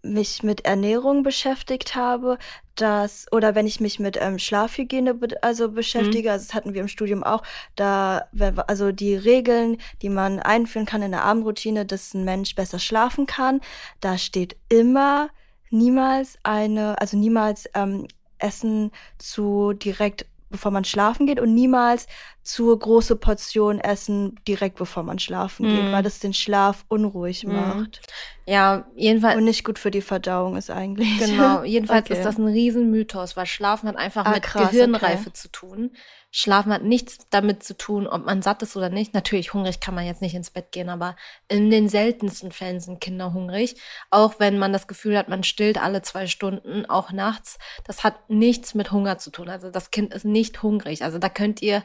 mich 0.03 0.41
mit 0.43 0.65
Ernährung 0.65 1.23
beschäftigt 1.23 1.95
habe, 1.95 2.37
dass, 2.75 3.27
oder 3.31 3.53
wenn 3.53 3.67
ich 3.67 3.79
mich 3.79 3.99
mit 3.99 4.17
ähm, 4.19 4.39
Schlafhygiene 4.39 5.13
be 5.13 5.41
also 5.43 5.69
beschäftige, 5.71 6.29
mhm. 6.29 6.33
also 6.33 6.45
das 6.47 6.55
hatten 6.55 6.73
wir 6.73 6.81
im 6.81 6.87
Studium 6.87 7.23
auch, 7.23 7.43
da, 7.75 8.27
also 8.67 8.91
die 8.91 9.15
Regeln, 9.15 9.77
die 10.01 10.09
man 10.09 10.39
einführen 10.39 10.87
kann 10.87 11.03
in 11.03 11.11
der 11.11 11.23
Abendroutine, 11.23 11.85
dass 11.85 12.13
ein 12.13 12.25
Mensch 12.25 12.55
besser 12.55 12.79
schlafen 12.79 13.27
kann, 13.27 13.61
da 13.99 14.17
steht 14.17 14.55
immer 14.69 15.29
niemals 15.69 16.37
eine, 16.43 16.99
also 16.99 17.17
niemals 17.17 17.69
ähm, 17.75 18.07
Essen 18.39 18.91
zu 19.19 19.73
direkt 19.73 20.25
bevor 20.51 20.71
man 20.71 20.83
schlafen 20.83 21.25
geht 21.25 21.39
und 21.39 21.53
niemals 21.55 22.07
zur 22.43 22.77
große 22.77 23.15
Portion 23.15 23.79
essen 23.79 24.39
direkt 24.47 24.77
bevor 24.77 25.03
man 25.03 25.19
schlafen 25.19 25.65
mm. 25.65 25.75
geht, 25.75 25.85
mhm. 25.85 25.91
weil 25.91 26.03
das 26.03 26.19
den 26.19 26.33
Schlaf 26.33 26.85
unruhig 26.87 27.45
mm. 27.45 27.51
macht. 27.51 28.01
Ja, 28.47 28.85
jedenfalls. 28.95 29.37
Und 29.37 29.45
nicht 29.45 29.63
gut 29.63 29.77
für 29.77 29.91
die 29.91 30.01
Verdauung 30.01 30.57
ist 30.57 30.71
eigentlich. 30.71 31.19
Genau, 31.19 31.63
jedenfalls 31.63 32.05
okay. 32.05 32.13
ist 32.17 32.25
das 32.25 32.37
ein 32.37 32.47
Riesenmythos, 32.47 33.37
weil 33.37 33.45
Schlafen 33.45 33.87
hat 33.87 33.97
einfach 33.97 34.25
ah, 34.25 34.31
mit 34.31 34.43
krass, 34.43 34.71
Gehirnreife 34.71 35.27
okay. 35.29 35.33
zu 35.33 35.51
tun. 35.51 35.91
Schlafen 36.33 36.71
hat 36.71 36.83
nichts 36.83 37.27
damit 37.29 37.61
zu 37.61 37.75
tun, 37.75 38.07
ob 38.07 38.25
man 38.25 38.41
satt 38.41 38.63
ist 38.63 38.77
oder 38.77 38.89
nicht. 38.89 39.13
Natürlich, 39.13 39.53
hungrig 39.53 39.81
kann 39.81 39.93
man 39.93 40.05
jetzt 40.05 40.21
nicht 40.21 40.33
ins 40.33 40.49
Bett 40.49 40.71
gehen, 40.71 40.87
aber 40.87 41.17
in 41.49 41.69
den 41.69 41.89
seltensten 41.89 42.53
Fällen 42.53 42.79
sind 42.79 43.01
Kinder 43.01 43.33
hungrig. 43.33 43.75
Auch 44.09 44.39
wenn 44.39 44.57
man 44.57 44.71
das 44.71 44.87
Gefühl 44.87 45.17
hat, 45.17 45.27
man 45.27 45.43
stillt 45.43 45.81
alle 45.81 46.01
zwei 46.01 46.27
Stunden, 46.27 46.85
auch 46.85 47.11
nachts. 47.11 47.59
Das 47.85 48.05
hat 48.05 48.29
nichts 48.29 48.73
mit 48.75 48.93
Hunger 48.93 49.17
zu 49.17 49.29
tun. 49.29 49.49
Also 49.49 49.69
das 49.69 49.91
Kind 49.91 50.13
ist 50.13 50.23
nicht 50.23 50.63
hungrig. 50.63 51.03
Also 51.03 51.19
da 51.19 51.27
könnt 51.27 51.61
ihr, 51.61 51.83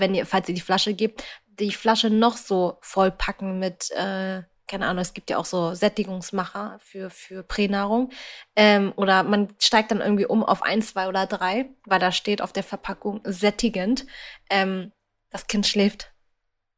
wenn 0.00 0.14
ihr, 0.14 0.26
falls 0.26 0.48
ihr 0.48 0.54
die 0.54 0.60
Flasche 0.60 0.94
gebt, 0.94 1.24
die 1.46 1.72
Flasche 1.72 2.10
noch 2.10 2.36
so 2.36 2.78
vollpacken 2.80 3.58
mit 3.58 3.90
äh, 3.92 4.42
keine 4.68 4.86
Ahnung, 4.86 5.02
es 5.02 5.14
gibt 5.14 5.30
ja 5.30 5.38
auch 5.38 5.46
so 5.46 5.74
Sättigungsmacher 5.74 6.78
für, 6.80 7.10
für 7.10 7.42
Pränahrung. 7.42 8.10
Ähm, 8.54 8.92
oder 8.96 9.22
man 9.22 9.48
steigt 9.58 9.90
dann 9.90 10.00
irgendwie 10.00 10.26
um 10.26 10.44
auf 10.44 10.62
ein, 10.62 10.82
zwei 10.82 11.08
oder 11.08 11.26
drei, 11.26 11.70
weil 11.86 11.98
da 11.98 12.12
steht 12.12 12.42
auf 12.42 12.52
der 12.52 12.62
Verpackung 12.62 13.22
sättigend. 13.24 14.06
Ähm, 14.50 14.92
das 15.30 15.46
Kind 15.46 15.66
schläft. 15.66 16.12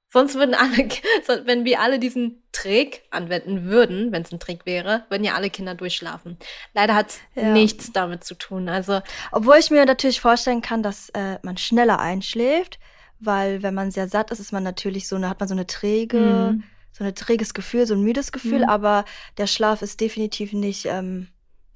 Sonst 0.09 0.35
würden 0.37 0.55
alle, 0.55 0.89
wenn 1.47 1.65
wir 1.65 1.81
alle 1.81 1.99
diesen 1.99 2.43
Trick 2.53 3.03
anwenden 3.11 3.65
würden, 3.65 4.11
wenn 4.13 4.23
es 4.23 4.33
ein 4.33 4.41
Trick 4.41 4.67
wäre, 4.67 5.05
würden 5.09 5.25
ja 5.25 5.35
alle 5.35 5.51
Kinder 5.51 5.75
durchschlafen. 5.75 6.39
Leider 6.75 6.95
hat 6.95 7.11
es 7.11 7.21
ja. 7.35 7.53
nichts 7.53 7.93
damit 7.93 8.25
zu 8.25 8.35
tun. 8.35 8.69
Also, 8.69 9.03
obwohl 9.31 9.59
ich 9.59 9.71
mir 9.71 9.85
natürlich 9.85 10.21
vorstellen 10.21 10.63
kann, 10.63 10.83
dass 10.83 11.11
äh, 11.11 11.39
man 11.43 11.57
schneller 11.57 12.01
einschläft, 12.01 12.79
weil 13.21 13.63
wenn 13.63 13.75
man 13.75 13.91
sehr 13.91 14.09
satt 14.09 14.31
ist, 14.31 14.41
ist 14.41 14.53
man 14.53 14.63
natürlich 14.63 15.07
so, 15.07 15.21
hat 15.21 15.41
man 15.41 15.49
so 15.49 15.55
eine 15.55 15.67
träge 15.67 16.53
mhm 16.53 16.63
so 16.93 17.05
ein 17.05 17.15
träges 17.15 17.55
Gefühl, 17.55 17.87
so 17.87 17.95
ein 17.95 18.03
müdes 18.03 18.33
Gefühl, 18.33 18.61
mhm. 18.61 18.69
aber 18.69 19.05
der 19.39 19.47
Schlaf 19.47 19.83
ist 19.83 20.01
definitiv 20.01 20.53
nicht 20.53 20.87
ähm, 20.87 21.29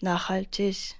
nachhaltig 0.02 0.96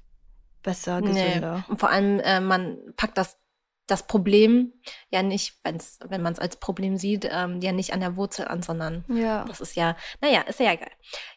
besser, 0.62 1.02
gesünder. 1.02 1.56
Nee. 1.58 1.64
Und 1.68 1.78
vor 1.78 1.90
allem, 1.90 2.20
äh, 2.20 2.40
man 2.40 2.78
packt 2.96 3.18
das 3.18 3.36
das 3.86 4.06
Problem 4.06 4.72
ja 5.10 5.22
nicht, 5.22 5.58
wenn's, 5.62 5.98
wenn 6.06 6.22
man 6.22 6.32
es 6.32 6.38
als 6.38 6.56
Problem 6.56 6.96
sieht, 6.96 7.28
ähm, 7.30 7.60
ja 7.60 7.72
nicht 7.72 7.92
an 7.92 8.00
der 8.00 8.16
Wurzel 8.16 8.48
an, 8.48 8.62
sondern 8.62 9.04
ja. 9.08 9.44
das 9.44 9.60
ist 9.60 9.76
ja, 9.76 9.96
naja, 10.20 10.40
ist 10.42 10.60
ja 10.60 10.72
egal. 10.72 10.90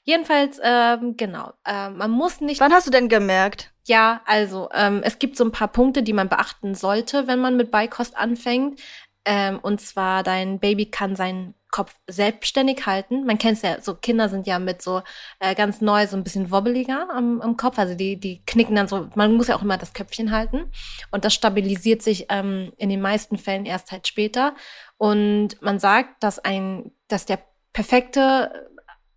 Jedenfalls, 0.03 0.59
ähm, 0.63 1.15
genau, 1.17 1.51
äh, 1.65 1.89
man 1.89 2.11
muss 2.11 2.39
nicht. 2.39 2.61
Wann 2.61 2.73
hast 2.73 2.87
du 2.87 2.91
denn 2.91 3.09
gemerkt? 3.09 3.73
Ja, 3.85 4.21
also 4.25 4.69
ähm, 4.73 5.01
es 5.03 5.19
gibt 5.19 5.37
so 5.37 5.43
ein 5.43 5.51
paar 5.51 5.67
Punkte, 5.67 6.03
die 6.03 6.13
man 6.13 6.29
beachten 6.29 6.75
sollte, 6.75 7.27
wenn 7.27 7.39
man 7.39 7.57
mit 7.57 7.71
Beikost 7.71 8.15
anfängt. 8.15 8.81
Ähm, 9.25 9.59
und 9.59 9.81
zwar, 9.81 10.23
dein 10.23 10.59
Baby 10.59 10.89
kann 10.89 11.17
sein 11.17 11.53
Kopf 11.71 11.95
selbstständig 12.07 12.85
halten. 12.85 13.25
Man 13.25 13.37
kennt 13.37 13.57
es 13.57 13.61
ja, 13.61 13.81
so 13.81 13.95
Kinder 13.95 14.29
sind 14.29 14.47
ja 14.47 14.59
mit 14.59 14.81
so 14.81 15.01
äh, 15.39 15.53
ganz 15.55 15.81
neu 15.81 16.07
so 16.07 16.15
ein 16.15 16.23
bisschen 16.23 16.51
wobbeliger 16.51 17.09
am, 17.11 17.41
am 17.41 17.57
Kopf. 17.57 17.77
Also 17.77 17.95
die, 17.95 18.19
die 18.19 18.43
knicken 18.45 18.75
dann 18.75 18.87
so, 18.87 19.09
man 19.15 19.33
muss 19.33 19.47
ja 19.47 19.55
auch 19.55 19.61
immer 19.61 19.77
das 19.77 19.93
Köpfchen 19.93 20.31
halten. 20.31 20.71
Und 21.11 21.25
das 21.25 21.33
stabilisiert 21.33 22.01
sich 22.01 22.27
ähm, 22.29 22.71
in 22.77 22.89
den 22.89 23.01
meisten 23.01 23.37
Fällen 23.37 23.65
erst 23.65 23.91
halt 23.91 24.07
später. 24.07 24.55
Und 24.97 25.61
man 25.61 25.79
sagt, 25.79 26.23
dass 26.23 26.39
ein, 26.39 26.91
dass 27.07 27.25
der 27.25 27.39
perfekte 27.73 28.69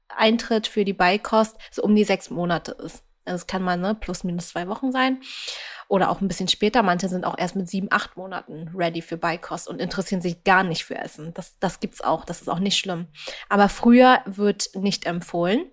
Eintritt 0.08 0.66
für 0.66 0.84
die 0.84 0.92
Beikost 0.92 1.56
so 1.70 1.82
um 1.82 1.94
die 1.94 2.04
sechs 2.04 2.30
Monate 2.30 2.72
ist. 2.72 3.04
Also 3.24 3.37
es 3.37 3.46
kann 3.46 3.62
mal 3.62 3.76
ne, 3.76 3.94
plus 3.94 4.24
minus 4.24 4.48
zwei 4.48 4.68
Wochen 4.68 4.92
sein 4.92 5.20
oder 5.88 6.11
auch 6.11 6.20
ein 6.20 6.28
bisschen 6.28 6.48
später. 6.48 6.83
Manche 6.83 7.09
sind 7.09 7.24
auch 7.24 7.37
erst 7.37 7.56
mit 7.56 7.68
sieben, 7.68 7.88
acht 7.90 8.16
Monaten 8.16 8.70
ready 8.74 9.02
für 9.02 9.16
Beikost 9.16 9.68
und 9.68 9.80
interessieren 9.80 10.22
sich 10.22 10.44
gar 10.44 10.62
nicht 10.62 10.85
für 10.85 10.96
Essen. 10.96 11.35
Das, 11.35 11.59
das 11.59 11.80
gibt's 11.80 12.00
auch. 12.00 12.24
Das 12.24 12.40
ist 12.40 12.48
auch 12.48 12.61
nicht 12.61 12.78
schlimm. 12.78 13.09
Aber 13.48 13.68
früher 13.68 14.20
wird 14.24 14.70
nicht 14.74 15.06
empfohlen. 15.06 15.64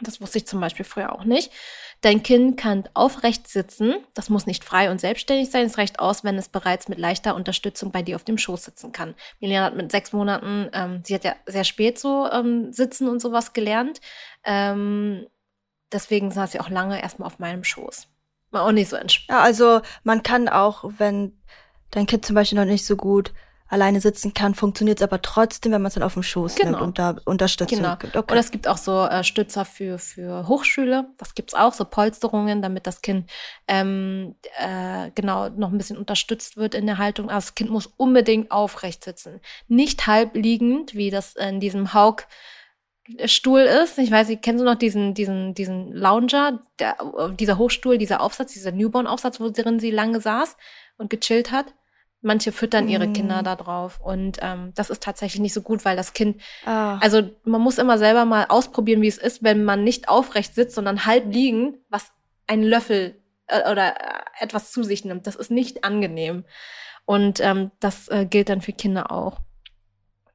Das 0.00 0.20
wusste 0.20 0.38
ich 0.38 0.46
zum 0.46 0.60
Beispiel 0.60 0.84
früher 0.84 1.12
auch 1.12 1.24
nicht. 1.24 1.52
Dein 2.00 2.22
Kind 2.22 2.56
kann 2.56 2.88
aufrecht 2.94 3.46
sitzen. 3.46 3.94
Das 4.14 4.28
muss 4.28 4.46
nicht 4.46 4.64
frei 4.64 4.90
und 4.90 5.00
selbstständig 5.00 5.50
sein. 5.50 5.66
Es 5.66 5.78
reicht 5.78 6.00
aus, 6.00 6.24
wenn 6.24 6.36
es 6.36 6.48
bereits 6.48 6.88
mit 6.88 6.98
leichter 6.98 7.34
Unterstützung 7.34 7.92
bei 7.92 8.02
dir 8.02 8.16
auf 8.16 8.24
dem 8.24 8.38
Schoß 8.38 8.64
sitzen 8.64 8.90
kann. 8.92 9.14
Milena 9.40 9.64
hat 9.64 9.76
mit 9.76 9.92
sechs 9.92 10.12
Monaten, 10.12 10.68
ähm, 10.72 11.02
sie 11.04 11.14
hat 11.14 11.24
ja 11.24 11.34
sehr 11.46 11.64
spät 11.64 11.98
so 11.98 12.28
ähm, 12.30 12.72
sitzen 12.72 13.08
und 13.08 13.20
sowas 13.20 13.52
gelernt. 13.52 14.00
Ähm, 14.44 15.26
deswegen 15.92 16.30
saß 16.30 16.52
sie 16.52 16.60
auch 16.60 16.70
lange 16.70 17.00
erstmal 17.02 17.26
auf 17.26 17.38
meinem 17.38 17.64
Schoß 17.64 18.08
war 18.52 18.64
auch 18.64 18.72
nicht 18.72 18.88
so 18.88 18.96
entspannt. 18.96 19.38
Ja, 19.38 19.42
also 19.42 19.80
man 20.04 20.22
kann 20.22 20.48
auch, 20.48 20.84
wenn 20.98 21.32
dein 21.90 22.06
Kind 22.06 22.24
zum 22.24 22.34
Beispiel 22.34 22.58
noch 22.58 22.66
nicht 22.66 22.86
so 22.86 22.96
gut 22.96 23.32
alleine 23.68 24.02
sitzen 24.02 24.34
kann, 24.34 24.54
funktioniert 24.54 24.98
es 24.98 25.02
aber 25.02 25.22
trotzdem, 25.22 25.72
wenn 25.72 25.80
man 25.80 25.88
es 25.88 25.94
dann 25.94 26.02
auf 26.02 26.12
dem 26.12 26.22
Schoß 26.22 26.56
genau. 26.56 26.72
nimmt 26.72 26.82
und 26.82 26.98
da 26.98 27.16
Unterstützung 27.24 27.78
genau. 27.78 27.96
gibt. 27.96 28.14
Okay. 28.14 28.32
Oder 28.32 28.40
es 28.40 28.50
gibt 28.50 28.68
auch 28.68 28.76
so 28.76 29.06
äh, 29.06 29.24
Stützer 29.24 29.64
für, 29.64 29.98
für 29.98 30.46
Hochschüler. 30.46 31.06
Das 31.16 31.34
gibt's 31.34 31.54
auch, 31.54 31.72
so 31.72 31.86
Polsterungen, 31.86 32.60
damit 32.60 32.86
das 32.86 33.00
Kind 33.00 33.30
ähm, 33.66 34.34
äh, 34.58 35.10
genau 35.14 35.48
noch 35.48 35.72
ein 35.72 35.78
bisschen 35.78 35.96
unterstützt 35.96 36.58
wird 36.58 36.74
in 36.74 36.84
der 36.84 36.98
Haltung. 36.98 37.30
Aber 37.30 37.36
das 37.36 37.54
Kind 37.54 37.70
muss 37.70 37.86
unbedingt 37.96 38.50
aufrecht 38.50 39.04
sitzen. 39.04 39.40
Nicht 39.68 40.06
halb 40.06 40.36
liegend, 40.36 40.94
wie 40.94 41.08
das 41.08 41.34
in 41.34 41.58
diesem 41.58 41.94
Hauk 41.94 42.26
Stuhl 43.24 43.60
ist. 43.60 43.98
Ich 43.98 44.10
weiß 44.10 44.28
nicht, 44.28 44.42
kennst 44.42 44.60
du 44.60 44.64
noch 44.64 44.76
diesen, 44.76 45.14
diesen, 45.14 45.54
diesen 45.54 45.92
Lounger, 45.92 46.60
der, 46.78 46.96
dieser 47.38 47.58
Hochstuhl, 47.58 47.98
dieser 47.98 48.20
Aufsatz, 48.20 48.52
dieser 48.52 48.72
Newborn-Aufsatz, 48.72 49.40
wo 49.40 49.50
drin 49.50 49.80
sie 49.80 49.90
lange 49.90 50.20
saß 50.20 50.56
und 50.98 51.10
gechillt 51.10 51.50
hat? 51.50 51.74
Manche 52.20 52.52
füttern 52.52 52.88
ihre 52.88 53.08
mm. 53.08 53.12
Kinder 53.14 53.42
da 53.42 53.56
drauf. 53.56 54.00
Und 54.00 54.38
ähm, 54.42 54.72
das 54.76 54.90
ist 54.90 55.02
tatsächlich 55.02 55.40
nicht 55.40 55.54
so 55.54 55.62
gut, 55.62 55.84
weil 55.84 55.96
das 55.96 56.12
Kind, 56.12 56.40
ah. 56.64 56.98
also 56.98 57.22
man 57.44 57.60
muss 57.60 57.78
immer 57.78 57.98
selber 57.98 58.24
mal 58.24 58.46
ausprobieren, 58.48 59.02
wie 59.02 59.08
es 59.08 59.18
ist, 59.18 59.42
wenn 59.42 59.64
man 59.64 59.82
nicht 59.82 60.08
aufrecht 60.08 60.54
sitzt, 60.54 60.76
sondern 60.76 61.04
halb 61.04 61.32
liegen, 61.32 61.78
was 61.88 62.12
ein 62.46 62.62
Löffel 62.62 63.20
äh, 63.48 63.68
oder 63.68 63.96
äh, 63.96 64.20
etwas 64.38 64.70
zu 64.70 64.84
sich 64.84 65.04
nimmt. 65.04 65.26
Das 65.26 65.34
ist 65.34 65.50
nicht 65.50 65.82
angenehm. 65.82 66.44
Und 67.04 67.40
ähm, 67.40 67.72
das 67.80 68.06
äh, 68.06 68.24
gilt 68.26 68.48
dann 68.48 68.60
für 68.60 68.72
Kinder 68.72 69.10
auch 69.10 69.40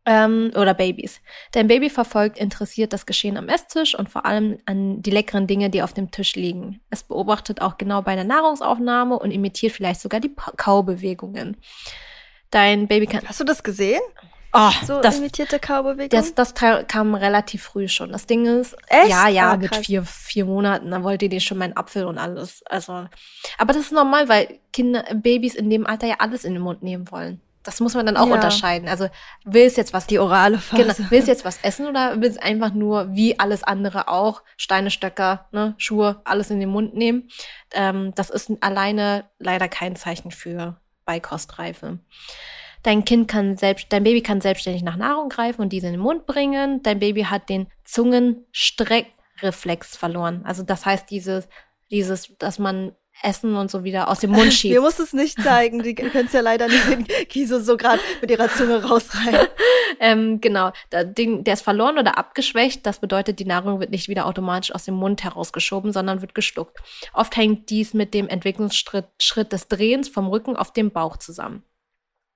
ähm, 0.08 0.52
oder 0.56 0.74
Babys. 0.74 1.22
Dein 1.52 1.68
Baby 1.68 1.90
verfolgt 1.90 2.40
interessiert 2.40 2.94
das 2.94 3.06
Geschehen 3.06 3.38
am 3.38 3.50
Esstisch 3.50 3.94
und 3.94 4.10
vor 4.10 4.26
allem 4.26 4.58
an 4.66 5.02
die 5.02 5.12
leckeren 5.12 5.48
Dinge, 5.48 5.70
die 5.70 5.84
auf 5.84 5.94
dem 5.94 6.10
Tisch 6.10 6.36
liegen. 6.36 6.80
Es 6.90 7.04
beobachtet 7.04 7.62
auch 7.62 7.78
genau 7.78 8.02
bei 8.02 8.16
der 8.16 8.24
Nahrungsaufnahme 8.24 9.20
und 9.20 9.32
imitiert 9.32 9.74
vielleicht 9.74 10.00
sogar 10.00 10.22
die 10.22 10.34
Kaubewegungen. 10.56 11.58
Dein 12.50 12.88
Baby 12.88 13.06
kann. 13.06 13.28
Hast 13.28 13.42
du 13.42 13.44
das 13.44 13.62
gesehen? 13.62 14.02
Oh, 14.54 14.72
so 14.86 15.02
das, 15.02 15.18
imitierte 15.18 15.60
Kaubewegungen? 15.60 16.10
Das, 16.10 16.34
das 16.34 16.54
kam 16.54 17.14
relativ 17.14 17.64
früh 17.64 17.90
schon. 17.90 18.14
Das 18.14 18.26
Ding 18.26 18.46
ist, 18.46 18.78
Echt? 18.88 19.10
ja, 19.10 19.28
ja, 19.28 19.52
ah, 19.52 19.58
mit 19.58 19.76
vier, 19.76 20.04
vier 20.04 20.46
Monaten, 20.46 20.90
da 20.90 21.04
wollte 21.04 21.28
die 21.28 21.42
schon 21.42 21.58
meinen 21.58 21.76
Apfel 21.76 22.06
und 22.06 22.18
alles. 22.18 22.64
Also, 22.66 23.08
aber 23.58 23.74
das 23.74 23.84
ist 23.84 23.92
normal, 23.92 24.30
weil 24.30 24.60
Kinder, 24.72 25.04
Babys 25.14 25.54
in 25.54 25.70
dem 25.70 25.86
Alter 25.86 26.08
ja 26.08 26.16
alles 26.20 26.46
in 26.46 26.54
den 26.54 26.64
Mund 26.64 26.82
nehmen 26.82 27.12
wollen. 27.12 27.42
Das 27.68 27.80
muss 27.82 27.96
man 27.96 28.06
dann 28.06 28.16
auch 28.16 28.28
ja. 28.28 28.36
unterscheiden. 28.36 28.88
Also 28.88 29.10
will 29.44 29.66
es 29.66 29.76
jetzt 29.76 29.92
was 29.92 30.08
die 30.08 30.20
orale 30.20 30.58
Phase. 30.58 30.84
Genau, 30.84 30.94
will 31.12 31.20
es 31.20 31.28
jetzt 31.28 31.44
was 31.44 31.60
essen 31.64 31.86
oder 31.86 32.22
will 32.22 32.30
es 32.30 32.38
einfach 32.38 32.74
nur 32.74 33.14
wie 33.14 33.38
alles 33.40 33.64
andere 33.64 34.08
auch 34.08 34.42
Steine, 34.56 34.90
Stöcker, 34.90 35.50
ne, 35.52 35.76
Schuhe, 35.78 36.22
alles 36.24 36.50
in 36.50 36.62
den 36.62 36.70
Mund 36.70 36.96
nehmen? 36.96 37.28
Ähm, 37.74 38.14
das 38.16 38.30
ist 38.30 38.50
alleine 38.62 39.26
leider 39.38 39.68
kein 39.68 39.98
Zeichen 39.98 40.32
für 40.32 40.80
Beikostreife. 41.04 42.00
Dein 42.84 43.04
Kind 43.04 43.28
kann 43.28 43.58
selbst, 43.58 43.88
dein 43.90 44.06
Baby 44.06 44.22
kann 44.22 44.40
selbstständig 44.40 44.84
nach 44.84 44.96
Nahrung 44.96 45.28
greifen 45.28 45.62
und 45.62 45.74
diese 45.74 45.88
in 45.88 45.94
den 45.94 46.02
Mund 46.02 46.26
bringen. 46.26 46.82
Dein 46.84 47.00
Baby 47.00 47.24
hat 47.24 47.50
den 47.50 47.68
Zungenstreckreflex 47.84 49.98
verloren. 49.98 50.44
Also 50.46 50.64
das 50.64 50.86
heißt 50.86 51.10
dieses, 51.10 51.50
dieses, 51.92 52.38
dass 52.38 52.60
man 52.60 52.96
Essen 53.24 53.56
und 53.56 53.72
so 53.72 53.84
wieder 53.84 54.10
aus 54.10 54.20
dem 54.20 54.32
Mund 54.32 54.54
schiebt. 54.54 54.74
Wir 54.74 54.82
musst 54.82 55.00
es 55.00 55.14
nicht 55.14 55.42
zeigen, 55.42 55.82
die 55.82 55.96
können 55.96 56.26
es 56.26 56.34
ja 56.34 56.42
leider 56.42 56.68
nicht 56.68 56.84
sehen, 56.84 57.08
Kiso 57.30 57.60
so 57.60 57.78
gerade 57.78 58.02
mit 58.22 58.32
ihrer 58.32 58.50
Zunge 58.50 58.84
rausreißen. 58.84 59.48
ähm, 60.00 60.42
genau, 60.42 60.72
der, 60.92 61.06
der 61.06 61.54
ist 61.54 61.62
verloren 61.62 61.98
oder 61.98 62.18
abgeschwächt. 62.18 62.86
Das 62.86 63.00
bedeutet, 63.00 63.40
die 63.40 63.46
Nahrung 63.46 63.80
wird 63.80 63.92
nicht 63.92 64.10
wieder 64.10 64.26
automatisch 64.26 64.74
aus 64.74 64.86
dem 64.86 64.96
Mund 64.96 65.24
herausgeschoben, 65.24 65.92
sondern 65.92 66.22
wird 66.22 66.36
geschluckt. 66.36 66.78
Oft 67.14 67.36
hängt 67.36 67.70
dies 67.70 67.94
mit 67.94 68.14
dem 68.14 68.28
Entwicklungsschritt 68.28 69.08
Schritt 69.20 69.52
des 69.52 69.68
Drehens 69.68 70.10
vom 70.10 70.28
Rücken 70.28 70.56
auf 70.56 70.72
dem 70.72 70.92
Bauch 70.92 71.18
zusammen. 71.18 71.64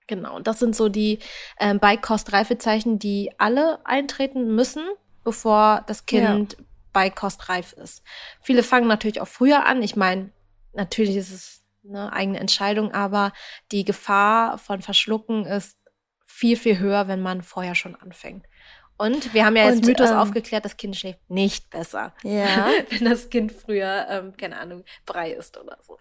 Genau, 0.08 0.36
und 0.36 0.48
das 0.48 0.60
sind 0.60 0.76
so 0.76 0.90
die 0.90 1.20
ähm, 1.60 1.80
Beikostreifezeichen, 1.80 3.00
die 3.00 3.32
alle 3.38 3.80
eintreten 3.86 4.56
müssen, 4.56 4.84
bevor 5.24 5.84
das 5.88 6.06
Kind 6.06 6.54
ja 6.54 6.66
beikostreif 6.94 7.74
ist. 7.74 8.04
Viele 8.42 8.64
fangen 8.64 8.88
natürlich 8.88 9.22
auch 9.22 9.28
früher 9.28 9.66
an. 9.66 9.82
Ich 9.82 9.96
meine, 9.96 10.32
natürlich 10.74 11.16
ist 11.16 11.32
es 11.32 11.64
eine 11.88 12.14
eigene 12.14 12.40
Entscheidung, 12.40 12.94
aber 12.94 13.34
die 13.72 13.84
Gefahr 13.86 14.58
von 14.58 14.82
Verschlucken 14.82 15.46
ist 15.46 15.78
viel, 16.26 16.56
viel 16.58 16.80
höher, 16.80 17.08
wenn 17.08 17.22
man 17.22 17.42
vorher 17.42 17.76
schon 17.76 17.96
anfängt. 17.96 18.46
Und 18.98 19.34
wir 19.34 19.46
haben 19.46 19.56
ja 19.56 19.66
jetzt 19.66 19.78
und, 19.78 19.88
Mythos 19.88 20.12
ähm, 20.12 20.18
aufgeklärt, 20.18 20.64
das 20.64 20.78
Kind 20.78 20.96
schläft 20.96 21.28
nicht 21.28 21.72
besser. 21.72 22.14
Ja. 22.22 22.68
wenn 22.90 23.06
das 23.06 23.30
Kind 23.30 23.52
früher, 23.52 24.06
ähm, 24.10 24.38
keine 24.38 24.60
Ahnung, 24.60 24.84
Brei 25.06 25.32
ist 25.32 25.58
oder 25.58 25.78
so. 25.82 25.98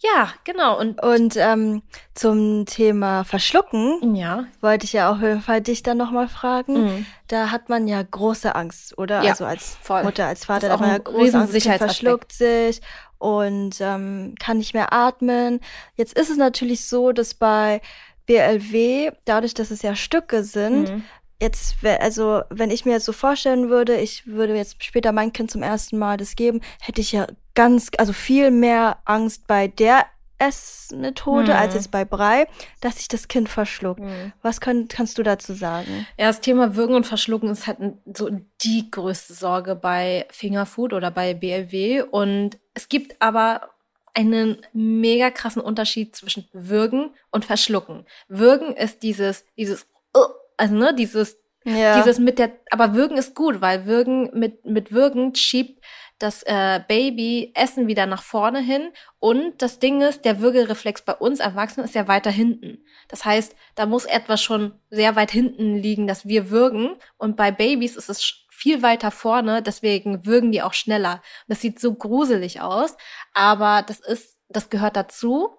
Ja, 0.00 0.32
genau. 0.44 0.78
Und, 0.78 1.02
und 1.02 1.36
ähm, 1.36 1.82
zum 2.14 2.66
Thema 2.66 3.24
Verschlucken 3.24 4.14
ja. 4.14 4.44
wollte 4.60 4.84
ich 4.84 4.92
ja 4.92 5.10
auch 5.10 5.42
Fall 5.42 5.60
dich 5.60 5.82
dann 5.82 5.98
nochmal 5.98 6.28
fragen. 6.28 6.84
Mhm. 6.84 7.06
Da 7.26 7.50
hat 7.50 7.68
man 7.68 7.88
ja 7.88 8.00
große 8.02 8.54
Angst, 8.54 8.96
oder? 8.96 9.22
Ja, 9.22 9.32
also 9.32 9.44
als 9.44 9.76
voll. 9.82 10.04
Mutter, 10.04 10.26
als 10.26 10.44
Vater, 10.44 10.68
da 10.68 10.74
hat 10.74 10.80
man 10.80 10.90
ja 10.90 10.98
große 10.98 11.36
Angst, 11.36 11.62
verschluckt 11.62 12.32
sich 12.32 12.80
und 13.18 13.76
ähm, 13.80 14.34
kann 14.38 14.58
nicht 14.58 14.74
mehr 14.74 14.92
atmen. 14.92 15.60
Jetzt 15.96 16.18
ist 16.18 16.30
es 16.30 16.36
natürlich 16.36 16.86
so, 16.86 17.12
dass 17.12 17.34
bei 17.34 17.80
BLW, 18.26 19.10
dadurch, 19.24 19.54
dass 19.54 19.70
es 19.70 19.82
ja 19.82 19.94
Stücke 19.94 20.44
sind, 20.44 20.90
mhm 20.90 21.02
jetzt, 21.40 21.76
also 21.84 22.42
wenn 22.50 22.70
ich 22.70 22.84
mir 22.84 22.92
jetzt 22.92 23.04
so 23.04 23.12
vorstellen 23.12 23.68
würde, 23.68 23.96
ich 23.96 24.26
würde 24.26 24.56
jetzt 24.56 24.82
später 24.82 25.12
mein 25.12 25.32
Kind 25.32 25.50
zum 25.50 25.62
ersten 25.62 25.98
Mal 25.98 26.16
das 26.16 26.36
geben, 26.36 26.60
hätte 26.80 27.00
ich 27.00 27.12
ja 27.12 27.26
ganz, 27.54 27.90
also 27.98 28.12
viel 28.12 28.50
mehr 28.50 28.98
Angst 29.04 29.46
bei 29.46 29.68
der 29.68 30.06
Essmethode 30.38 31.52
hm. 31.52 31.58
als 31.58 31.74
jetzt 31.74 31.90
bei 31.90 32.04
Brei, 32.04 32.46
dass 32.80 32.96
sich 32.96 33.08
das 33.08 33.28
Kind 33.28 33.48
verschluckt. 33.48 34.00
Hm. 34.00 34.32
Was 34.42 34.60
könnt, 34.60 34.90
kannst 34.90 35.18
du 35.18 35.22
dazu 35.22 35.52
sagen? 35.52 36.06
Ja, 36.18 36.26
das 36.26 36.40
Thema 36.40 36.76
Würgen 36.76 36.94
und 36.94 37.06
Verschlucken 37.06 37.50
ist 37.50 37.66
halt 37.66 37.78
so 38.12 38.30
die 38.62 38.90
größte 38.90 39.34
Sorge 39.34 39.74
bei 39.74 40.26
Fingerfood 40.30 40.92
oder 40.92 41.10
bei 41.10 41.34
BLW. 41.34 42.02
Und 42.02 42.58
es 42.74 42.88
gibt 42.88 43.20
aber 43.20 43.70
einen 44.14 44.58
mega 44.72 45.30
krassen 45.30 45.62
Unterschied 45.62 46.14
zwischen 46.16 46.48
Würgen 46.52 47.10
und 47.30 47.44
Verschlucken. 47.44 48.04
Würgen 48.28 48.74
ist 48.74 49.02
dieses, 49.02 49.44
dieses, 49.56 49.86
uh, 50.16 50.32
also 50.56 50.74
ne, 50.74 50.94
dieses, 50.94 51.36
ja. 51.64 51.96
dieses 51.96 52.18
mit 52.18 52.38
der, 52.38 52.52
aber 52.70 52.94
Würgen 52.94 53.16
ist 53.16 53.34
gut, 53.34 53.60
weil 53.60 53.86
Würgen, 53.86 54.30
mit, 54.34 54.64
mit 54.64 54.92
Würgen 54.92 55.34
schiebt 55.34 55.84
das 56.18 56.42
äh, 56.42 56.80
Baby 56.86 57.52
Essen 57.54 57.86
wieder 57.86 58.06
nach 58.06 58.22
vorne 58.22 58.60
hin 58.60 58.90
und 59.18 59.62
das 59.62 59.78
Ding 59.78 60.00
ist, 60.00 60.24
der 60.24 60.40
Würgereflex 60.40 61.02
bei 61.02 61.14
uns 61.14 61.40
Erwachsenen 61.40 61.86
ist 61.86 61.94
ja 61.94 62.08
weiter 62.08 62.30
hinten. 62.30 62.84
Das 63.08 63.24
heißt, 63.24 63.54
da 63.74 63.86
muss 63.86 64.04
etwas 64.04 64.42
schon 64.42 64.72
sehr 64.90 65.16
weit 65.16 65.30
hinten 65.30 65.76
liegen, 65.76 66.06
dass 66.06 66.26
wir 66.26 66.50
würgen 66.50 66.96
und 67.16 67.36
bei 67.36 67.50
Babys 67.50 67.96
ist 67.96 68.08
es 68.08 68.46
viel 68.50 68.82
weiter 68.82 69.12
vorne, 69.12 69.62
deswegen 69.62 70.26
würgen 70.26 70.50
die 70.50 70.62
auch 70.62 70.74
schneller. 70.74 71.22
das 71.46 71.60
sieht 71.60 71.78
so 71.78 71.94
gruselig 71.94 72.60
aus, 72.60 72.96
aber 73.32 73.82
das 73.82 74.00
ist, 74.00 74.36
das 74.48 74.70
gehört 74.70 74.96
dazu 74.96 75.50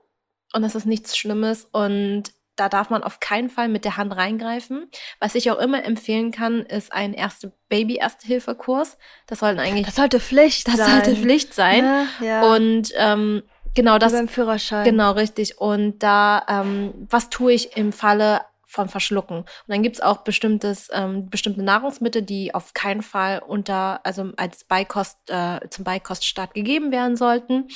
und 0.53 0.63
das 0.63 0.75
ist 0.75 0.85
nichts 0.85 1.17
Schlimmes 1.17 1.65
und 1.71 2.33
da 2.59 2.69
darf 2.69 2.89
man 2.89 3.03
auf 3.03 3.19
keinen 3.19 3.49
Fall 3.49 3.69
mit 3.69 3.85
der 3.85 3.97
Hand 3.97 4.15
reingreifen. 4.15 4.89
Was 5.19 5.35
ich 5.35 5.49
auch 5.51 5.59
immer 5.59 5.83
empfehlen 5.83 6.31
kann, 6.31 6.61
ist 6.61 6.91
ein 6.91 7.13
erste 7.13 7.53
Baby-Erste-Hilfe-Kurs. 7.69 8.97
Das 9.27 9.39
sollten 9.39 9.59
eigentlich. 9.59 9.85
Das 9.85 9.95
sollte 9.95 10.19
Pflicht 10.19 10.67
das 10.67 10.77
sein. 10.77 10.85
Das 10.85 11.05
sollte 11.05 11.21
Pflicht 11.21 11.53
sein. 11.53 11.85
Ja, 12.19 12.25
ja. 12.25 12.53
Und 12.53 12.91
ähm, 12.97 13.43
genau 13.75 13.97
das. 13.97 14.11
Wie 14.11 14.17
beim 14.17 14.27
Führerschein. 14.27 14.83
Genau, 14.83 15.11
richtig. 15.13 15.59
Und 15.59 15.99
da, 15.99 16.45
ähm, 16.49 16.93
was 17.09 17.29
tue 17.29 17.53
ich 17.53 17.77
im 17.77 17.93
Falle 17.93 18.41
von 18.65 18.87
Verschlucken. 18.87 19.39
Und 19.39 19.47
dann 19.67 19.81
gibt's 19.81 19.99
auch 19.99 20.17
bestimmtes, 20.17 20.89
ähm, 20.93 21.27
bestimmte 21.29 21.63
Nahrungsmittel, 21.63 22.21
die 22.21 22.53
auf 22.53 22.75
keinen 22.75 23.01
Fall 23.01 23.41
unter, 23.45 23.99
also 24.05 24.31
als 24.37 24.63
Beikost, 24.63 25.17
äh, 25.27 25.59
zum 25.71 25.85
Beikoststart 25.85 26.53
gegeben 26.53 26.91
werden 26.91 27.17
sollten. 27.17 27.67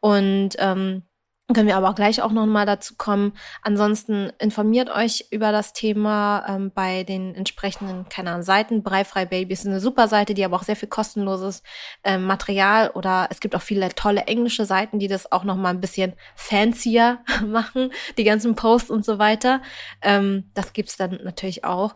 Und 0.00 0.56
ähm, 0.58 1.04
können 1.52 1.68
wir 1.68 1.76
aber 1.76 1.90
auch 1.90 1.94
gleich 1.94 2.22
auch 2.22 2.32
noch 2.32 2.46
mal 2.46 2.64
dazu 2.64 2.94
kommen. 2.96 3.34
Ansonsten 3.60 4.32
informiert 4.38 4.88
euch 4.88 5.26
über 5.30 5.52
das 5.52 5.74
Thema 5.74 6.42
ähm, 6.48 6.72
bei 6.74 7.04
den 7.04 7.34
entsprechenden, 7.34 8.08
keine 8.08 8.30
Ahnung, 8.30 8.42
Seiten. 8.42 8.82
Breifrei 8.82 9.26
Baby 9.26 9.52
ist 9.52 9.66
eine 9.66 9.78
super 9.78 10.08
Seite, 10.08 10.32
die 10.32 10.42
aber 10.42 10.56
auch 10.56 10.62
sehr 10.62 10.76
viel 10.76 10.88
kostenloses 10.88 11.62
ähm, 12.02 12.24
Material 12.24 12.90
oder 12.90 13.28
es 13.30 13.40
gibt 13.40 13.54
auch 13.54 13.60
viele 13.60 13.90
tolle 13.90 14.22
englische 14.22 14.64
Seiten, 14.64 14.98
die 14.98 15.08
das 15.08 15.30
auch 15.32 15.44
noch 15.44 15.56
mal 15.56 15.68
ein 15.68 15.82
bisschen 15.82 16.14
fancier 16.34 17.18
machen, 17.46 17.90
die 18.16 18.24
ganzen 18.24 18.54
Posts 18.54 18.90
und 18.90 19.04
so 19.04 19.18
weiter. 19.18 19.60
Ähm, 20.00 20.50
das 20.54 20.72
gibt's 20.72 20.96
dann 20.96 21.20
natürlich 21.24 21.62
auch. 21.62 21.94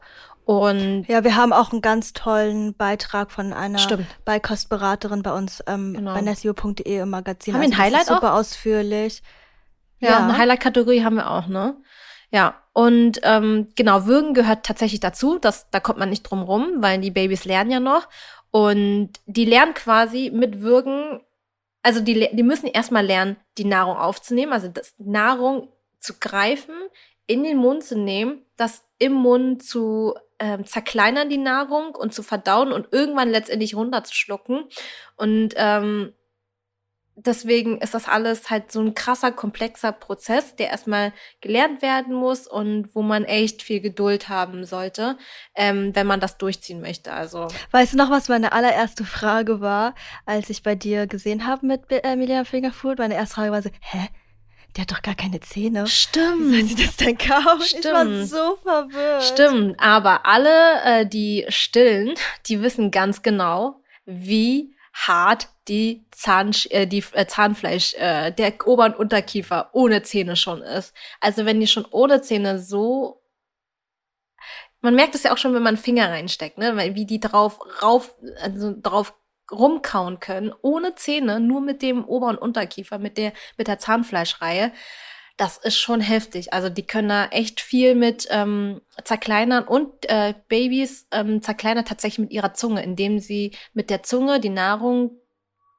Und 0.48 1.04
ja, 1.08 1.24
wir 1.24 1.36
haben 1.36 1.52
auch 1.52 1.72
einen 1.72 1.82
ganz 1.82 2.14
tollen 2.14 2.72
Beitrag 2.72 3.30
von 3.30 3.52
einer 3.52 3.78
Stimmt. 3.78 4.06
Beikostberaterin 4.24 5.22
bei 5.22 5.34
uns 5.34 5.62
ähm, 5.66 5.92
genau. 5.92 6.14
bei 6.14 6.22
nesio.de 6.22 7.00
im 7.00 7.10
Magazin. 7.10 7.52
Haben 7.52 7.60
wir 7.60 7.68
ein 7.68 7.72
also 7.72 7.82
Highlight 7.82 8.06
super 8.06 8.32
auch? 8.32 8.38
ausführlich. 8.38 9.22
Ja, 9.98 10.08
ja. 10.08 10.18
eine 10.20 10.38
Highlight-Kategorie 10.38 11.04
haben 11.04 11.16
wir 11.16 11.30
auch, 11.30 11.48
ne? 11.48 11.76
Ja, 12.30 12.62
und 12.72 13.20
ähm, 13.24 13.68
genau, 13.76 14.06
Würgen 14.06 14.32
gehört 14.32 14.64
tatsächlich 14.64 15.00
dazu. 15.00 15.38
Das, 15.38 15.68
da 15.70 15.80
kommt 15.80 15.98
man 15.98 16.08
nicht 16.08 16.22
drum 16.22 16.40
rum, 16.40 16.76
weil 16.76 16.98
die 16.98 17.10
Babys 17.10 17.44
lernen 17.44 17.70
ja 17.70 17.80
noch. 17.80 18.08
Und 18.50 19.10
die 19.26 19.44
lernen 19.44 19.74
quasi 19.74 20.30
mit 20.32 20.62
Würgen, 20.62 21.20
also 21.82 22.00
die, 22.00 22.26
die 22.32 22.42
müssen 22.42 22.68
erstmal 22.68 23.04
lernen, 23.04 23.36
die 23.58 23.66
Nahrung 23.66 23.98
aufzunehmen, 23.98 24.54
also 24.54 24.68
das 24.68 24.94
Nahrung 24.96 25.68
zu 25.98 26.14
greifen, 26.18 26.74
in 27.26 27.42
den 27.42 27.58
Mund 27.58 27.84
zu 27.84 27.98
nehmen, 27.98 28.46
das 28.56 28.82
im 28.98 29.12
Mund 29.12 29.62
zu 29.62 30.14
ähm, 30.38 30.64
zerkleinern, 30.64 31.28
die 31.28 31.38
Nahrung 31.38 31.94
und 31.94 32.14
zu 32.14 32.22
verdauen 32.22 32.72
und 32.72 32.88
irgendwann 32.92 33.30
letztendlich 33.30 33.74
runterzuschlucken. 33.74 34.64
Und 35.16 35.54
ähm, 35.56 36.12
deswegen 37.18 37.78
ist 37.80 37.94
das 37.94 38.08
alles 38.08 38.50
halt 38.50 38.70
so 38.70 38.80
ein 38.80 38.94
krasser, 38.94 39.32
komplexer 39.32 39.92
Prozess, 39.92 40.54
der 40.56 40.68
erstmal 40.68 41.12
gelernt 41.40 41.82
werden 41.82 42.14
muss 42.14 42.46
und 42.46 42.94
wo 42.94 43.02
man 43.02 43.24
echt 43.24 43.62
viel 43.62 43.80
Geduld 43.80 44.28
haben 44.28 44.64
sollte, 44.64 45.18
ähm, 45.54 45.94
wenn 45.94 46.06
man 46.06 46.20
das 46.20 46.38
durchziehen 46.38 46.80
möchte. 46.80 47.12
Also 47.12 47.48
weißt 47.72 47.94
du 47.94 47.96
noch, 47.96 48.10
was 48.10 48.28
meine 48.28 48.52
allererste 48.52 49.04
Frage 49.04 49.60
war, 49.60 49.94
als 50.26 50.50
ich 50.50 50.62
bei 50.62 50.74
dir 50.74 51.06
gesehen 51.06 51.46
habe 51.46 51.66
mit 51.66 51.82
äh, 51.90 52.16
Milena 52.16 52.44
Fingerfood? 52.44 52.98
Meine 52.98 53.14
erste 53.14 53.34
Frage 53.36 53.52
war 53.52 53.62
so, 53.62 53.70
hä? 53.80 54.08
Der 54.76 54.82
hat 54.82 54.92
doch 54.92 55.02
gar 55.02 55.14
keine 55.14 55.40
Zähne. 55.40 55.86
Stimmt. 55.86 56.52
Wie 56.52 56.60
soll 56.60 56.68
sie 56.68 56.84
das 56.84 56.96
denn 56.96 57.18
kaufen? 57.18 57.62
Stimmt. 57.62 57.84
Ich 57.84 57.92
war 57.92 58.26
so 58.26 58.58
verwirrt. 58.62 59.24
Stimmt, 59.24 59.80
aber 59.80 60.26
alle, 60.26 60.82
äh, 60.84 61.06
die 61.06 61.46
stillen, 61.48 62.14
die 62.46 62.62
wissen 62.62 62.90
ganz 62.90 63.22
genau, 63.22 63.82
wie 64.04 64.74
hart 64.92 65.48
die, 65.68 66.06
Zahn, 66.10 66.52
äh, 66.70 66.86
die 66.86 67.04
äh, 67.12 67.26
Zahnfleisch, 67.26 67.94
äh, 67.94 68.30
der 68.32 68.54
Ober- 68.66 68.86
und 68.86 68.96
Unterkiefer 68.96 69.70
ohne 69.72 70.02
Zähne 70.02 70.36
schon 70.36 70.62
ist. 70.62 70.94
Also 71.20 71.44
wenn 71.44 71.60
die 71.60 71.66
schon 71.66 71.86
ohne 71.90 72.20
Zähne 72.20 72.58
so 72.60 73.22
man 74.80 74.94
merkt 74.94 75.14
es 75.14 75.24
ja 75.24 75.32
auch 75.32 75.38
schon, 75.38 75.54
wenn 75.54 75.62
man 75.62 75.76
Finger 75.76 76.08
reinsteckt, 76.08 76.58
ne? 76.58 76.94
Wie 76.94 77.04
die 77.04 77.18
drauf 77.20 77.58
rauf, 77.82 78.14
also 78.40 78.74
drauf 78.80 79.14
rumkauen 79.50 80.20
können, 80.20 80.52
ohne 80.62 80.94
Zähne, 80.94 81.40
nur 81.40 81.60
mit 81.60 81.82
dem 81.82 82.04
Ober- 82.04 82.28
und 82.28 82.38
Unterkiefer, 82.38 82.98
mit 82.98 83.18
der, 83.18 83.32
mit 83.56 83.68
der 83.68 83.78
Zahnfleischreihe 83.78 84.72
das 85.38 85.56
ist 85.56 85.78
schon 85.78 86.00
heftig. 86.00 86.52
Also 86.52 86.68
die 86.68 86.86
können 86.86 87.08
da 87.08 87.26
echt 87.26 87.60
viel 87.60 87.94
mit 87.94 88.26
ähm, 88.30 88.80
zerkleinern 89.04 89.64
und 89.64 89.88
äh, 90.10 90.34
Babys 90.48 91.06
ähm, 91.12 91.40
zerkleinern 91.40 91.84
tatsächlich 91.84 92.18
mit 92.18 92.32
ihrer 92.32 92.54
Zunge, 92.54 92.82
indem 92.82 93.20
sie 93.20 93.52
mit 93.72 93.88
der 93.88 94.02
Zunge 94.02 94.40
die 94.40 94.48
Nahrung 94.48 95.12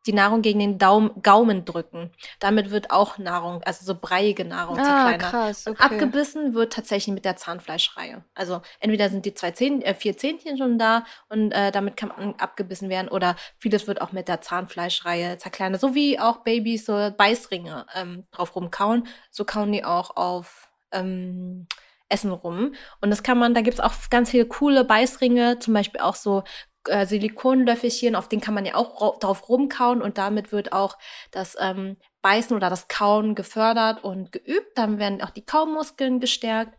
die 0.06 0.14
Nahrung 0.14 0.42
gegen 0.42 0.60
den 0.60 0.78
Daum, 0.78 1.12
Gaumen 1.22 1.66
drücken. 1.66 2.12
Damit 2.40 2.72
wird 2.72 2.92
auch 2.92 3.18
Nahrung, 3.18 3.62
also 3.64 3.86
so 3.86 3.96
breiige 4.00 4.46
Nahrung 4.46 4.80
ah, 4.80 4.84
zerkleinert. 4.84 5.32
Krass, 5.32 5.68
okay. 5.68 5.84
abgebissen 5.84 6.54
wird 6.54 6.74
tatsächlich 6.74 7.14
mit 7.14 7.26
der 7.26 7.36
Zahnfleischreihe. 7.36 8.24
Also 8.34 8.62
entweder 8.80 9.10
sind 9.10 9.26
die 9.26 9.34
zwei 9.34 9.52
Zähn, 9.52 9.82
äh, 9.82 9.94
vier 9.94 10.18
Zähnchen 10.18 10.58
schon 10.58 10.80
da 10.80 11.04
und 11.28 11.52
äh, 11.52 11.72
damit 11.72 11.98
kann 11.98 12.10
man 12.10 12.36
abgebissen 12.36 12.90
werden 12.90 13.10
oder 13.10 13.36
vieles 13.58 13.88
wird 13.88 14.02
auch 14.02 14.12
mit 14.12 14.28
der 14.28 14.42
Zahnfleischreihe 14.42 15.38
zerkleinert. 15.38 15.82
So 15.82 15.96
wie 15.96 16.20
auch 16.20 16.38
Babys 16.44 16.86
so 16.86 17.12
Beißringe 17.16 17.86
ähm, 17.96 18.26
drauf 18.32 18.56
rumkauen, 18.56 19.08
so 19.32 19.44
kauen 19.44 19.72
die 19.72 19.84
auch 19.84 20.16
auf 20.16 20.70
ähm, 20.92 21.68
Essen 22.10 22.32
rum. 22.32 22.74
Und 23.02 23.10
das 23.10 23.24
kann 23.24 23.38
man, 23.38 23.54
da 23.54 23.62
gibt's 23.62 23.80
auch 23.80 23.94
ganz 24.10 24.32
viele 24.32 24.46
coole 24.46 24.84
Beißringe, 24.84 25.60
zum 25.60 25.74
Beispiel 25.74 26.02
auch 26.02 26.16
so 26.16 26.44
äh, 26.90 27.06
Silikonlöffelchen, 27.06 28.16
auf 28.16 28.28
den 28.28 28.42
kann 28.42 28.54
man 28.54 28.66
ja 28.66 28.76
auch 28.76 29.20
drauf 29.20 29.48
rumkauen 29.48 30.02
und 30.02 30.18
damit 30.18 30.52
wird 30.52 30.74
auch 30.74 30.98
das 31.32 31.56
ähm, 31.60 31.98
Beißen 32.22 32.56
oder 32.56 32.70
das 32.70 32.88
Kauen 32.88 33.36
gefördert 33.36 34.04
und 34.04 34.32
geübt. 34.32 34.78
Dann 34.78 35.00
werden 35.00 35.22
auch 35.22 35.30
die 35.30 35.46
Kaumuskeln 35.46 36.20
gestärkt. 36.20 36.78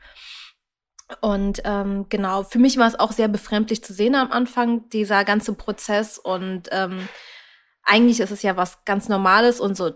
Und 1.21 1.63
ähm, 1.65 2.07
genau, 2.09 2.45
für 2.45 2.59
mich 2.59 2.77
war 2.79 2.87
es 2.87 2.99
auch 2.99 3.13
sehr 3.13 3.29
befremdlich 3.29 3.83
zu 3.83 3.93
sehen 3.93 4.15
am 4.15 4.31
Anfang, 4.31 4.89
dieser 4.91 5.25
ganze 5.25 5.55
Prozess. 5.55 6.19
Und 6.19 6.69
ähm, 6.71 7.09
eigentlich 7.83 8.21
ist 8.21 8.31
es 8.31 8.43
ja 8.43 8.57
was 8.57 8.85
ganz 8.85 9.09
Normales 9.09 9.61
und 9.61 9.77
so, 9.77 9.93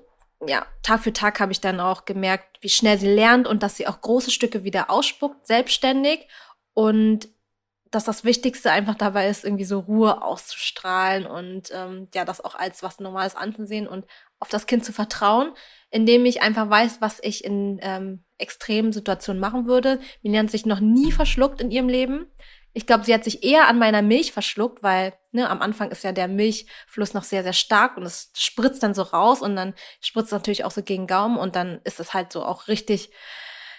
ja, 0.47 0.67
Tag 0.83 1.01
für 1.01 1.13
Tag 1.13 1.41
habe 1.41 1.53
ich 1.53 1.61
dann 1.61 1.81
auch 1.81 2.05
gemerkt, 2.05 2.59
wie 2.61 2.69
schnell 2.69 2.99
sie 2.99 3.13
lernt 3.13 3.47
und 3.47 3.63
dass 3.63 3.77
sie 3.77 3.87
auch 3.87 4.01
große 4.01 4.31
Stücke 4.31 4.65
wieder 4.65 4.91
ausspuckt, 4.91 5.47
selbstständig. 5.47 6.27
Und 6.75 7.29
dass 7.95 8.05
das 8.05 8.25
Wichtigste 8.25 8.71
einfach 8.71 8.95
dabei 8.95 9.29
ist, 9.29 9.45
irgendwie 9.45 9.65
so 9.65 9.81
Ruhe 9.81 10.23
auszustrahlen 10.23 11.27
und 11.27 11.71
ähm, 11.73 12.09
ja, 12.15 12.25
das 12.25 12.45
auch 12.45 12.55
als 12.55 12.83
was 12.83 13.01
Normales 13.01 13.37
anzusehen 13.37 13.87
und 13.87 14.07
auf 14.41 14.49
das 14.49 14.67
Kind 14.67 14.85
zu 14.85 14.93
vertrauen, 14.93 15.53
indem 15.91 16.27
ich 16.27 16.43
einfach 16.43 16.69
weiß, 16.69 17.01
was 17.01 17.19
ich 17.23 17.45
in 17.45 17.79
ähm, 17.83 18.25
extremen 18.39 18.93
Situationen 18.93 19.41
machen 19.41 19.67
würde. 19.67 20.01
Milena 20.23 20.43
hat 20.43 20.51
sich 20.51 20.67
noch 20.67 20.81
nie 20.81 21.13
verschluckt 21.13 21.61
in 21.61 21.71
ihrem 21.71 21.89
Leben. 21.89 22.27
Ich 22.73 22.87
glaube, 22.87 23.05
sie 23.05 23.15
hat 23.15 23.23
sich 23.23 23.45
eher 23.45 23.69
an 23.69 23.79
meiner 23.79 24.03
Milch 24.03 24.33
verschluckt, 24.33 24.83
weil 24.83 25.15
ne, 25.31 25.49
am 25.49 25.63
Anfang 25.63 25.91
ist 25.93 26.03
ja 26.03 26.11
der 26.11 26.27
Milchfluss 26.27 27.15
noch 27.15 27.23
sehr, 27.23 27.45
sehr 27.45 27.53
stark 27.53 27.97
und 27.97 28.03
es 28.03 28.33
spritzt 28.37 28.83
dann 28.83 28.95
so 28.95 29.03
raus 29.03 29.43
und 29.43 29.55
dann 29.55 29.75
spritzt 30.01 30.33
natürlich 30.33 30.65
auch 30.65 30.73
so 30.73 30.83
gegen 30.83 31.07
Gaumen 31.07 31.37
und 31.37 31.55
dann 31.55 31.81
ist 31.85 32.01
es 32.01 32.13
halt 32.13 32.33
so 32.33 32.45
auch 32.45 32.67
richtig 32.67 33.11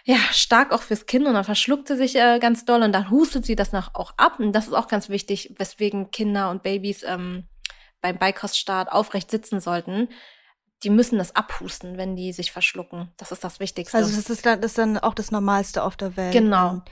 ja, 0.07 0.17
stark 0.31 0.71
auch 0.71 0.83
fürs 0.83 1.07
Kind 1.07 1.25
und 1.25 1.33
dann 1.33 1.43
verschluckt 1.43 1.87
sie 1.87 1.97
sich 1.97 2.15
äh, 2.15 2.37
ganz 2.37 2.63
doll 2.63 2.83
und 2.83 2.93
dann 2.93 3.09
hustet 3.09 3.43
sie 3.43 3.55
das 3.55 3.71
noch 3.71 3.95
auch 3.95 4.13
ab. 4.17 4.39
Und 4.39 4.53
das 4.53 4.67
ist 4.67 4.73
auch 4.73 4.87
ganz 4.87 5.09
wichtig, 5.09 5.55
weswegen 5.57 6.11
Kinder 6.11 6.51
und 6.51 6.61
Babys 6.61 7.03
ähm, 7.03 7.45
beim 8.01 8.19
Beikoststart 8.19 8.91
aufrecht 8.91 9.31
sitzen 9.31 9.59
sollten. 9.59 10.09
Die 10.83 10.91
müssen 10.91 11.17
das 11.17 11.35
abhusten, 11.35 11.97
wenn 11.97 12.15
die 12.15 12.33
sich 12.33 12.51
verschlucken. 12.51 13.11
Das 13.17 13.31
ist 13.31 13.43
das 13.43 13.59
Wichtigste. 13.59 13.97
Also 13.97 14.15
das 14.15 14.29
ist, 14.29 14.45
das 14.45 14.59
ist 14.59 14.77
dann 14.77 14.99
auch 14.99 15.15
das 15.15 15.31
Normalste 15.31 15.81
auf 15.81 15.95
der 15.95 16.15
Welt. 16.15 16.33
Genau. 16.33 16.83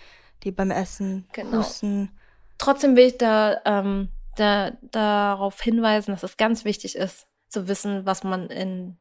Die 0.43 0.51
beim 0.51 0.71
Essen 0.71 1.27
genau. 1.33 1.59
husten. 1.59 2.09
Trotzdem 2.57 2.95
will 2.95 3.07
ich 3.07 3.19
da, 3.19 3.61
ähm, 3.65 4.09
da 4.37 4.71
darauf 4.81 5.61
hinweisen, 5.61 6.11
dass 6.13 6.23
es 6.23 6.35
ganz 6.35 6.65
wichtig 6.65 6.95
ist, 6.95 7.27
zu 7.47 7.67
wissen, 7.67 8.07
was 8.07 8.23
man 8.23 8.47
in 8.47 8.97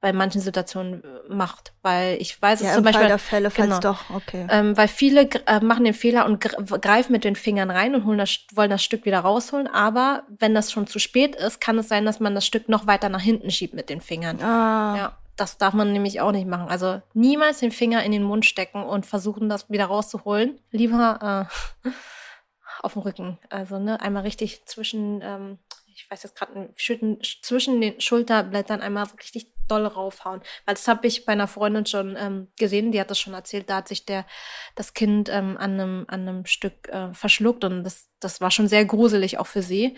bei 0.00 0.12
manchen 0.12 0.40
Situationen 0.40 1.04
äh, 1.04 1.06
macht, 1.28 1.72
weil 1.82 2.16
ich 2.20 2.40
weiß 2.40 2.62
ja, 2.62 2.68
es 2.68 2.74
zum 2.74 2.84
Beispiel. 2.84 3.00
Fall 3.00 3.08
der 3.08 3.18
Fälle, 3.18 3.50
falls 3.50 3.68
genau, 3.68 3.80
doch, 3.80 4.10
okay. 4.10 4.46
Ähm, 4.50 4.76
weil 4.76 4.88
viele 4.88 5.28
äh, 5.46 5.60
machen 5.60 5.84
den 5.84 5.94
Fehler 5.94 6.24
und 6.24 6.40
greifen 6.40 7.12
mit 7.12 7.24
den 7.24 7.36
Fingern 7.36 7.70
rein 7.70 7.94
und 7.94 8.06
holen 8.06 8.18
das, 8.18 8.38
wollen 8.54 8.70
das 8.70 8.82
Stück 8.82 9.04
wieder 9.04 9.20
rausholen, 9.20 9.66
aber 9.66 10.24
wenn 10.28 10.54
das 10.54 10.72
schon 10.72 10.86
zu 10.86 10.98
spät 10.98 11.36
ist, 11.36 11.60
kann 11.60 11.78
es 11.78 11.88
sein, 11.88 12.06
dass 12.06 12.18
man 12.18 12.34
das 12.34 12.46
Stück 12.46 12.68
noch 12.68 12.86
weiter 12.86 13.08
nach 13.10 13.20
hinten 13.20 13.50
schiebt 13.50 13.74
mit 13.74 13.90
den 13.90 14.00
Fingern. 14.00 14.40
Ah. 14.42 14.96
Ja, 14.96 15.18
das 15.36 15.58
darf 15.58 15.74
man 15.74 15.92
nämlich 15.92 16.20
auch 16.20 16.32
nicht 16.32 16.46
machen. 16.46 16.68
Also 16.68 17.02
niemals 17.12 17.58
den 17.58 17.72
Finger 17.72 18.02
in 18.02 18.12
den 18.12 18.22
Mund 18.22 18.46
stecken 18.46 18.82
und 18.82 19.04
versuchen, 19.04 19.48
das 19.48 19.68
wieder 19.68 19.86
rauszuholen. 19.86 20.58
Lieber 20.70 21.48
äh, 21.84 21.90
auf 22.82 22.94
dem 22.94 23.02
Rücken. 23.02 23.38
Also 23.50 23.78
ne, 23.78 24.00
einmal 24.00 24.22
richtig 24.22 24.64
zwischen 24.64 25.20
ähm, 25.22 25.58
ich 25.94 26.10
weiß 26.10 26.22
jetzt 26.22 26.36
gerade, 26.36 26.72
zwischen 26.76 27.80
den 27.80 28.00
Schulterblättern 28.00 28.80
einmal 28.80 29.06
so 29.06 29.16
richtig 29.16 29.52
doll 29.70 29.86
raufhauen. 29.86 30.40
Weil 30.66 30.74
das 30.74 30.88
habe 30.88 31.06
ich 31.06 31.24
bei 31.24 31.32
einer 31.32 31.48
Freundin 31.48 31.86
schon 31.86 32.16
ähm, 32.18 32.48
gesehen, 32.58 32.92
die 32.92 33.00
hat 33.00 33.10
das 33.10 33.18
schon 33.18 33.34
erzählt, 33.34 33.70
da 33.70 33.76
hat 33.76 33.88
sich 33.88 34.04
der, 34.04 34.26
das 34.74 34.94
Kind 34.94 35.28
ähm, 35.28 35.56
an, 35.58 35.72
einem, 35.72 36.04
an 36.08 36.28
einem 36.28 36.46
Stück 36.46 36.88
äh, 36.88 37.12
verschluckt 37.14 37.64
und 37.64 37.84
das, 37.84 38.08
das 38.18 38.40
war 38.40 38.50
schon 38.50 38.68
sehr 38.68 38.84
gruselig 38.84 39.38
auch 39.38 39.46
für 39.46 39.62
sie. 39.62 39.96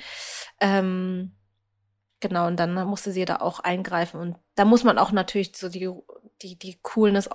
Ähm, 0.60 1.36
genau, 2.20 2.46
und 2.46 2.56
dann 2.58 2.74
musste 2.86 3.12
sie 3.12 3.24
da 3.24 3.36
auch 3.36 3.60
eingreifen. 3.60 4.20
Und 4.20 4.36
da 4.54 4.64
muss 4.64 4.84
man 4.84 4.98
auch 4.98 5.12
natürlich 5.12 5.56
so 5.56 5.68
die, 5.68 5.90
die, 6.42 6.58
die 6.58 6.78
Coolness 6.82 7.28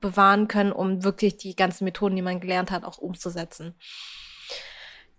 bewahren 0.00 0.48
können, 0.48 0.72
um 0.72 1.04
wirklich 1.04 1.36
die 1.36 1.56
ganzen 1.56 1.84
Methoden, 1.84 2.16
die 2.16 2.22
man 2.22 2.40
gelernt 2.40 2.70
hat, 2.70 2.84
auch 2.84 2.98
umzusetzen. 2.98 3.74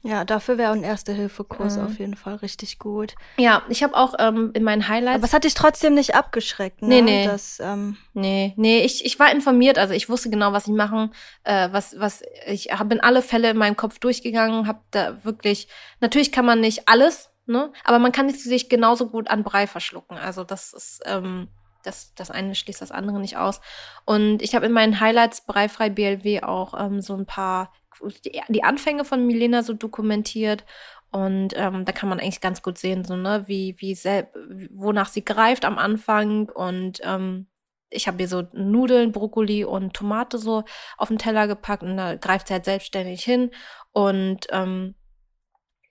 Ja, 0.02 0.24
dafür 0.24 0.58
wäre 0.58 0.72
ein 0.72 0.84
Erste-Hilfe-Kurs 0.84 1.76
mhm. 1.76 1.86
auf 1.86 2.00
jeden 2.00 2.16
Fall 2.16 2.36
richtig 2.36 2.80
gut. 2.80 3.16
Ja, 3.38 3.64
ich 3.68 3.84
habe 3.84 3.98
auch 3.98 4.14
ähm, 4.18 4.52
in 4.54 4.64
meinen 4.64 4.88
Highlights. 4.88 5.16
Aber 5.16 5.26
es 5.26 5.34
hat 5.34 5.44
dich 5.44 5.56
trotzdem 5.56 5.94
nicht 5.94 6.16
abgeschreckt, 6.16 6.82
ne? 6.82 6.88
Nee, 6.88 7.02
nee. 7.02 7.26
Das, 7.26 7.60
ähm 7.60 7.98
nee, 8.14 8.54
nee, 8.56 8.80
ich, 8.82 9.06
ich 9.06 9.20
war 9.20 9.30
informiert, 9.32 9.78
also 9.78 9.94
ich 9.94 10.08
wusste 10.08 10.30
genau, 10.30 10.54
was 10.54 10.68
ich 10.68 10.74
machen, 10.74 11.14
äh, 11.44 11.68
was, 11.72 12.00
was, 12.00 12.24
ich 12.48 12.72
habe 12.72 12.96
in 12.96 13.02
alle 13.02 13.22
Fälle 13.22 13.50
in 13.50 13.58
meinem 13.58 13.76
Kopf 13.76 14.00
durchgegangen, 14.00 14.68
habe 14.68 14.80
da 14.92 15.26
wirklich, 15.26 15.68
natürlich 16.00 16.32
kann 16.32 16.46
man 16.46 16.62
nicht 16.62 16.88
alles, 16.88 17.32
ne? 17.46 17.74
Aber 17.84 18.00
man 18.00 18.14
kann 18.14 18.30
sich 18.30 18.70
genauso 18.70 19.08
gut 19.08 19.30
an 19.30 19.44
Brei 19.44 19.68
verschlucken. 19.68 20.18
Also 20.18 20.46
das 20.46 20.72
ist, 20.72 21.02
ähm, 21.06 21.50
das, 21.84 22.14
das 22.16 22.32
eine 22.32 22.56
schließt 22.56 22.82
das 22.82 22.92
andere 22.92 23.20
nicht 23.20 23.36
aus. 23.36 23.60
Und 24.06 24.42
ich 24.42 24.56
habe 24.56 24.66
in 24.66 24.72
meinen 24.72 25.00
Highlights 25.02 25.42
Breifrei 25.42 25.90
BLW 25.90 26.44
auch 26.44 26.74
ähm, 26.80 27.02
so 27.02 27.16
ein 27.16 27.26
paar 27.26 27.74
die, 28.50 28.64
Anfänge 28.64 29.06
von 29.06 29.26
Milena 29.26 29.64
so 29.64 29.74
dokumentiert 29.74 30.66
und 31.12 31.54
ähm, 31.56 31.86
da 31.86 31.92
kann 31.92 32.10
man 32.10 32.20
eigentlich 32.20 32.42
ganz 32.42 32.62
gut 32.62 32.78
sehen, 32.78 33.04
so, 33.04 33.16
ne, 33.16 33.44
wie, 33.48 33.76
wie 33.80 33.96
selb, 33.96 34.36
wonach 34.72 35.10
sie 35.10 35.26
greift 35.26 35.66
am 35.66 35.80
Anfang. 35.80 36.50
Und 36.50 37.00
ähm, 37.04 37.48
ich 37.90 38.08
habe 38.08 38.22
ihr 38.22 38.28
so 38.28 38.44
Nudeln, 38.54 39.12
Brokkoli 39.12 39.66
und 39.66 39.94
Tomate 39.96 40.38
so 40.38 40.64
auf 40.98 41.08
den 41.08 41.18
Teller 41.18 41.48
gepackt 41.48 41.82
und 41.82 41.98
da 41.98 42.16
greift 42.16 42.48
sie 42.48 42.54
halt 42.54 42.66
selbstständig 42.66 43.24
hin. 43.24 43.50
Und 43.92 44.48
ähm, 44.52 44.94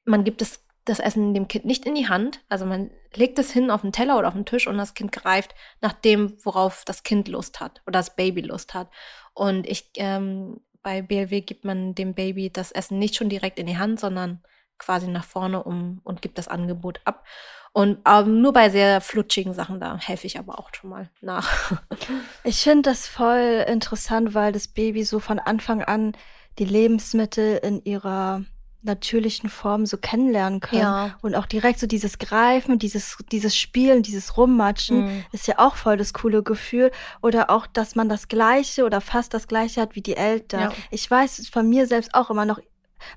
man 0.04 0.22
gibt 0.22 0.40
es 0.40 0.64
das 0.84 1.00
Essen 1.00 1.34
dem 1.34 1.48
Kind 1.48 1.64
nicht 1.64 1.84
in 1.84 1.96
die 1.96 2.08
Hand. 2.08 2.44
Also 2.48 2.64
man 2.64 2.90
legt 3.14 3.38
es 3.40 3.50
hin 3.50 3.72
auf 3.72 3.80
den 3.80 3.92
Teller 3.92 4.18
oder 4.18 4.28
auf 4.28 4.34
den 4.34 4.46
Tisch 4.46 4.68
und 4.68 4.78
das 4.78 4.94
Kind 4.94 5.10
greift 5.10 5.54
nach 5.80 5.92
dem, 5.92 6.36
worauf 6.44 6.84
das 6.84 7.02
Kind 7.02 7.26
Lust 7.26 7.60
hat 7.60 7.82
oder 7.86 7.98
das 7.98 8.14
Baby 8.14 8.42
Lust 8.42 8.72
hat. 8.72 8.88
Und 9.34 9.66
ich 9.66 9.90
ähm, 9.96 10.60
bei 10.82 11.02
BLW 11.02 11.40
gibt 11.40 11.64
man 11.64 11.94
dem 11.94 12.14
Baby 12.14 12.50
das 12.50 12.72
Essen 12.72 12.98
nicht 12.98 13.16
schon 13.16 13.28
direkt 13.28 13.58
in 13.58 13.66
die 13.66 13.78
Hand, 13.78 14.00
sondern 14.00 14.42
quasi 14.78 15.08
nach 15.08 15.24
vorne 15.24 15.62
um 15.62 16.00
und 16.04 16.22
gibt 16.22 16.38
das 16.38 16.48
Angebot 16.48 17.00
ab. 17.04 17.24
Und 17.72 17.98
ähm, 18.06 18.40
nur 18.40 18.52
bei 18.52 18.70
sehr 18.70 19.00
flutschigen 19.00 19.52
Sachen, 19.52 19.80
da 19.80 19.98
helfe 19.98 20.26
ich 20.26 20.38
aber 20.38 20.58
auch 20.58 20.70
schon 20.74 20.90
mal 20.90 21.10
nach. 21.20 21.72
ich 22.44 22.60
finde 22.62 22.90
das 22.90 23.06
voll 23.06 23.64
interessant, 23.68 24.34
weil 24.34 24.52
das 24.52 24.68
Baby 24.68 25.04
so 25.04 25.18
von 25.20 25.38
Anfang 25.38 25.82
an 25.82 26.16
die 26.58 26.64
Lebensmittel 26.64 27.58
in 27.58 27.84
ihrer 27.84 28.44
natürlichen 28.88 29.48
Formen 29.48 29.86
so 29.86 29.96
kennenlernen 29.96 30.58
können. 30.58 30.82
Ja. 30.82 31.16
Und 31.22 31.36
auch 31.36 31.46
direkt 31.46 31.78
so 31.78 31.86
dieses 31.86 32.18
Greifen, 32.18 32.80
dieses, 32.80 33.16
dieses 33.30 33.56
Spielen, 33.56 34.02
dieses 34.02 34.36
Rummatschen 34.36 35.04
mhm. 35.04 35.24
ist 35.30 35.46
ja 35.46 35.58
auch 35.58 35.76
voll 35.76 35.96
das 35.96 36.12
coole 36.12 36.42
Gefühl. 36.42 36.90
Oder 37.22 37.50
auch, 37.50 37.68
dass 37.68 37.94
man 37.94 38.08
das 38.08 38.26
Gleiche 38.26 38.84
oder 38.84 39.00
fast 39.00 39.32
das 39.34 39.46
Gleiche 39.46 39.80
hat 39.80 39.94
wie 39.94 40.02
die 40.02 40.16
Eltern. 40.16 40.60
Ja. 40.60 40.72
Ich 40.90 41.08
weiß 41.08 41.48
von 41.52 41.68
mir 41.68 41.86
selbst 41.86 42.14
auch 42.14 42.30
immer 42.30 42.44
noch, 42.44 42.58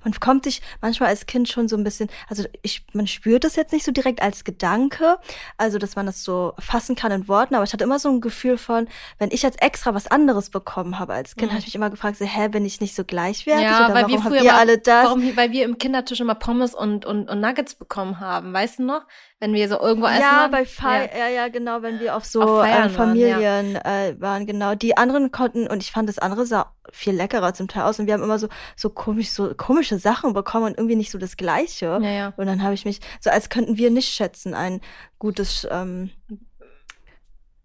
man 0.03 0.13
kommt 0.19 0.43
sich 0.43 0.61
manchmal 0.81 1.09
als 1.09 1.25
Kind 1.25 1.49
schon 1.49 1.67
so 1.67 1.75
ein 1.75 1.83
bisschen, 1.83 2.09
also 2.29 2.43
ich, 2.61 2.83
man 2.93 3.07
spürt 3.07 3.45
es 3.45 3.55
jetzt 3.55 3.73
nicht 3.73 3.85
so 3.85 3.91
direkt 3.91 4.21
als 4.21 4.43
Gedanke, 4.43 5.17
also 5.57 5.77
dass 5.77 5.95
man 5.95 6.05
das 6.05 6.23
so 6.23 6.53
fassen 6.59 6.95
kann 6.95 7.11
in 7.11 7.27
Worten, 7.27 7.55
aber 7.55 7.63
ich 7.63 7.73
hatte 7.73 7.83
immer 7.83 7.99
so 7.99 8.09
ein 8.09 8.21
Gefühl 8.21 8.57
von, 8.57 8.87
wenn 9.17 9.31
ich 9.31 9.41
jetzt 9.41 9.61
extra 9.61 9.93
was 9.93 10.07
anderes 10.07 10.49
bekommen 10.49 10.99
habe 10.99 11.13
als 11.13 11.35
Kind, 11.35 11.51
mhm. 11.51 11.55
habe 11.55 11.59
ich 11.59 11.67
mich 11.67 11.75
immer 11.75 11.89
gefragt, 11.89 12.17
so, 12.17 12.25
hä, 12.25 12.47
bin 12.49 12.65
ich 12.65 12.81
nicht 12.81 12.95
so 12.95 13.03
gleichwertig? 13.03 13.63
Ja, 13.63 13.85
oder 13.85 13.95
weil 13.95 14.03
warum 14.03 14.11
wir 14.11 14.21
früher 14.21 14.39
habt 14.39 14.45
ihr 14.45 14.55
alle 14.55 14.77
das? 14.77 15.05
Warum, 15.05 15.37
weil 15.37 15.51
wir 15.51 15.65
im 15.65 15.77
Kindertisch 15.77 16.19
immer 16.19 16.35
Pommes 16.35 16.73
und, 16.73 17.05
und, 17.05 17.29
und 17.29 17.41
Nuggets 17.41 17.75
bekommen 17.75 18.19
haben, 18.19 18.53
weißt 18.53 18.79
du 18.79 18.83
noch? 18.83 19.05
Wenn 19.41 19.55
wir 19.55 19.67
so 19.67 19.79
irgendwo 19.79 20.05
essen. 20.05 20.21
Ja, 20.21 20.47
bei 20.49 20.65
Fe 20.65 21.09
ja. 21.11 21.17
ja, 21.17 21.27
ja, 21.27 21.47
genau, 21.47 21.81
wenn 21.81 21.99
wir 21.99 22.15
auf 22.15 22.25
so 22.25 22.43
auf 22.43 22.63
äh, 22.63 22.89
Familien 22.89 23.41
waren, 23.41 23.71
ja. 23.73 24.05
äh, 24.05 24.21
waren, 24.21 24.45
genau. 24.45 24.75
Die 24.75 24.95
anderen 24.95 25.31
konnten, 25.31 25.65
und 25.65 25.81
ich 25.81 25.91
fand 25.91 26.07
das 26.07 26.19
andere 26.19 26.45
sah 26.45 26.75
viel 26.91 27.15
leckerer 27.15 27.51
zum 27.55 27.67
Teil 27.67 27.83
aus 27.83 27.99
und 27.99 28.05
wir 28.05 28.13
haben 28.13 28.21
immer 28.21 28.37
so, 28.37 28.49
so 28.75 28.91
komisch, 28.91 29.31
so 29.31 29.55
komische 29.55 29.97
Sachen 29.97 30.33
bekommen 30.33 30.67
und 30.67 30.77
irgendwie 30.77 30.95
nicht 30.95 31.09
so 31.09 31.17
das 31.17 31.37
Gleiche. 31.37 31.99
Ja. 32.03 32.33
Und 32.37 32.45
dann 32.45 32.61
habe 32.61 32.75
ich 32.75 32.85
mich, 32.85 32.99
so 33.19 33.31
als 33.31 33.49
könnten 33.49 33.77
wir 33.77 33.89
nicht 33.89 34.13
schätzen, 34.13 34.53
ein 34.53 34.79
gutes 35.17 35.67
ähm, 35.71 36.11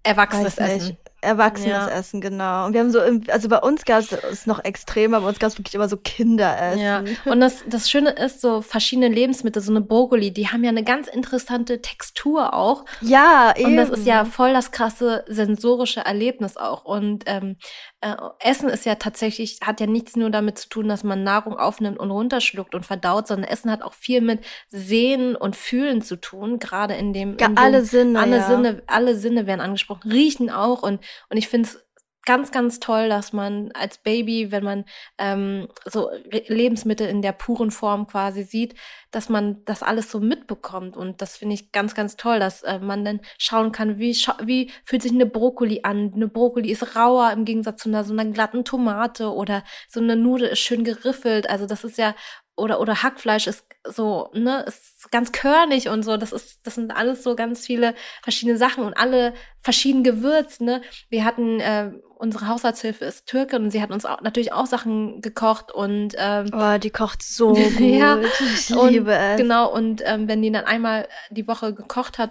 Erwachsenes 0.03 0.57
Essen. 0.57 0.97
Erwachsenes 1.23 1.71
ja. 1.71 1.89
Essen, 1.89 2.21
genau. 2.21 2.67
Und 2.67 2.75
wir 2.75 2.81
haben 2.81 2.93
so, 2.93 3.01
also 3.01 3.49
bei 3.49 3.59
uns 3.59 3.85
gab 3.85 4.01
es 4.01 4.47
noch 4.47 4.62
extremer, 4.64 5.21
bei 5.21 5.29
uns 5.29 5.39
gab 5.39 5.51
es 5.51 5.59
wirklich 5.59 5.75
immer 5.75 5.89
so 5.89 5.97
Kinderessen. 5.97 6.81
Ja. 6.81 7.05
Und 7.25 7.41
das, 7.41 7.64
das 7.67 7.91
Schöne 7.91 8.11
ist, 8.11 8.41
so 8.41 8.61
verschiedene 8.61 9.09
Lebensmittel, 9.09 9.62
so 9.62 9.73
eine 9.73 9.81
Brokkoli, 9.81 10.31
die 10.31 10.49
haben 10.49 10.62
ja 10.62 10.71
eine 10.71 10.85
ganz 10.85 11.09
interessante 11.09 11.81
Textur 11.81 12.55
auch. 12.55 12.85
Ja, 13.01 13.55
eben. 13.57 13.71
Und 13.71 13.77
das 13.77 13.91
ist 13.91 14.07
ja 14.07 14.25
voll 14.25 14.53
das 14.53 14.71
krasse 14.71 15.25
sensorische 15.27 16.01
Erlebnis 16.01 16.57
auch. 16.57 16.85
Und 16.85 17.25
ähm, 17.27 17.57
äh, 18.03 18.14
Essen 18.41 18.69
ist 18.69 18.85
ja 18.85 18.97
tatsächlich, 18.97 19.61
hat 19.64 19.81
ja 19.81 19.87
nichts 19.87 20.17
nur 20.17 20.31
damit 20.31 20.59
zu 20.59 20.69
tun, 20.69 20.89
dass 20.89 21.03
man 21.03 21.25
Nahrung 21.25 21.59
aufnimmt 21.59 21.99
und 21.99 22.11
runterschluckt 22.11 22.75
und 22.75 22.85
verdaut, 22.85 23.27
sondern 23.27 23.51
Essen 23.51 23.71
hat 23.71 23.83
auch 23.83 23.95
viel 23.95 24.21
mit 24.21 24.45
Sehen 24.69 25.35
und 25.35 25.57
Fühlen 25.57 26.03
zu 26.03 26.17
tun, 26.17 26.59
gerade 26.59 26.95
in 26.95 27.12
dem. 27.12 27.37
Ja, 27.39 27.47
in 27.47 27.57
alle 27.57 27.85
Sinne. 27.85 28.21
Alle 28.21 28.37
ja. 28.37 28.47
Sinne, 28.47 28.83
alle 28.87 29.17
Sinne 29.17 29.47
werden 29.47 29.61
angesprochen, 29.61 30.12
riechen 30.12 30.51
auch 30.51 30.83
und 30.83 31.01
und 31.29 31.37
ich 31.37 31.49
finde 31.49 31.69
es 31.69 31.87
ganz, 32.27 32.51
ganz 32.51 32.81
toll, 32.81 33.09
dass 33.09 33.33
man 33.33 33.71
als 33.73 33.99
Baby, 33.99 34.51
wenn 34.51 34.65
man 34.65 34.85
ähm, 35.17 35.69
so 35.87 36.11
Lebensmittel 36.49 37.09
in 37.09 37.23
der 37.23 37.33
puren 37.33 37.71
Form 37.71 38.09
quasi 38.09 38.43
sieht, 38.43 38.75
dass 39.13 39.29
man 39.29 39.65
das 39.65 39.83
alles 39.83 40.11
so 40.11 40.21
mitbekommt. 40.21 40.97
Und 40.97 41.23
das 41.23 41.37
finde 41.39 41.55
ich 41.55 41.73
ganz, 41.73 41.95
ganz 41.95 42.17
toll, 42.17 42.41
dass 42.41 42.63
äh, 42.65 42.81
man 42.81 43.05
dann 43.05 43.21
schauen 43.39 43.71
kann, 43.73 43.99
wie, 43.99 44.13
wie 44.43 44.71
fühlt 44.85 45.03
sich 45.03 45.13
eine 45.13 45.25
Brokkoli 45.25 45.81
an. 45.85 46.13
Eine 46.15 46.29
Brokkoli 46.29 46.71
ist 46.71 46.97
rauer 46.97 47.31
im 47.31 47.45
Gegensatz 47.45 47.83
zu 47.83 47.89
einer 47.89 48.05
so 48.05 48.13
einer 48.13 48.27
glatten 48.27 48.65
Tomate 48.65 49.33
oder 49.33 49.63
so 49.89 50.01
eine 50.01 50.17
Nudel 50.17 50.49
ist 50.49 50.59
schön 50.59 50.83
geriffelt. 50.83 51.49
Also 51.49 51.67
das 51.67 51.85
ist 51.85 51.97
ja 51.97 52.15
oder, 52.57 52.81
oder 52.81 53.03
Hackfleisch 53.03 53.47
ist 53.47 53.65
so, 53.85 54.31
ne, 54.33 54.65
ist 54.67 55.11
ganz 55.11 55.31
körnig 55.33 55.89
und 55.89 56.03
so. 56.03 56.17
Das 56.17 56.33
ist, 56.33 56.67
das 56.67 56.75
sind 56.75 56.91
alles 56.97 57.23
so 57.23 57.37
ganz 57.37 57.65
viele 57.67 57.95
verschiedene 58.23 58.57
Sachen 58.59 58.83
und 58.85 58.95
alle 58.95 59.35
verschieden 59.61 60.03
gewürzt, 60.03 60.61
ne. 60.61 60.81
Wir 61.09 61.25
hatten, 61.25 61.61
äh, 61.61 61.93
unsere 62.19 62.49
Haushaltshilfe 62.49 63.05
ist 63.05 63.27
Türkin 63.27 63.65
und 63.65 63.71
sie 63.71 63.83
hat 63.83 63.91
uns 63.91 64.07
auch, 64.07 64.23
natürlich 64.23 64.53
auch 64.53 64.67
Sachen 64.67 65.21
gekocht 65.21 65.71
und, 65.71 66.15
ähm, 66.19 66.47
Oh, 66.53 66.79
die 66.79 66.91
kocht 66.91 67.23
so 67.23 67.49
gut. 67.55 67.79
ja, 67.81 68.19
ich 68.55 68.71
liebe 68.71 69.11
und, 69.11 69.17
es. 69.17 69.37
Genau, 69.37 69.71
und 69.73 70.03
ähm, 70.05 70.27
wenn 70.27 70.41
die 70.43 70.51
dann 70.51 70.65
einmal 70.65 71.07
die 71.31 71.47
Woche 71.47 71.75
gekocht 71.75 72.19
hat, 72.19 72.31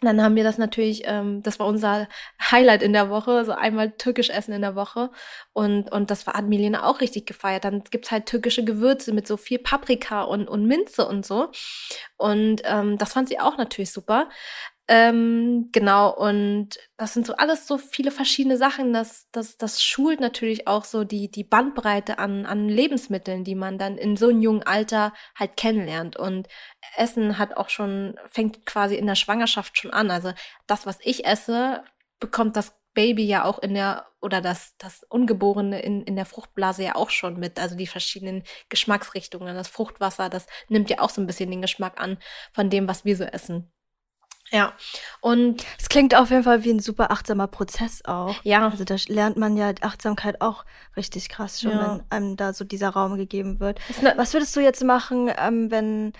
dann 0.00 0.22
haben 0.22 0.36
wir 0.36 0.44
das 0.44 0.58
natürlich, 0.58 1.02
ähm, 1.06 1.42
das 1.42 1.58
war 1.58 1.66
unser 1.66 2.08
Highlight 2.50 2.82
in 2.82 2.92
der 2.92 3.08
Woche, 3.08 3.44
so 3.44 3.52
einmal 3.52 3.92
türkisch 3.92 4.30
essen 4.30 4.52
in 4.52 4.60
der 4.60 4.74
Woche. 4.74 5.10
Und, 5.52 5.90
und 5.90 6.10
das 6.10 6.26
war, 6.26 6.34
hat 6.34 6.46
Milena 6.46 6.84
auch 6.84 7.00
richtig 7.00 7.26
gefeiert. 7.26 7.64
Dann 7.64 7.82
gibt's 7.90 8.10
halt 8.10 8.26
türkische 8.26 8.64
Gewürze 8.64 9.12
mit 9.12 9.26
so 9.26 9.36
viel 9.36 9.58
Paprika 9.58 10.22
und, 10.22 10.48
und 10.48 10.66
Minze 10.66 11.06
und 11.06 11.24
so. 11.24 11.50
Und 12.16 12.62
ähm, 12.64 12.98
das 12.98 13.14
fand 13.14 13.28
sie 13.28 13.40
auch 13.40 13.56
natürlich 13.56 13.92
super. 13.92 14.28
Ähm, 14.88 15.70
genau, 15.72 16.14
und 16.14 16.78
das 16.96 17.12
sind 17.12 17.26
so 17.26 17.34
alles 17.34 17.66
so 17.66 17.76
viele 17.76 18.12
verschiedene 18.12 18.56
Sachen. 18.56 18.92
Das, 18.92 19.28
das, 19.32 19.56
das 19.56 19.82
schult 19.82 20.20
natürlich 20.20 20.68
auch 20.68 20.84
so 20.84 21.02
die, 21.02 21.28
die 21.28 21.42
Bandbreite 21.42 22.20
an, 22.20 22.46
an 22.46 22.68
Lebensmitteln, 22.68 23.42
die 23.42 23.56
man 23.56 23.78
dann 23.78 23.98
in 23.98 24.16
so 24.16 24.28
einem 24.28 24.40
jungen 24.40 24.62
Alter 24.62 25.12
halt 25.34 25.56
kennenlernt. 25.56 26.16
Und 26.16 26.46
Essen 26.96 27.36
hat 27.38 27.56
auch 27.56 27.68
schon, 27.68 28.16
fängt 28.26 28.64
quasi 28.64 28.94
in 28.94 29.06
der 29.06 29.16
Schwangerschaft 29.16 29.76
schon 29.76 29.90
an. 29.90 30.10
Also 30.10 30.32
das, 30.68 30.86
was 30.86 30.98
ich 31.02 31.26
esse, 31.26 31.82
bekommt 32.20 32.54
das 32.56 32.72
Baby 32.94 33.24
ja 33.26 33.44
auch 33.44 33.58
in 33.58 33.74
der, 33.74 34.06
oder 34.20 34.40
das, 34.40 34.76
das 34.78 35.02
Ungeborene 35.08 35.80
in, 35.82 36.02
in 36.04 36.14
der 36.14 36.26
Fruchtblase 36.26 36.84
ja 36.84 36.94
auch 36.94 37.10
schon 37.10 37.40
mit. 37.40 37.58
Also 37.58 37.76
die 37.76 37.88
verschiedenen 37.88 38.44
Geschmacksrichtungen. 38.68 39.56
Das 39.56 39.66
Fruchtwasser, 39.68 40.28
das 40.28 40.46
nimmt 40.68 40.90
ja 40.90 41.00
auch 41.00 41.10
so 41.10 41.20
ein 41.20 41.26
bisschen 41.26 41.50
den 41.50 41.62
Geschmack 41.62 42.00
an 42.00 42.18
von 42.52 42.70
dem, 42.70 42.86
was 42.86 43.04
wir 43.04 43.16
so 43.16 43.24
essen. 43.24 43.72
Ja, 44.50 44.72
und 45.20 45.64
es 45.78 45.88
klingt 45.88 46.14
auf 46.14 46.30
jeden 46.30 46.44
Fall 46.44 46.62
wie 46.64 46.70
ein 46.70 46.78
super 46.78 47.10
achtsamer 47.10 47.48
Prozess 47.48 48.04
auch. 48.04 48.36
Ja. 48.44 48.68
Also 48.68 48.84
da 48.84 48.96
lernt 49.08 49.36
man 49.36 49.56
ja 49.56 49.72
Achtsamkeit 49.80 50.40
auch 50.40 50.64
richtig 50.96 51.28
krass 51.28 51.60
schon, 51.60 51.72
ja. 51.72 51.94
wenn 51.94 52.04
einem 52.10 52.36
da 52.36 52.52
so 52.52 52.64
dieser 52.64 52.90
Raum 52.90 53.16
gegeben 53.16 53.60
wird. 53.60 53.80
Ne 54.02 54.14
was 54.16 54.32
würdest 54.32 54.54
du 54.54 54.60
jetzt 54.60 54.84
machen, 54.84 55.30
ähm, 55.36 55.70
wenn 55.70 56.12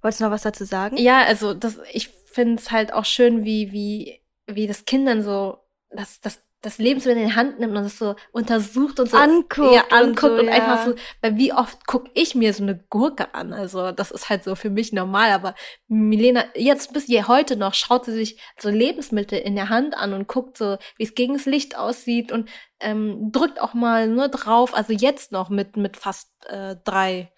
wolltest 0.00 0.20
du 0.20 0.24
noch 0.24 0.32
was 0.32 0.42
dazu 0.42 0.64
sagen? 0.64 0.96
Ja, 0.96 1.22
also 1.24 1.52
das, 1.52 1.78
ich 1.92 2.08
finde 2.08 2.54
es 2.56 2.70
halt 2.70 2.92
auch 2.92 3.04
schön, 3.04 3.44
wie 3.44 3.72
wie 3.72 4.20
wie 4.46 4.66
das 4.66 4.84
Kindern 4.84 5.22
so 5.22 5.58
das 5.90 6.20
das 6.20 6.40
das 6.62 6.78
Lebensmittel 6.78 7.22
in 7.22 7.28
die 7.28 7.34
Hand 7.34 7.58
nimmt 7.58 7.76
und 7.76 7.84
das 7.84 7.98
so 7.98 8.16
untersucht 8.32 9.00
und 9.00 9.10
so 9.10 9.16
anguckt, 9.16 9.74
ja, 9.74 9.84
anguckt 9.90 10.24
und, 10.24 10.36
so, 10.36 10.40
und 10.40 10.46
ja. 10.46 10.52
einfach 10.52 10.84
so, 10.84 10.94
weil 11.22 11.36
wie 11.36 11.52
oft 11.52 11.86
guck 11.86 12.10
ich 12.14 12.34
mir 12.34 12.52
so 12.52 12.62
eine 12.62 12.76
Gurke 12.90 13.34
an? 13.34 13.52
Also 13.52 13.92
das 13.92 14.10
ist 14.10 14.28
halt 14.28 14.44
so 14.44 14.54
für 14.54 14.70
mich 14.70 14.92
normal, 14.92 15.30
aber 15.30 15.54
Milena, 15.88 16.44
jetzt 16.54 16.92
bis 16.92 17.06
je 17.06 17.24
heute 17.24 17.56
noch, 17.56 17.74
schaut 17.74 18.04
sie 18.04 18.12
sich 18.12 18.38
so 18.58 18.68
Lebensmittel 18.68 19.38
in 19.38 19.54
der 19.54 19.70
Hand 19.70 19.96
an 19.96 20.12
und 20.12 20.28
guckt 20.28 20.58
so, 20.58 20.76
wie 20.96 21.04
es 21.04 21.14
gegen 21.14 21.34
das 21.34 21.46
Licht 21.46 21.78
aussieht 21.78 22.30
und 22.30 22.50
ähm, 22.80 23.32
drückt 23.32 23.60
auch 23.60 23.74
mal 23.74 24.06
nur 24.08 24.28
drauf, 24.28 24.74
also 24.74 24.92
jetzt 24.92 25.32
noch 25.32 25.48
mit, 25.48 25.76
mit 25.76 25.96
fast 25.96 26.30
äh, 26.46 26.76
drei 26.84 27.30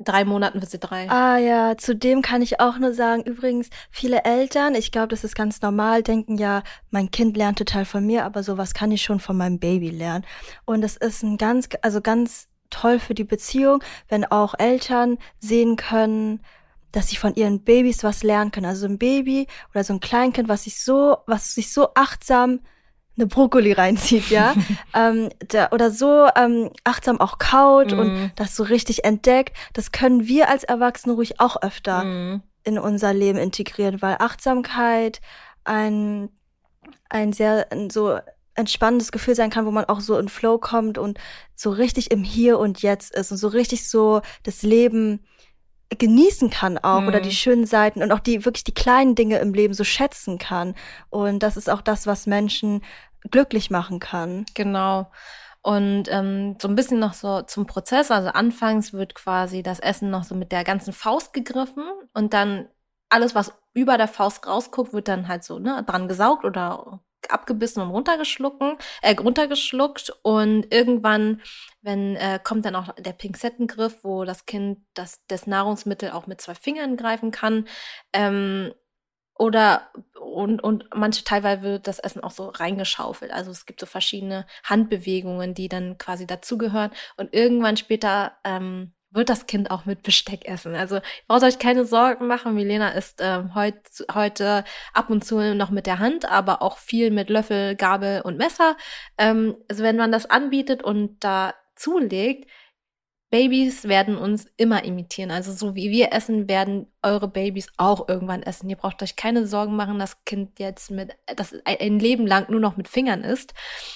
drei 0.00 0.24
Monaten 0.24 0.60
wird 0.60 0.70
sie 0.70 0.78
drei. 0.78 1.08
Ah 1.10 1.38
ja, 1.38 1.76
zudem 1.76 2.22
kann 2.22 2.42
ich 2.42 2.60
auch 2.60 2.78
nur 2.78 2.94
sagen, 2.94 3.22
übrigens, 3.22 3.68
viele 3.90 4.24
Eltern, 4.24 4.74
ich 4.74 4.90
glaube, 4.90 5.08
das 5.08 5.24
ist 5.24 5.34
ganz 5.34 5.60
normal, 5.62 6.02
denken 6.02 6.36
ja, 6.36 6.62
mein 6.90 7.10
Kind 7.10 7.36
lernt 7.36 7.58
total 7.58 7.84
von 7.84 8.04
mir, 8.06 8.24
aber 8.24 8.42
sowas 8.42 8.74
kann 8.74 8.90
ich 8.90 9.02
schon 9.02 9.20
von 9.20 9.36
meinem 9.36 9.58
Baby 9.58 9.90
lernen. 9.90 10.24
Und 10.64 10.82
es 10.82 10.96
ist 10.96 11.22
ein 11.22 11.36
ganz, 11.36 11.68
also 11.82 12.00
ganz 12.00 12.48
toll 12.70 12.98
für 12.98 13.14
die 13.14 13.24
Beziehung, 13.24 13.82
wenn 14.08 14.24
auch 14.24 14.54
Eltern 14.58 15.18
sehen 15.38 15.76
können, 15.76 16.40
dass 16.92 17.08
sie 17.08 17.16
von 17.16 17.34
ihren 17.34 17.62
Babys 17.62 18.02
was 18.02 18.22
lernen 18.22 18.50
können. 18.50 18.66
Also 18.66 18.86
ein 18.86 18.98
Baby 18.98 19.46
oder 19.72 19.84
so 19.84 19.92
ein 19.92 20.00
Kleinkind, 20.00 20.48
was 20.48 20.64
sich 20.64 20.80
so, 20.80 21.18
was 21.26 21.54
sich 21.54 21.72
so 21.72 21.88
achtsam 21.94 22.60
eine 23.16 23.26
Brokkoli 23.26 23.72
reinzieht, 23.72 24.30
ja, 24.30 24.54
ähm, 24.94 25.30
da, 25.48 25.68
oder 25.72 25.90
so 25.90 26.26
ähm, 26.36 26.70
achtsam 26.84 27.20
auch 27.20 27.38
kaut 27.38 27.92
mm. 27.92 27.98
und 27.98 28.12
mhm. 28.12 28.30
das 28.36 28.56
so 28.56 28.62
richtig 28.62 29.04
entdeckt, 29.04 29.56
das 29.72 29.92
können 29.92 30.26
wir 30.26 30.48
als 30.48 30.64
Erwachsene 30.64 31.14
ruhig 31.14 31.40
auch 31.40 31.60
öfter 31.62 32.04
mm. 32.04 32.42
in 32.64 32.78
unser 32.78 33.12
Leben 33.12 33.38
integrieren, 33.38 34.00
weil 34.00 34.16
Achtsamkeit 34.18 35.20
ein 35.64 36.30
ein 37.08 37.32
sehr 37.32 37.66
ein 37.70 37.90
so 37.90 38.18
entspannendes 38.54 39.12
Gefühl 39.12 39.34
sein 39.34 39.50
kann, 39.50 39.66
wo 39.66 39.70
man 39.70 39.86
auch 39.86 40.00
so 40.00 40.18
in 40.18 40.28
Flow 40.28 40.58
kommt 40.58 40.98
und 40.98 41.18
so 41.54 41.70
richtig 41.70 42.10
im 42.10 42.22
Hier 42.22 42.58
und 42.58 42.82
Jetzt 42.82 43.14
ist 43.14 43.30
und 43.32 43.38
so 43.38 43.48
richtig 43.48 43.88
so 43.88 44.22
das 44.42 44.62
Leben 44.62 45.24
genießen 45.98 46.50
kann 46.50 46.78
auch 46.78 47.00
mhm. 47.00 47.08
oder 47.08 47.20
die 47.20 47.30
mhm. 47.30 47.34
schönen 47.34 47.66
Seiten 47.66 48.02
und 48.02 48.12
auch 48.12 48.20
die 48.20 48.44
wirklich 48.44 48.64
die 48.64 48.74
kleinen 48.74 49.14
Dinge 49.14 49.38
im 49.38 49.54
Leben 49.54 49.74
so 49.74 49.84
schätzen 49.84 50.38
kann. 50.38 50.74
Und 51.08 51.42
das 51.42 51.56
ist 51.56 51.68
auch 51.68 51.82
das, 51.82 52.06
was 52.06 52.26
Menschen 52.26 52.82
glücklich 53.30 53.70
machen 53.70 53.98
kann. 53.98 54.46
Genau. 54.54 55.10
Und 55.62 56.04
ähm, 56.08 56.56
so 56.60 56.68
ein 56.68 56.74
bisschen 56.74 57.00
noch 57.00 57.12
so 57.12 57.42
zum 57.42 57.66
Prozess. 57.66 58.10
Also 58.10 58.28
anfangs 58.30 58.92
wird 58.92 59.14
quasi 59.14 59.62
das 59.62 59.80
Essen 59.80 60.10
noch 60.10 60.24
so 60.24 60.34
mit 60.34 60.52
der 60.52 60.64
ganzen 60.64 60.92
Faust 60.92 61.32
gegriffen 61.32 61.84
und 62.14 62.32
dann 62.32 62.68
alles, 63.10 63.34
was 63.34 63.52
über 63.74 63.98
der 63.98 64.08
Faust 64.08 64.46
rausguckt, 64.46 64.92
wird 64.92 65.08
dann 65.08 65.28
halt 65.28 65.44
so 65.44 65.58
ne, 65.58 65.84
dran 65.86 66.08
gesaugt 66.08 66.44
oder 66.44 67.00
abgebissen 67.28 67.82
und 67.82 67.90
runtergeschlucken, 67.90 68.76
äh, 69.02 69.14
runtergeschluckt 69.14 70.12
und 70.22 70.72
irgendwann, 70.72 71.42
wenn 71.82 72.16
äh, 72.16 72.40
kommt 72.42 72.64
dann 72.64 72.76
auch 72.76 72.94
der 72.98 73.12
Pinzettengriff, 73.12 74.04
wo 74.04 74.24
das 74.24 74.46
Kind 74.46 74.78
das 74.94 75.20
das 75.28 75.46
Nahrungsmittel 75.46 76.10
auch 76.10 76.26
mit 76.26 76.40
zwei 76.40 76.54
Fingern 76.54 76.96
greifen 76.96 77.30
kann. 77.30 77.66
Ähm, 78.12 78.72
oder 79.40 79.90
und, 80.20 80.62
und 80.62 80.84
manche 80.94 81.24
teilweise 81.24 81.62
wird 81.62 81.86
das 81.86 81.98
Essen 81.98 82.22
auch 82.22 82.30
so 82.30 82.48
reingeschaufelt. 82.48 83.32
Also 83.32 83.50
es 83.50 83.64
gibt 83.64 83.80
so 83.80 83.86
verschiedene 83.86 84.46
Handbewegungen, 84.64 85.54
die 85.54 85.68
dann 85.68 85.96
quasi 85.98 86.26
dazugehören. 86.26 86.90
Und 87.16 87.32
irgendwann 87.34 87.78
später 87.78 88.36
ähm, 88.44 88.92
wird 89.10 89.28
das 89.28 89.46
Kind 89.46 89.70
auch 89.70 89.86
mit 89.86 90.02
Besteck 90.02 90.46
essen. 90.46 90.74
Also 90.74 91.00
braucht 91.26 91.42
euch 91.42 91.58
keine 91.58 91.84
Sorgen 91.84 92.26
machen. 92.26 92.54
Milena 92.54 92.90
isst 92.90 93.20
ähm, 93.20 93.54
heut, 93.54 93.76
heute 94.14 94.64
ab 94.94 95.10
und 95.10 95.24
zu 95.24 95.54
noch 95.54 95.70
mit 95.70 95.86
der 95.86 95.98
Hand, 95.98 96.30
aber 96.30 96.62
auch 96.62 96.78
viel 96.78 97.10
mit 97.10 97.28
Löffel, 97.30 97.74
Gabel 97.74 98.22
und 98.22 98.38
Messer. 98.38 98.76
Ähm, 99.18 99.56
also 99.68 99.82
wenn 99.82 99.96
man 99.96 100.12
das 100.12 100.26
anbietet 100.26 100.82
und 100.82 101.24
da 101.24 101.54
zulegt, 101.74 102.48
Babys 103.30 103.86
werden 103.86 104.16
uns 104.18 104.46
immer 104.56 104.84
imitieren. 104.84 105.30
Also 105.30 105.52
so 105.52 105.76
wie 105.76 105.90
wir 105.90 106.12
essen, 106.12 106.48
werden 106.48 106.86
eure 107.00 107.28
Babys 107.28 107.68
auch 107.76 108.08
irgendwann 108.08 108.42
essen. 108.42 108.68
Ihr 108.68 108.76
braucht 108.76 109.02
euch 109.04 109.14
keine 109.14 109.46
Sorgen 109.46 109.76
machen, 109.76 110.00
das 110.00 110.24
Kind 110.24 110.58
jetzt 110.58 110.90
mit, 110.90 111.16
das 111.36 111.54
ein 111.64 112.00
Leben 112.00 112.26
lang 112.26 112.50
nur 112.50 112.58
noch 112.58 112.76
mit 112.76 112.88
Fingern 112.88 113.22
isst 113.22 113.54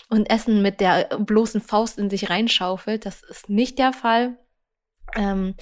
und 0.08 0.30
Essen 0.30 0.62
mit 0.62 0.80
der 0.80 1.08
bloßen 1.18 1.60
Faust 1.60 1.98
in 1.98 2.10
sich 2.10 2.30
reinschaufelt. 2.30 3.06
Das 3.06 3.22
ist 3.24 3.48
nicht 3.48 3.80
der 3.80 3.92
Fall. 3.92 4.38
Ähm, 5.14 5.54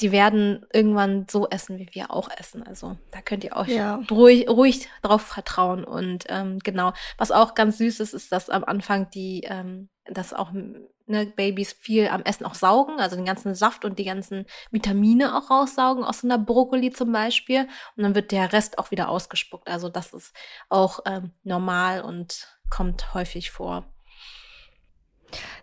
die 0.00 0.10
werden 0.10 0.66
irgendwann 0.72 1.26
so 1.30 1.48
essen, 1.48 1.78
wie 1.78 1.88
wir 1.92 2.10
auch 2.10 2.28
essen. 2.36 2.62
Also 2.66 2.96
da 3.10 3.20
könnt 3.20 3.44
ihr 3.44 3.56
euch 3.56 3.68
ja. 3.68 4.00
ruhig, 4.10 4.48
ruhig 4.48 4.88
drauf 5.02 5.22
vertrauen. 5.22 5.84
Und 5.84 6.24
ähm, 6.28 6.58
genau, 6.60 6.92
was 7.18 7.30
auch 7.30 7.54
ganz 7.54 7.78
süß 7.78 8.00
ist, 8.00 8.14
ist, 8.14 8.32
dass 8.32 8.48
am 8.50 8.64
Anfang 8.64 9.10
die, 9.10 9.42
ähm, 9.44 9.90
dass 10.06 10.32
auch 10.32 10.50
ne, 10.52 11.26
Babys 11.26 11.72
viel 11.72 12.08
am 12.08 12.22
Essen 12.22 12.46
auch 12.46 12.54
saugen, 12.54 13.00
also 13.00 13.16
den 13.16 13.26
ganzen 13.26 13.54
Saft 13.54 13.84
und 13.84 13.98
die 13.98 14.04
ganzen 14.04 14.46
Vitamine 14.70 15.36
auch 15.36 15.50
raussaugen 15.50 16.04
aus 16.04 16.20
so 16.20 16.26
einer 16.26 16.38
Brokkoli 16.38 16.90
zum 16.90 17.12
Beispiel. 17.12 17.68
Und 17.96 18.02
dann 18.02 18.14
wird 18.14 18.32
der 18.32 18.52
Rest 18.52 18.78
auch 18.78 18.90
wieder 18.90 19.08
ausgespuckt. 19.08 19.68
Also 19.68 19.88
das 19.88 20.14
ist 20.14 20.34
auch 20.68 21.00
ähm, 21.06 21.32
normal 21.44 22.00
und 22.00 22.48
kommt 22.70 23.12
häufig 23.14 23.50
vor. 23.50 23.84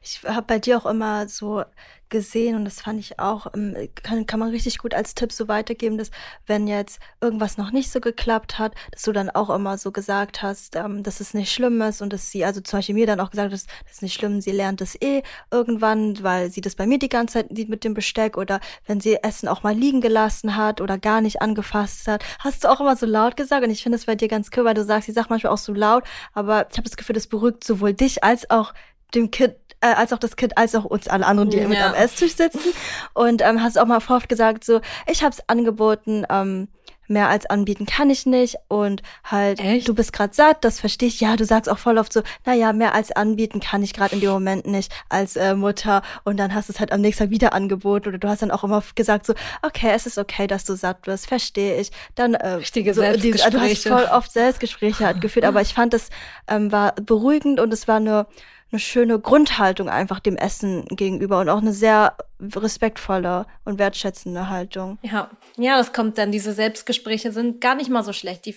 Ich 0.01 0.21
habe 0.23 0.47
bei 0.47 0.59
dir 0.59 0.77
auch 0.77 0.85
immer 0.85 1.27
so 1.27 1.63
gesehen 2.09 2.55
und 2.55 2.65
das 2.65 2.81
fand 2.81 2.99
ich 2.99 3.19
auch, 3.19 3.47
ähm, 3.55 3.75
kann, 4.03 4.25
kann 4.25 4.39
man 4.39 4.49
richtig 4.49 4.79
gut 4.79 4.93
als 4.93 5.15
Tipp 5.15 5.31
so 5.31 5.47
weitergeben, 5.47 5.97
dass 5.97 6.11
wenn 6.47 6.67
jetzt 6.67 6.99
irgendwas 7.21 7.57
noch 7.57 7.71
nicht 7.71 7.91
so 7.91 7.99
geklappt 7.99 8.59
hat, 8.59 8.73
dass 8.91 9.03
du 9.03 9.11
dann 9.11 9.29
auch 9.29 9.49
immer 9.49 9.77
so 9.77 9.91
gesagt 9.91 10.41
hast, 10.41 10.75
ähm, 10.75 11.03
dass 11.03 11.19
es 11.19 11.33
nicht 11.33 11.53
schlimm 11.53 11.81
ist 11.81 12.01
und 12.01 12.11
dass 12.11 12.31
sie, 12.31 12.43
also 12.43 12.61
zum 12.61 12.79
Beispiel 12.79 12.95
mir 12.95 13.07
dann 13.07 13.19
auch 13.19 13.29
gesagt 13.31 13.51
hat, 13.51 13.53
das 13.53 13.67
ist 13.91 14.01
nicht 14.01 14.13
schlimm, 14.13 14.41
sie 14.41 14.51
lernt 14.51 14.81
es 14.81 14.99
eh 15.01 15.23
irgendwann, 15.51 16.21
weil 16.23 16.49
sie 16.51 16.61
das 16.61 16.75
bei 16.75 16.87
mir 16.87 16.99
die 16.99 17.09
ganze 17.09 17.33
Zeit 17.33 17.47
sieht 17.55 17.69
mit 17.69 17.83
dem 17.83 17.93
Besteck 17.93 18.37
oder 18.37 18.59
wenn 18.85 18.99
sie 18.99 19.15
Essen 19.23 19.47
auch 19.47 19.63
mal 19.63 19.75
liegen 19.75 20.01
gelassen 20.01 20.55
hat 20.55 20.81
oder 20.81 20.97
gar 20.97 21.21
nicht 21.21 21.41
angefasst 21.41 22.07
hat, 22.07 22.23
hast 22.39 22.63
du 22.63 22.69
auch 22.69 22.81
immer 22.81 22.95
so 22.95 23.05
laut 23.05 23.37
gesagt? 23.37 23.63
Und 23.63 23.71
ich 23.71 23.83
finde 23.83 23.97
es 23.97 24.05
bei 24.05 24.15
dir 24.15 24.27
ganz 24.27 24.49
cool, 24.57 24.65
weil 24.65 24.73
du 24.73 24.83
sagst, 24.83 25.05
sie 25.05 25.11
sagt 25.11 25.29
manchmal 25.29 25.53
auch 25.53 25.57
so 25.57 25.73
laut, 25.73 26.03
aber 26.33 26.67
ich 26.71 26.77
habe 26.77 26.89
das 26.89 26.97
Gefühl, 26.97 27.13
das 27.13 27.27
beruhigt 27.27 27.63
sowohl 27.63 27.93
dich 27.93 28.23
als 28.23 28.49
auch 28.49 28.73
dem 29.13 29.31
Kind 29.31 29.55
äh, 29.81 29.87
als 29.87 30.13
auch 30.13 30.19
das 30.19 30.35
Kind, 30.35 30.57
als 30.57 30.75
auch 30.75 30.85
uns 30.85 31.07
alle 31.07 31.25
anderen, 31.25 31.49
die 31.49 31.57
ja. 31.57 31.67
mit 31.67 31.81
am 31.81 31.93
Esstisch 31.93 32.35
sitzen. 32.35 32.73
Und 33.13 33.41
ähm, 33.41 33.61
hast 33.61 33.77
auch 33.77 33.85
mal 33.85 33.97
oft 33.97 34.29
gesagt, 34.29 34.63
so, 34.63 34.81
ich 35.07 35.23
habe 35.23 35.33
es 35.33 35.47
angeboten, 35.47 36.25
ähm, 36.29 36.67
mehr 37.09 37.27
als 37.27 37.47
anbieten 37.47 37.85
kann 37.85 38.09
ich 38.09 38.25
nicht 38.25 38.55
und 38.67 39.01
halt, 39.23 39.59
Echt? 39.59 39.87
du 39.87 39.95
bist 39.95 40.13
gerade 40.13 40.33
satt, 40.33 40.63
das 40.63 40.79
verstehe 40.79 41.07
ich. 41.07 41.19
Ja, 41.19 41.35
du 41.35 41.43
sagst 41.43 41.69
auch 41.69 41.77
voll 41.77 41.97
oft 41.97 42.13
so, 42.13 42.21
naja, 42.45 42.71
mehr 42.71 42.93
als 42.93 43.11
anbieten 43.11 43.59
kann 43.59 43.81
ich 43.81 43.93
gerade 43.93 44.13
in 44.13 44.21
dem 44.21 44.29
Moment 44.29 44.67
nicht 44.67 44.91
als 45.09 45.35
äh, 45.35 45.55
Mutter 45.55 46.03
und 46.23 46.37
dann 46.37 46.53
hast 46.53 46.69
du 46.69 46.73
es 46.73 46.79
halt 46.79 46.91
am 46.91 47.01
nächsten 47.01 47.23
Tag 47.23 47.31
wieder 47.31 47.53
angeboten 47.53 48.09
oder 48.09 48.19
du 48.19 48.29
hast 48.29 48.41
dann 48.43 48.51
auch 48.51 48.63
immer 48.63 48.83
gesagt 48.95 49.25
so, 49.25 49.33
okay, 49.63 49.91
es 49.93 50.05
ist 50.05 50.17
okay, 50.17 50.45
dass 50.45 50.65
du 50.65 50.75
satt 50.75 51.07
wirst, 51.07 51.27
verstehe 51.27 51.81
ich. 51.81 51.91
Dann 52.13 52.35
äh, 52.35 52.47
Richtige 52.49 52.93
so, 52.93 53.01
die, 53.01 53.33
Selbstgespräche. 53.33 53.89
du 53.89 53.95
hast 53.95 54.07
voll 54.07 54.15
oft 54.15 54.31
Selbstgespräche 54.31 55.05
halt 55.05 55.21
geführt, 55.21 55.45
aber 55.45 55.61
ich 55.61 55.73
fand 55.73 55.93
es 55.95 56.09
ähm, 56.47 56.71
war 56.71 56.93
beruhigend 56.93 57.59
und 57.59 57.73
es 57.73 57.87
war 57.87 57.97
eine 57.97 58.27
eine 58.71 58.79
schöne 58.79 59.19
Grundhaltung 59.19 59.89
einfach 59.89 60.19
dem 60.19 60.35
Essen 60.35 60.85
gegenüber 60.85 61.39
und 61.39 61.49
auch 61.49 61.61
eine 61.61 61.73
sehr 61.73 62.15
respektvolle 62.39 63.45
und 63.65 63.79
wertschätzende 63.79 64.49
Haltung. 64.49 64.97
Ja, 65.01 65.29
ja, 65.57 65.77
das 65.77 65.91
kommt 65.91 66.17
dann. 66.17 66.31
Diese 66.31 66.53
Selbstgespräche 66.53 67.31
sind 67.31 67.59
gar 67.61 67.75
nicht 67.75 67.89
mal 67.89 68.03
so 68.03 68.13
schlecht. 68.13 68.45
Die 68.45 68.55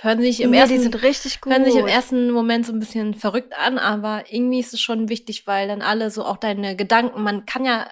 hören 0.00 0.20
sich 0.20 0.40
im 0.40 0.50
nee, 0.50 0.58
ersten 0.58 0.74
die 0.76 0.82
sind 0.82 1.02
richtig 1.02 1.40
gut. 1.40 1.52
hören 1.52 1.64
sich 1.64 1.76
im 1.76 1.86
ersten 1.86 2.30
Moment 2.30 2.66
so 2.66 2.72
ein 2.72 2.78
bisschen 2.78 3.14
verrückt 3.14 3.54
an, 3.58 3.78
aber 3.78 4.24
irgendwie 4.30 4.60
ist 4.60 4.72
es 4.72 4.80
schon 4.80 5.08
wichtig, 5.08 5.46
weil 5.46 5.68
dann 5.68 5.82
alle 5.82 6.10
so 6.10 6.24
auch 6.24 6.36
deine 6.36 6.76
Gedanken, 6.76 7.22
man 7.22 7.44
kann 7.46 7.64
ja, 7.64 7.86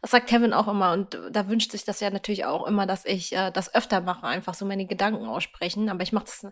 das 0.00 0.10
sagt 0.12 0.28
Kevin 0.28 0.52
auch 0.52 0.68
immer 0.68 0.92
und 0.92 1.18
da 1.30 1.48
wünscht 1.48 1.72
sich 1.72 1.84
das 1.84 2.00
ja 2.00 2.10
natürlich 2.10 2.44
auch 2.44 2.66
immer, 2.66 2.86
dass 2.86 3.04
ich 3.04 3.32
äh, 3.34 3.50
das 3.50 3.74
öfter 3.74 4.00
mache, 4.00 4.26
einfach 4.26 4.54
so 4.54 4.64
meine 4.64 4.86
Gedanken 4.86 5.26
aussprechen, 5.26 5.88
aber 5.88 6.02
ich 6.02 6.12
mache 6.12 6.26
das 6.26 6.46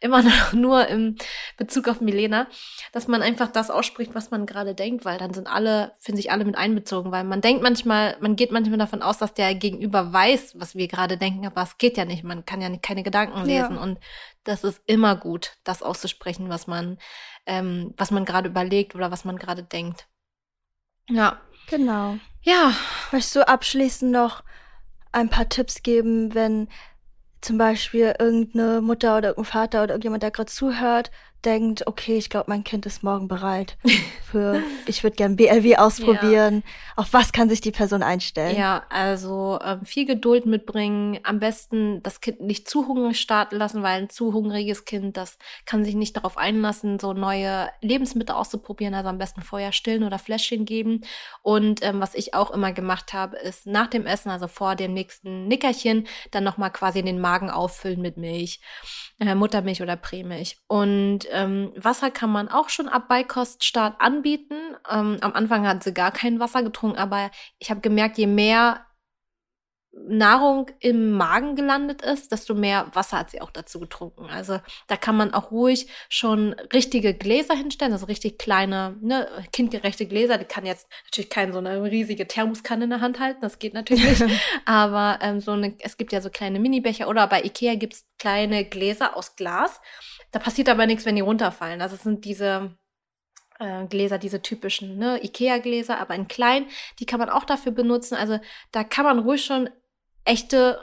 immer 0.00 0.22
noch 0.24 0.52
nur 0.52 0.86
im 0.88 1.16
Bezug 1.56 1.88
auf 1.88 2.00
Milena, 2.00 2.46
dass 2.92 3.08
man 3.08 3.22
einfach 3.22 3.48
das 3.48 3.70
ausspricht, 3.70 4.14
was 4.14 4.30
man 4.30 4.46
gerade 4.46 4.74
denkt, 4.74 5.04
weil 5.04 5.18
dann 5.18 5.34
sind 5.34 5.48
alle, 5.48 5.92
finden 6.00 6.16
sich 6.18 6.30
alle 6.30 6.44
mit 6.44 6.56
einbezogen, 6.56 7.10
weil 7.12 7.24
man 7.24 7.40
denkt 7.40 7.62
manchmal, 7.62 8.16
man 8.20 8.36
geht 8.36 8.52
manchmal 8.52 8.78
davon 8.78 9.02
aus, 9.02 9.18
dass 9.18 9.34
der 9.34 9.54
Gegenüber 9.54 10.12
weiß, 10.12 10.58
was 10.58 10.74
wir 10.74 10.88
gerade 10.88 11.16
denken, 11.18 11.46
aber 11.46 11.62
es 11.62 11.78
geht 11.78 11.96
ja 11.96 12.04
nicht, 12.04 12.24
man 12.24 12.44
kann 12.44 12.60
ja 12.60 12.68
keine 12.78 13.02
Gedanken 13.02 13.38
Ja. 13.48 13.62
lesen 13.62 13.78
und 13.78 13.98
das 14.44 14.64
ist 14.64 14.80
immer 14.86 15.16
gut, 15.16 15.56
das 15.64 15.82
auszusprechen, 15.82 16.48
was 16.48 16.66
man, 16.66 16.98
ähm, 17.46 17.92
was 17.96 18.10
man 18.10 18.24
gerade 18.24 18.48
überlegt 18.48 18.94
oder 18.94 19.10
was 19.10 19.24
man 19.24 19.36
gerade 19.36 19.62
denkt. 19.62 20.06
Ja. 21.10 21.40
Genau. 21.70 22.18
Ja. 22.42 22.72
Möchtest 23.12 23.36
du 23.36 23.48
abschließend 23.48 24.12
noch 24.12 24.42
ein 25.12 25.28
paar 25.28 25.48
Tipps 25.48 25.82
geben, 25.82 26.34
wenn 26.34 26.68
zum 27.40 27.58
Beispiel 27.58 28.14
irgendeine 28.18 28.80
Mutter 28.80 29.16
oder 29.16 29.28
irgendein 29.30 29.52
Vater 29.52 29.82
oder 29.84 29.94
irgendjemand, 29.94 30.22
der 30.22 30.30
gerade 30.30 30.50
zuhört, 30.50 31.10
denkt, 31.44 31.86
okay, 31.86 32.16
ich 32.16 32.30
glaube, 32.30 32.46
mein 32.48 32.64
Kind 32.64 32.86
ist 32.86 33.02
morgen 33.02 33.28
bereit 33.28 33.76
für, 34.30 34.62
ich 34.86 35.02
würde 35.02 35.16
gern 35.16 35.36
BLW 35.36 35.76
ausprobieren. 35.76 36.62
Auf 36.96 37.12
was 37.12 37.32
kann 37.32 37.48
sich 37.48 37.60
die 37.60 37.70
Person 37.70 38.02
einstellen? 38.02 38.56
Ja, 38.56 38.84
also 38.90 39.58
ähm, 39.64 39.84
viel 39.84 40.04
Geduld 40.04 40.46
mitbringen. 40.46 41.18
Am 41.22 41.38
besten 41.38 42.02
das 42.02 42.20
Kind 42.20 42.40
nicht 42.40 42.68
zu 42.68 42.88
hungrig 42.88 43.20
starten 43.20 43.56
lassen, 43.56 43.82
weil 43.82 44.02
ein 44.02 44.10
zu 44.10 44.32
hungriges 44.32 44.84
Kind, 44.84 45.16
das 45.16 45.38
kann 45.64 45.84
sich 45.84 45.94
nicht 45.94 46.16
darauf 46.16 46.36
einlassen, 46.36 46.98
so 46.98 47.12
neue 47.12 47.68
Lebensmittel 47.80 48.34
auszuprobieren. 48.34 48.94
Also 48.94 49.08
am 49.08 49.18
besten 49.18 49.42
vorher 49.42 49.72
stillen 49.72 50.04
oder 50.04 50.18
Fläschchen 50.18 50.64
geben. 50.64 51.02
Und 51.42 51.84
ähm, 51.84 52.00
was 52.00 52.14
ich 52.14 52.34
auch 52.34 52.50
immer 52.50 52.72
gemacht 52.72 53.12
habe, 53.12 53.36
ist 53.36 53.66
nach 53.66 53.86
dem 53.86 54.06
Essen, 54.06 54.30
also 54.30 54.48
vor 54.48 54.74
dem 54.74 54.92
nächsten 54.92 55.46
Nickerchen, 55.46 56.06
dann 56.32 56.44
nochmal 56.44 56.72
quasi 56.72 57.02
den 57.02 57.20
Magen 57.20 57.50
auffüllen 57.50 58.00
mit 58.00 58.16
Milch. 58.16 58.60
Äh, 59.20 59.34
Muttermilch 59.34 59.82
oder 59.82 59.96
Prämilch. 59.96 60.58
Und 60.66 61.27
ähm, 61.30 61.72
Wasser 61.76 62.10
kann 62.10 62.30
man 62.30 62.48
auch 62.48 62.68
schon 62.68 62.88
ab 62.88 63.08
Beikoststart 63.08 64.00
anbieten. 64.00 64.56
Ähm, 64.90 65.18
am 65.20 65.32
Anfang 65.32 65.66
hat 65.66 65.82
sie 65.82 65.94
gar 65.94 66.10
kein 66.10 66.40
Wasser 66.40 66.62
getrunken, 66.62 66.98
aber 66.98 67.30
ich 67.58 67.70
habe 67.70 67.80
gemerkt, 67.80 68.18
je 68.18 68.26
mehr 68.26 68.80
Nahrung 70.06 70.70
im 70.80 71.12
Magen 71.12 71.56
gelandet 71.56 72.02
ist, 72.02 72.32
desto 72.32 72.54
mehr 72.54 72.86
Wasser 72.94 73.18
hat 73.18 73.30
sie 73.30 73.40
auch 73.40 73.50
dazu 73.50 73.80
getrunken. 73.80 74.26
Also 74.26 74.60
da 74.86 74.96
kann 74.96 75.16
man 75.16 75.34
auch 75.34 75.50
ruhig 75.50 75.88
schon 76.08 76.54
richtige 76.72 77.14
Gläser 77.14 77.54
hinstellen, 77.54 77.92
also 77.92 78.06
richtig 78.06 78.38
kleine, 78.38 78.96
ne, 79.00 79.28
kindgerechte 79.52 80.06
Gläser. 80.06 80.38
Die 80.38 80.44
kann 80.44 80.66
jetzt 80.66 80.88
natürlich 81.06 81.30
keine 81.30 81.52
so 81.52 81.58
eine 81.58 81.82
riesige 81.82 82.26
Thermoskanne 82.26 82.84
in 82.84 82.90
der 82.90 83.00
Hand 83.00 83.20
halten, 83.20 83.40
das 83.40 83.58
geht 83.58 83.74
natürlich 83.74 84.20
nicht. 84.20 84.40
Aber 84.64 85.18
ähm, 85.22 85.40
so 85.40 85.52
eine, 85.52 85.74
es 85.80 85.96
gibt 85.96 86.12
ja 86.12 86.20
so 86.20 86.30
kleine 86.30 86.60
Minibecher 86.60 87.08
oder 87.08 87.26
bei 87.26 87.42
Ikea 87.42 87.74
gibt's 87.74 88.06
kleine 88.18 88.64
Gläser 88.64 89.16
aus 89.16 89.36
Glas. 89.36 89.80
Da 90.30 90.38
passiert 90.38 90.68
aber 90.68 90.86
nichts, 90.86 91.06
wenn 91.06 91.16
die 91.16 91.22
runterfallen. 91.22 91.80
Also 91.80 91.96
es 91.96 92.02
sind 92.02 92.24
diese 92.24 92.76
äh, 93.58 93.86
Gläser, 93.86 94.18
diese 94.18 94.42
typischen 94.42 94.98
ne, 94.98 95.22
Ikea-Gläser, 95.22 95.98
aber 95.98 96.14
in 96.14 96.28
klein. 96.28 96.66
Die 96.98 97.06
kann 97.06 97.18
man 97.20 97.30
auch 97.30 97.44
dafür 97.44 97.72
benutzen. 97.72 98.14
Also 98.14 98.38
da 98.72 98.84
kann 98.84 99.04
man 99.04 99.18
ruhig 99.18 99.44
schon 99.44 99.70
echte 100.28 100.78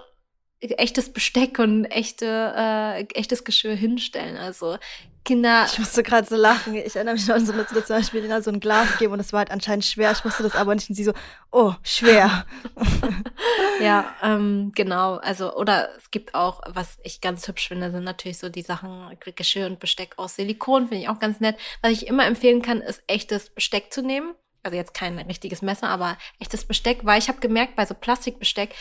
echtes 0.59 1.13
Besteck 1.13 1.59
und 1.59 1.85
echte 1.85 2.25
äh, 2.25 3.01
echtes 3.13 3.43
Geschirr 3.43 3.75
hinstellen. 3.75 4.37
Also 4.37 4.77
Kinder. 5.23 5.65
Ich 5.65 5.79
musste 5.79 6.03
gerade 6.03 6.27
so 6.27 6.35
lachen. 6.35 6.75
Ich 6.75 6.95
erinnere 6.95 7.15
mich 7.15 7.31
an 7.31 7.45
so 7.45 7.51
eine 7.51 7.65
Situation, 7.65 7.99
ich 7.99 8.13
will 8.13 8.23
ihnen 8.23 8.41
so 8.43 8.51
ein 8.51 8.59
Glas 8.59 8.91
gegeben 8.93 9.13
und 9.13 9.19
es 9.19 9.33
war 9.33 9.39
halt 9.39 9.51
anscheinend 9.51 9.83
schwer. 9.83 10.11
Ich 10.11 10.23
wusste 10.23 10.43
das 10.43 10.55
aber 10.55 10.75
nicht 10.75 10.87
und 10.89 10.95
sie 10.95 11.03
so, 11.03 11.13
oh, 11.51 11.73
schwer. 11.83 12.45
ja, 13.81 14.13
ähm, 14.21 14.71
genau. 14.75 15.15
Also, 15.15 15.53
oder 15.55 15.89
es 15.97 16.11
gibt 16.11 16.35
auch, 16.35 16.61
was 16.67 16.97
ich 17.03 17.21
ganz 17.21 17.47
hübsch 17.47 17.67
finde, 17.67 17.91
sind 17.91 18.03
natürlich 18.03 18.37
so 18.37 18.49
die 18.49 18.61
Sachen, 18.61 19.17
Geschirr 19.35 19.65
und 19.65 19.79
Besteck 19.79 20.13
aus 20.17 20.35
Silikon, 20.35 20.87
finde 20.87 21.03
ich 21.03 21.09
auch 21.09 21.19
ganz 21.19 21.39
nett. 21.39 21.57
Was 21.81 21.91
ich 21.91 22.07
immer 22.07 22.25
empfehlen 22.25 22.61
kann, 22.61 22.81
ist 22.81 23.01
echtes 23.07 23.49
Besteck 23.49 23.91
zu 23.91 24.03
nehmen. 24.03 24.35
Also 24.61 24.77
jetzt 24.77 24.95
kein 24.95 25.19
richtiges 25.19 25.61
Messer, 25.61 25.89
aber 25.89 26.17
echtes 26.39 26.65
Besteck, 26.65 26.99
weil 27.03 27.19
ich 27.19 27.29
habe 27.29 27.39
gemerkt, 27.39 27.75
bei 27.75 27.85
so 27.85 27.93
Plastikbesteck 27.93 28.73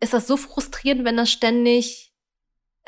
ist 0.00 0.12
das 0.12 0.26
so 0.26 0.36
frustrierend, 0.36 1.04
wenn 1.04 1.16
das 1.16 1.30
ständig 1.30 2.12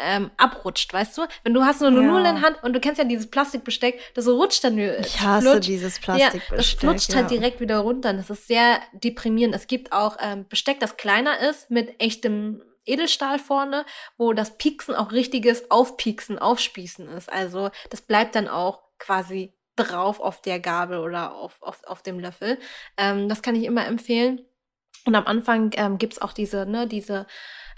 ähm, 0.01 0.31
abrutscht, 0.37 0.93
weißt 0.93 1.19
du? 1.19 1.27
Wenn 1.43 1.55
du 1.55 1.65
hast 1.65 1.81
nur 1.81 1.91
eine 1.91 2.01
Ja. 2.03 2.07
Null 2.07 2.19
in 2.25 2.35
der 2.37 2.43
Hand 2.43 2.63
und 2.63 2.73
du 2.73 2.79
kennst 2.81 2.99
ja 2.99 3.05
dieses 3.05 3.29
Plastikbesteck, 3.29 3.99
das 4.15 4.27
so 4.27 4.37
rutscht 4.37 4.63
dann 4.63 4.79
äh, 4.79 5.01
Ich 5.01 5.21
hasse 5.21 5.51
flutscht. 5.51 5.69
dieses 5.69 5.97
Ja, 5.97 6.03
Plastikbesteck. 6.03 6.57
das 6.57 6.71
flutscht 6.71 7.15
halt 7.17 7.31
ja. 7.31 7.37
direkt 7.39 7.61
wieder 7.61 7.79
runter. 7.79 8.13
Das 8.13 8.31
ist 8.31 8.47
sehr 8.47 8.81
deprimierend. 8.93 9.55
Es 9.57 9.67
gibt 9.67 9.93
auch 9.93 10.17
ähm, 10.21 10.47
Besteck, 10.49 10.79
das 10.79 10.97
kleiner 10.97 11.41
ist, 11.41 11.71
mit 11.71 12.01
echtem 12.01 12.63
Edelstahl 12.87 13.39
vorne, 13.41 13.85
wo 14.17 14.33
das 14.33 14.57
Pieksen 14.57 14.95
auch 14.95 15.11
richtiges 15.11 15.69
Aufpieksen, 15.71 16.39
Aufspießen 16.39 17.09
ist. 17.09 17.31
Also 17.33 17.71
das 17.91 18.01
bleibt 18.01 18.37
dann 18.37 18.47
auch 18.47 18.81
quasi 18.99 19.53
drauf 19.75 20.21
auf 20.21 20.41
der 20.43 20.61
Gabel 20.61 20.99
oder 20.99 21.35
auf, 21.35 21.61
auf, 21.61 21.83
auf 21.85 22.03
dem 22.03 22.19
Löffel. 22.21 22.59
Ähm, 22.97 23.29
das 23.29 23.43
kann 23.43 23.57
ich 23.57 23.65
immer 23.65 23.85
empfehlen. 23.87 24.43
Und 25.09 25.15
am 25.15 25.27
Anfang 25.27 25.71
ähm, 25.77 25.97
gibt's 25.97 26.21
auch 26.21 26.35
diese, 26.35 26.67
ne, 26.67 26.87
diese 26.87 27.27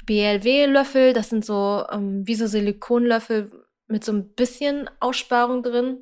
BLW-Löffel. 0.04 1.12
Das 1.12 1.28
sind 1.28 1.44
so 1.44 1.86
ähm, 1.88 2.26
wie 2.26 2.34
so 2.34 2.48
Silikonlöffel 2.48 3.52
mit 3.86 4.04
so 4.04 4.10
ein 4.10 4.34
bisschen 4.34 4.90
Aussparung 4.98 5.62
drin. 5.62 5.98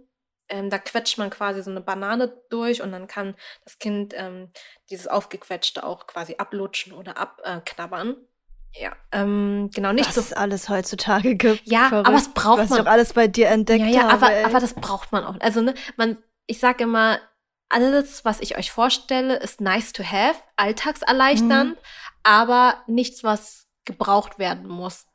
Ähm, 0.49 0.71
da 0.71 0.79
quetscht 0.79 1.19
man 1.19 1.29
quasi 1.29 1.63
so 1.63 1.71
eine 1.71 1.83
Banane 1.83 2.33
durch 2.49 2.81
und 2.81 2.93
dann 2.93 3.09
kann 3.09 3.35
das 3.65 3.79
Kind 3.79 4.15
ähm, 4.17 4.49
dieses 4.89 5.07
Aufgequetschte 5.07 5.85
auch 5.85 6.07
quasi 6.07 6.37
ablutschen 6.39 6.95
oder 6.95 7.19
abknabbern. 7.19 8.17
Ja, 8.73 8.93
ähm, 9.13 9.69
genau, 9.75 9.93
nicht 9.93 10.09
Was 10.09 10.15
so. 10.15 10.23
es 10.23 10.33
alles 10.33 10.71
heutzutage 10.71 11.35
gibt. 11.37 11.61
Ja, 11.67 11.91
Verrückt, 11.91 12.09
aber 12.09 12.17
es 12.17 12.33
braucht 12.33 12.61
was 12.61 12.71
ich 12.71 12.79
man. 12.79 12.87
auch 12.87 12.91
alles 12.91 13.13
bei 13.13 13.29
dir 13.29 13.49
entdeckt 13.49 13.85
ja, 13.85 13.91
ja, 13.91 14.03
habe. 14.05 14.13
aber, 14.15 14.33
ey. 14.33 14.45
aber 14.45 14.61
das 14.61 14.73
braucht 14.73 15.13
man 15.13 15.25
auch. 15.25 15.37
Also, 15.41 15.61
ne, 15.61 15.75
man, 15.99 16.17
ich 16.47 16.59
sage 16.59 16.85
immer, 16.85 17.19
alles, 17.69 18.25
was 18.25 18.41
ich 18.41 18.57
euch 18.57 18.71
vorstelle, 18.71 19.37
ist 19.37 19.61
nice 19.61 19.93
to 19.93 20.03
have, 20.05 20.39
alltagserleichternd, 20.57 21.73
Mhm. 21.73 21.83
aber 22.23 22.83
nichts, 22.87 23.25
was 23.25 23.67
gebraucht 23.85 24.39
werden 24.39 24.69
muss. 24.69 25.07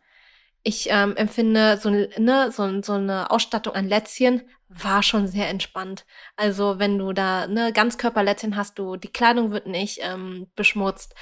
Ich 0.64 0.88
ähm, 0.90 1.16
empfinde 1.18 1.78
so, 1.78 1.90
ne, 1.90 2.52
so, 2.52 2.82
so 2.82 2.94
eine 2.94 3.32
Ausstattung 3.32 3.76
an 3.76 3.88
Lätzchen 3.90 4.44
war 4.70 5.04
schon 5.04 5.28
sehr 5.28 5.50
entspannt. 5.50 6.06
Also 6.38 6.80
wenn 6.80 6.98
du 6.98 7.12
da 7.14 7.48
ne 7.48 7.74
Ganzkörperlätzchen 7.74 8.56
hast, 8.56 8.80
du 8.80 8.96
die 8.96 9.12
Kleidung 9.12 9.52
wird 9.52 9.68
nicht 9.68 10.00
ähm, 10.02 10.48
beschmutzt. 10.56 11.16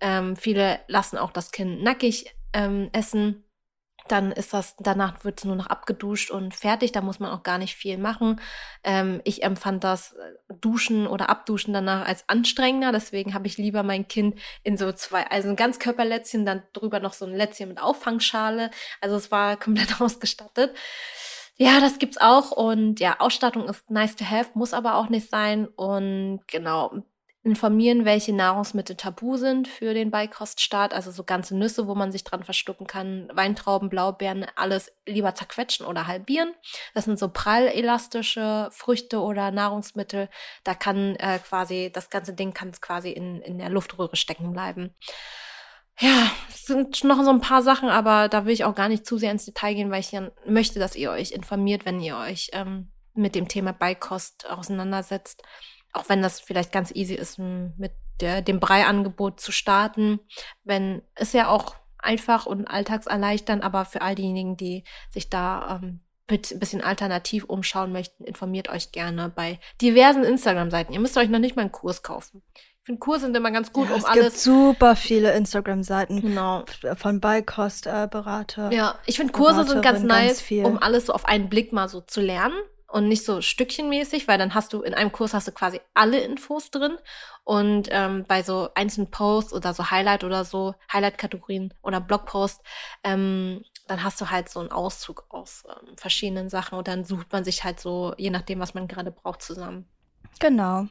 Ähm, 0.00 0.34
viele 0.36 0.80
lassen 0.88 1.18
auch 1.18 1.30
das 1.30 1.50
Kind 1.52 1.82
nackig 1.82 2.34
ähm, 2.52 2.88
essen. 2.92 3.44
Dann 4.08 4.32
ist 4.32 4.52
das, 4.52 4.76
danach 4.78 5.24
wird 5.24 5.38
es 5.38 5.44
nur 5.44 5.56
noch 5.56 5.66
abgeduscht 5.66 6.30
und 6.30 6.54
fertig. 6.54 6.92
Da 6.92 7.00
muss 7.00 7.20
man 7.20 7.30
auch 7.30 7.42
gar 7.42 7.58
nicht 7.58 7.74
viel 7.74 7.98
machen. 7.98 8.40
Ähm, 8.84 9.20
ich 9.24 9.42
empfand 9.42 9.84
das 9.84 10.12
äh, 10.12 10.54
Duschen 10.60 11.06
oder 11.06 11.28
Abduschen 11.28 11.74
danach 11.74 12.06
als 12.06 12.28
anstrengender. 12.28 12.92
Deswegen 12.92 13.34
habe 13.34 13.46
ich 13.46 13.58
lieber 13.58 13.82
mein 13.82 14.08
Kind 14.08 14.38
in 14.62 14.76
so 14.76 14.92
zwei, 14.92 15.26
also 15.28 15.48
ein 15.48 15.56
Ganzkörperlätzchen, 15.56 16.46
dann 16.46 16.62
drüber 16.72 17.00
noch 17.00 17.12
so 17.12 17.26
ein 17.26 17.34
Lätzchen 17.34 17.68
mit 17.68 17.82
Auffangschale. 17.82 18.70
Also 19.00 19.16
es 19.16 19.30
war 19.30 19.56
komplett 19.60 20.00
ausgestattet. 20.00 20.74
Ja, 21.58 21.80
das 21.80 21.98
gibt's 21.98 22.18
auch. 22.18 22.50
Und 22.52 23.00
ja, 23.00 23.16
Ausstattung 23.18 23.68
ist 23.68 23.90
nice 23.90 24.16
to 24.16 24.24
have, 24.24 24.50
muss 24.54 24.74
aber 24.74 24.96
auch 24.96 25.08
nicht 25.08 25.30
sein. 25.30 25.66
Und 25.66 26.40
genau, 26.46 27.02
informieren, 27.46 28.04
welche 28.04 28.32
Nahrungsmittel 28.32 28.96
tabu 28.96 29.36
sind 29.36 29.68
für 29.68 29.94
den 29.94 30.10
Beikoststart. 30.10 30.92
Also 30.92 31.12
so 31.12 31.22
ganze 31.22 31.56
Nüsse, 31.56 31.86
wo 31.86 31.94
man 31.94 32.10
sich 32.10 32.24
dran 32.24 32.42
verschlucken 32.42 32.88
kann, 32.88 33.28
Weintrauben, 33.32 33.88
Blaubeeren, 33.88 34.44
alles 34.56 34.92
lieber 35.06 35.32
zerquetschen 35.36 35.86
oder 35.86 36.08
halbieren. 36.08 36.52
Das 36.92 37.04
sind 37.04 37.20
so 37.20 37.28
prallelastische 37.28 38.68
Früchte 38.72 39.20
oder 39.20 39.52
Nahrungsmittel. 39.52 40.28
Da 40.64 40.74
kann 40.74 41.14
äh, 41.16 41.38
quasi, 41.38 41.90
das 41.92 42.10
ganze 42.10 42.34
Ding 42.34 42.52
kann 42.52 42.72
quasi 42.72 43.10
in, 43.10 43.40
in 43.42 43.58
der 43.58 43.70
Luftröhre 43.70 44.16
stecken 44.16 44.52
bleiben. 44.52 44.96
ja, 46.00 46.28
es 46.48 46.64
sind 46.64 47.04
noch 47.04 47.22
so 47.22 47.30
ein 47.30 47.40
paar 47.40 47.62
Sachen, 47.62 47.88
aber 47.88 48.28
da 48.28 48.44
will 48.44 48.54
ich 48.54 48.64
auch 48.64 48.74
gar 48.74 48.88
nicht 48.88 49.06
zu 49.06 49.18
sehr 49.18 49.30
ins 49.30 49.44
Detail 49.44 49.74
gehen, 49.74 49.92
weil 49.92 50.00
ich 50.00 50.10
ja 50.10 50.32
möchte, 50.46 50.80
dass 50.80 50.96
ihr 50.96 51.12
euch 51.12 51.30
informiert, 51.30 51.84
wenn 51.84 52.00
ihr 52.00 52.16
euch 52.16 52.50
ähm, 52.54 52.90
mit 53.14 53.36
dem 53.36 53.46
Thema 53.46 53.72
Beikost 53.72 54.50
auseinandersetzt. 54.50 55.44
Auch 55.96 56.08
wenn 56.08 56.22
das 56.22 56.40
vielleicht 56.40 56.72
ganz 56.72 56.90
easy 56.94 57.14
ist, 57.14 57.38
mit 57.38 57.92
der, 58.20 58.42
dem 58.42 58.60
Brei-Angebot 58.60 59.40
zu 59.40 59.52
starten. 59.52 60.20
Wenn 60.64 61.02
ist 61.18 61.34
ja 61.34 61.48
auch 61.48 61.76
einfach 61.98 62.46
und 62.46 62.66
alltagserleichternd, 62.66 63.62
aber 63.62 63.84
für 63.84 64.02
all 64.02 64.14
diejenigen, 64.14 64.56
die 64.56 64.84
sich 65.10 65.28
da 65.28 65.80
ähm, 65.82 66.00
ein 66.28 66.58
bisschen 66.58 66.82
alternativ 66.82 67.44
umschauen 67.44 67.92
möchten, 67.92 68.24
informiert 68.24 68.68
euch 68.68 68.92
gerne 68.92 69.28
bei 69.28 69.58
diversen 69.80 70.24
Instagram-Seiten. 70.24 70.92
Ihr 70.92 71.00
müsst 71.00 71.16
euch 71.16 71.28
noch 71.28 71.38
nicht 71.38 71.56
mal 71.56 71.62
einen 71.62 71.72
Kurs 71.72 72.02
kaufen. 72.02 72.42
Ich 72.54 72.86
finde, 72.86 73.00
Kurse 73.00 73.26
sind 73.26 73.36
immer 73.36 73.50
ganz 73.50 73.72
gut, 73.72 73.88
ja, 73.88 73.94
um 73.94 74.00
es 74.00 74.04
alles. 74.04 74.26
Es 74.26 74.32
gibt 74.32 74.42
super 74.42 74.94
viele 74.94 75.32
Instagram-Seiten 75.32 76.20
genau. 76.20 76.64
von 76.96 77.20
Beikost-Berater. 77.20 78.70
Äh, 78.70 78.76
ja, 78.76 78.98
ich 79.06 79.16
finde, 79.16 79.32
Kurse 79.32 79.64
sind 79.64 79.82
ganz 79.82 80.02
nice, 80.02 80.44
ganz 80.48 80.66
um 80.66 80.78
alles 80.78 81.06
so 81.06 81.12
auf 81.12 81.24
einen 81.24 81.48
Blick 81.48 81.72
mal 81.72 81.88
so 81.88 82.00
zu 82.00 82.20
lernen 82.20 82.54
und 82.88 83.08
nicht 83.08 83.24
so 83.24 83.40
stückchenmäßig, 83.40 84.28
weil 84.28 84.38
dann 84.38 84.54
hast 84.54 84.72
du 84.72 84.82
in 84.82 84.94
einem 84.94 85.12
Kurs 85.12 85.34
hast 85.34 85.48
du 85.48 85.52
quasi 85.52 85.80
alle 85.94 86.20
Infos 86.20 86.70
drin 86.70 86.98
und 87.44 87.88
ähm, 87.90 88.24
bei 88.26 88.42
so 88.42 88.70
einzelnen 88.74 89.10
Posts 89.10 89.52
oder 89.52 89.74
so 89.74 89.90
Highlight 89.90 90.24
oder 90.24 90.44
so 90.44 90.74
Highlight-Kategorien 90.92 91.74
oder 91.82 92.00
Blogpost 92.00 92.62
ähm, 93.04 93.64
dann 93.86 94.02
hast 94.02 94.20
du 94.20 94.30
halt 94.30 94.48
so 94.48 94.60
einen 94.60 94.72
Auszug 94.72 95.26
aus 95.28 95.64
ähm, 95.68 95.96
verschiedenen 95.96 96.48
Sachen 96.48 96.78
und 96.78 96.88
dann 96.88 97.04
sucht 97.04 97.32
man 97.32 97.44
sich 97.44 97.64
halt 97.64 97.80
so, 97.80 98.14
je 98.16 98.30
nachdem, 98.30 98.60
was 98.60 98.74
man 98.74 98.88
gerade 98.88 99.12
braucht, 99.12 99.42
zusammen. 99.42 99.86
Genau. 100.38 100.86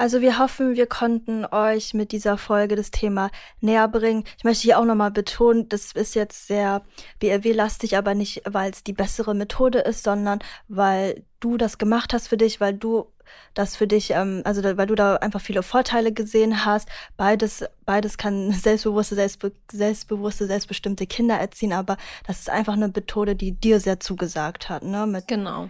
Also 0.00 0.22
wir 0.22 0.38
hoffen, 0.38 0.76
wir 0.76 0.86
konnten 0.86 1.44
euch 1.44 1.92
mit 1.92 2.12
dieser 2.12 2.38
Folge 2.38 2.74
das 2.74 2.90
Thema 2.90 3.30
näher 3.60 3.86
bringen. 3.86 4.24
Ich 4.38 4.44
möchte 4.44 4.62
hier 4.62 4.78
auch 4.78 4.86
nochmal 4.86 5.10
betonen, 5.10 5.68
das 5.68 5.92
ist 5.92 6.14
jetzt 6.14 6.46
sehr 6.46 6.80
BRW-lastig, 7.18 7.98
aber 7.98 8.14
nicht, 8.14 8.40
weil 8.46 8.70
es 8.70 8.82
die 8.82 8.94
bessere 8.94 9.34
Methode 9.34 9.80
ist, 9.80 10.04
sondern 10.04 10.38
weil 10.68 11.22
du 11.40 11.58
das 11.58 11.76
gemacht 11.76 12.14
hast 12.14 12.28
für 12.28 12.38
dich, 12.38 12.62
weil 12.62 12.72
du 12.72 13.08
das 13.52 13.76
für 13.76 13.86
dich, 13.86 14.12
ähm, 14.12 14.40
also 14.46 14.62
da, 14.62 14.78
weil 14.78 14.86
du 14.86 14.94
da 14.94 15.16
einfach 15.16 15.42
viele 15.42 15.62
Vorteile 15.62 16.12
gesehen 16.12 16.64
hast. 16.64 16.88
Beides, 17.18 17.66
beides 17.84 18.16
kann 18.16 18.52
selbstbewusste, 18.52 19.16
selbstbe 19.16 19.52
selbstbewusste, 19.70 20.46
selbstbestimmte 20.46 21.06
Kinder 21.06 21.36
erziehen, 21.36 21.74
aber 21.74 21.98
das 22.26 22.40
ist 22.40 22.48
einfach 22.48 22.72
eine 22.72 22.88
Methode, 22.88 23.36
die 23.36 23.52
dir 23.52 23.80
sehr 23.80 24.00
zugesagt 24.00 24.70
hat, 24.70 24.82
ne? 24.82 25.06
Mit 25.06 25.28
genau. 25.28 25.68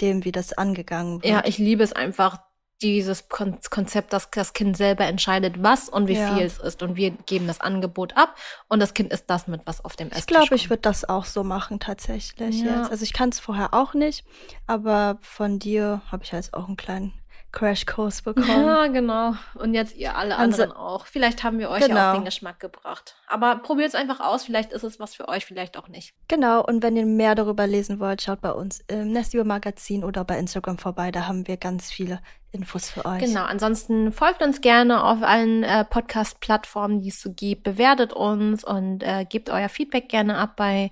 dem, 0.00 0.24
wie 0.24 0.32
das 0.32 0.54
angegangen 0.54 1.22
wird. 1.22 1.26
Ja, 1.26 1.42
ich 1.44 1.58
liebe 1.58 1.84
es 1.84 1.92
einfach, 1.92 2.45
dieses 2.82 3.28
Konzept, 3.28 4.12
dass 4.12 4.30
das 4.30 4.52
Kind 4.52 4.76
selber 4.76 5.04
entscheidet, 5.04 5.62
was 5.62 5.88
und 5.88 6.08
wie 6.08 6.14
ja. 6.14 6.34
viel 6.34 6.44
es 6.44 6.58
ist. 6.58 6.82
Und 6.82 6.96
wir 6.96 7.10
geben 7.10 7.46
das 7.46 7.60
Angebot 7.60 8.16
ab 8.16 8.36
und 8.68 8.80
das 8.80 8.94
Kind 8.94 9.12
ist 9.12 9.30
das 9.30 9.46
mit, 9.46 9.62
was 9.64 9.84
auf 9.84 9.96
dem 9.96 10.08
Esstisch 10.08 10.20
Ich 10.20 10.26
glaube, 10.26 10.54
ich 10.54 10.70
würde 10.70 10.82
das 10.82 11.08
auch 11.08 11.24
so 11.24 11.42
machen 11.42 11.80
tatsächlich 11.80 12.60
ja. 12.60 12.80
jetzt. 12.80 12.90
Also 12.90 13.02
ich 13.02 13.12
kann 13.12 13.30
es 13.30 13.40
vorher 13.40 13.72
auch 13.72 13.94
nicht, 13.94 14.24
aber 14.66 15.18
von 15.22 15.58
dir 15.58 16.02
habe 16.10 16.24
ich 16.24 16.32
jetzt 16.32 16.54
auch 16.54 16.66
einen 16.66 16.76
kleinen 16.76 17.12
Crashkurs 17.56 18.20
bekommen. 18.20 18.66
Ja, 18.66 18.86
genau. 18.88 19.34
Und 19.54 19.72
jetzt 19.72 19.96
ihr 19.96 20.14
alle 20.14 20.36
also, 20.36 20.62
anderen 20.62 20.72
auch. 20.76 21.06
Vielleicht 21.06 21.42
haben 21.42 21.58
wir 21.58 21.70
euch 21.70 21.80
genau. 21.80 21.96
ja 21.96 22.10
auf 22.10 22.18
den 22.18 22.26
Geschmack 22.26 22.60
gebracht. 22.60 23.16
Aber 23.28 23.56
probiert 23.56 23.88
es 23.88 23.94
einfach 23.94 24.20
aus. 24.20 24.44
Vielleicht 24.44 24.72
ist 24.72 24.82
es 24.82 25.00
was 25.00 25.14
für 25.14 25.28
euch, 25.28 25.46
vielleicht 25.46 25.78
auch 25.78 25.88
nicht. 25.88 26.12
Genau. 26.28 26.62
Und 26.62 26.82
wenn 26.82 26.96
ihr 26.96 27.06
mehr 27.06 27.34
darüber 27.34 27.66
lesen 27.66 27.98
wollt, 27.98 28.20
schaut 28.20 28.42
bei 28.42 28.52
uns 28.52 28.80
im 28.88 29.10
Nestio 29.10 29.44
Magazin 29.44 30.04
oder 30.04 30.22
bei 30.24 30.38
Instagram 30.38 30.76
vorbei. 30.76 31.10
Da 31.10 31.26
haben 31.26 31.46
wir 31.46 31.56
ganz 31.56 31.90
viele 31.90 32.20
Infos 32.56 32.90
für 32.90 33.04
euch. 33.04 33.20
Genau, 33.20 33.44
ansonsten 33.44 34.12
folgt 34.12 34.42
uns 34.42 34.60
gerne 34.60 35.04
auf 35.04 35.22
allen 35.22 35.62
äh, 35.62 35.84
Podcast-Plattformen, 35.84 37.00
die 37.00 37.10
es 37.10 37.20
so 37.20 37.32
gibt. 37.32 37.62
Bewertet 37.62 38.12
uns 38.12 38.64
und 38.64 39.02
äh, 39.02 39.24
gebt 39.28 39.50
euer 39.50 39.68
Feedback 39.68 40.08
gerne 40.08 40.38
ab 40.38 40.56
bei 40.56 40.90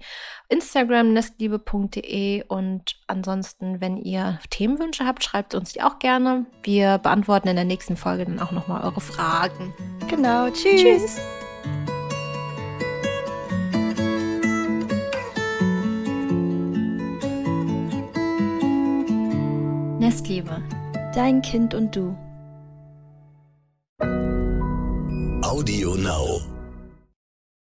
Instagram 0.48 1.12
nestliebe.de 1.12 2.44
und 2.46 2.96
ansonsten, 3.06 3.80
wenn 3.80 3.96
ihr 3.96 4.38
Themenwünsche 4.50 5.06
habt, 5.06 5.24
schreibt 5.24 5.54
uns 5.54 5.72
die 5.72 5.82
auch 5.82 5.98
gerne. 5.98 6.46
Wir 6.62 6.98
beantworten 6.98 7.48
in 7.48 7.56
der 7.56 7.64
nächsten 7.64 7.96
Folge 7.96 8.26
dann 8.26 8.40
auch 8.40 8.52
nochmal 8.52 8.84
eure 8.84 9.00
Fragen. 9.00 9.74
Genau, 10.08 10.48
tschüss. 10.50 10.82
tschüss. 10.82 11.20
Nestliebe 19.98 20.62
Dein 21.14 21.42
Kind 21.42 21.74
und 21.74 21.94
du. 21.94 22.16
Audio 25.42 25.94
Now. 25.94 26.53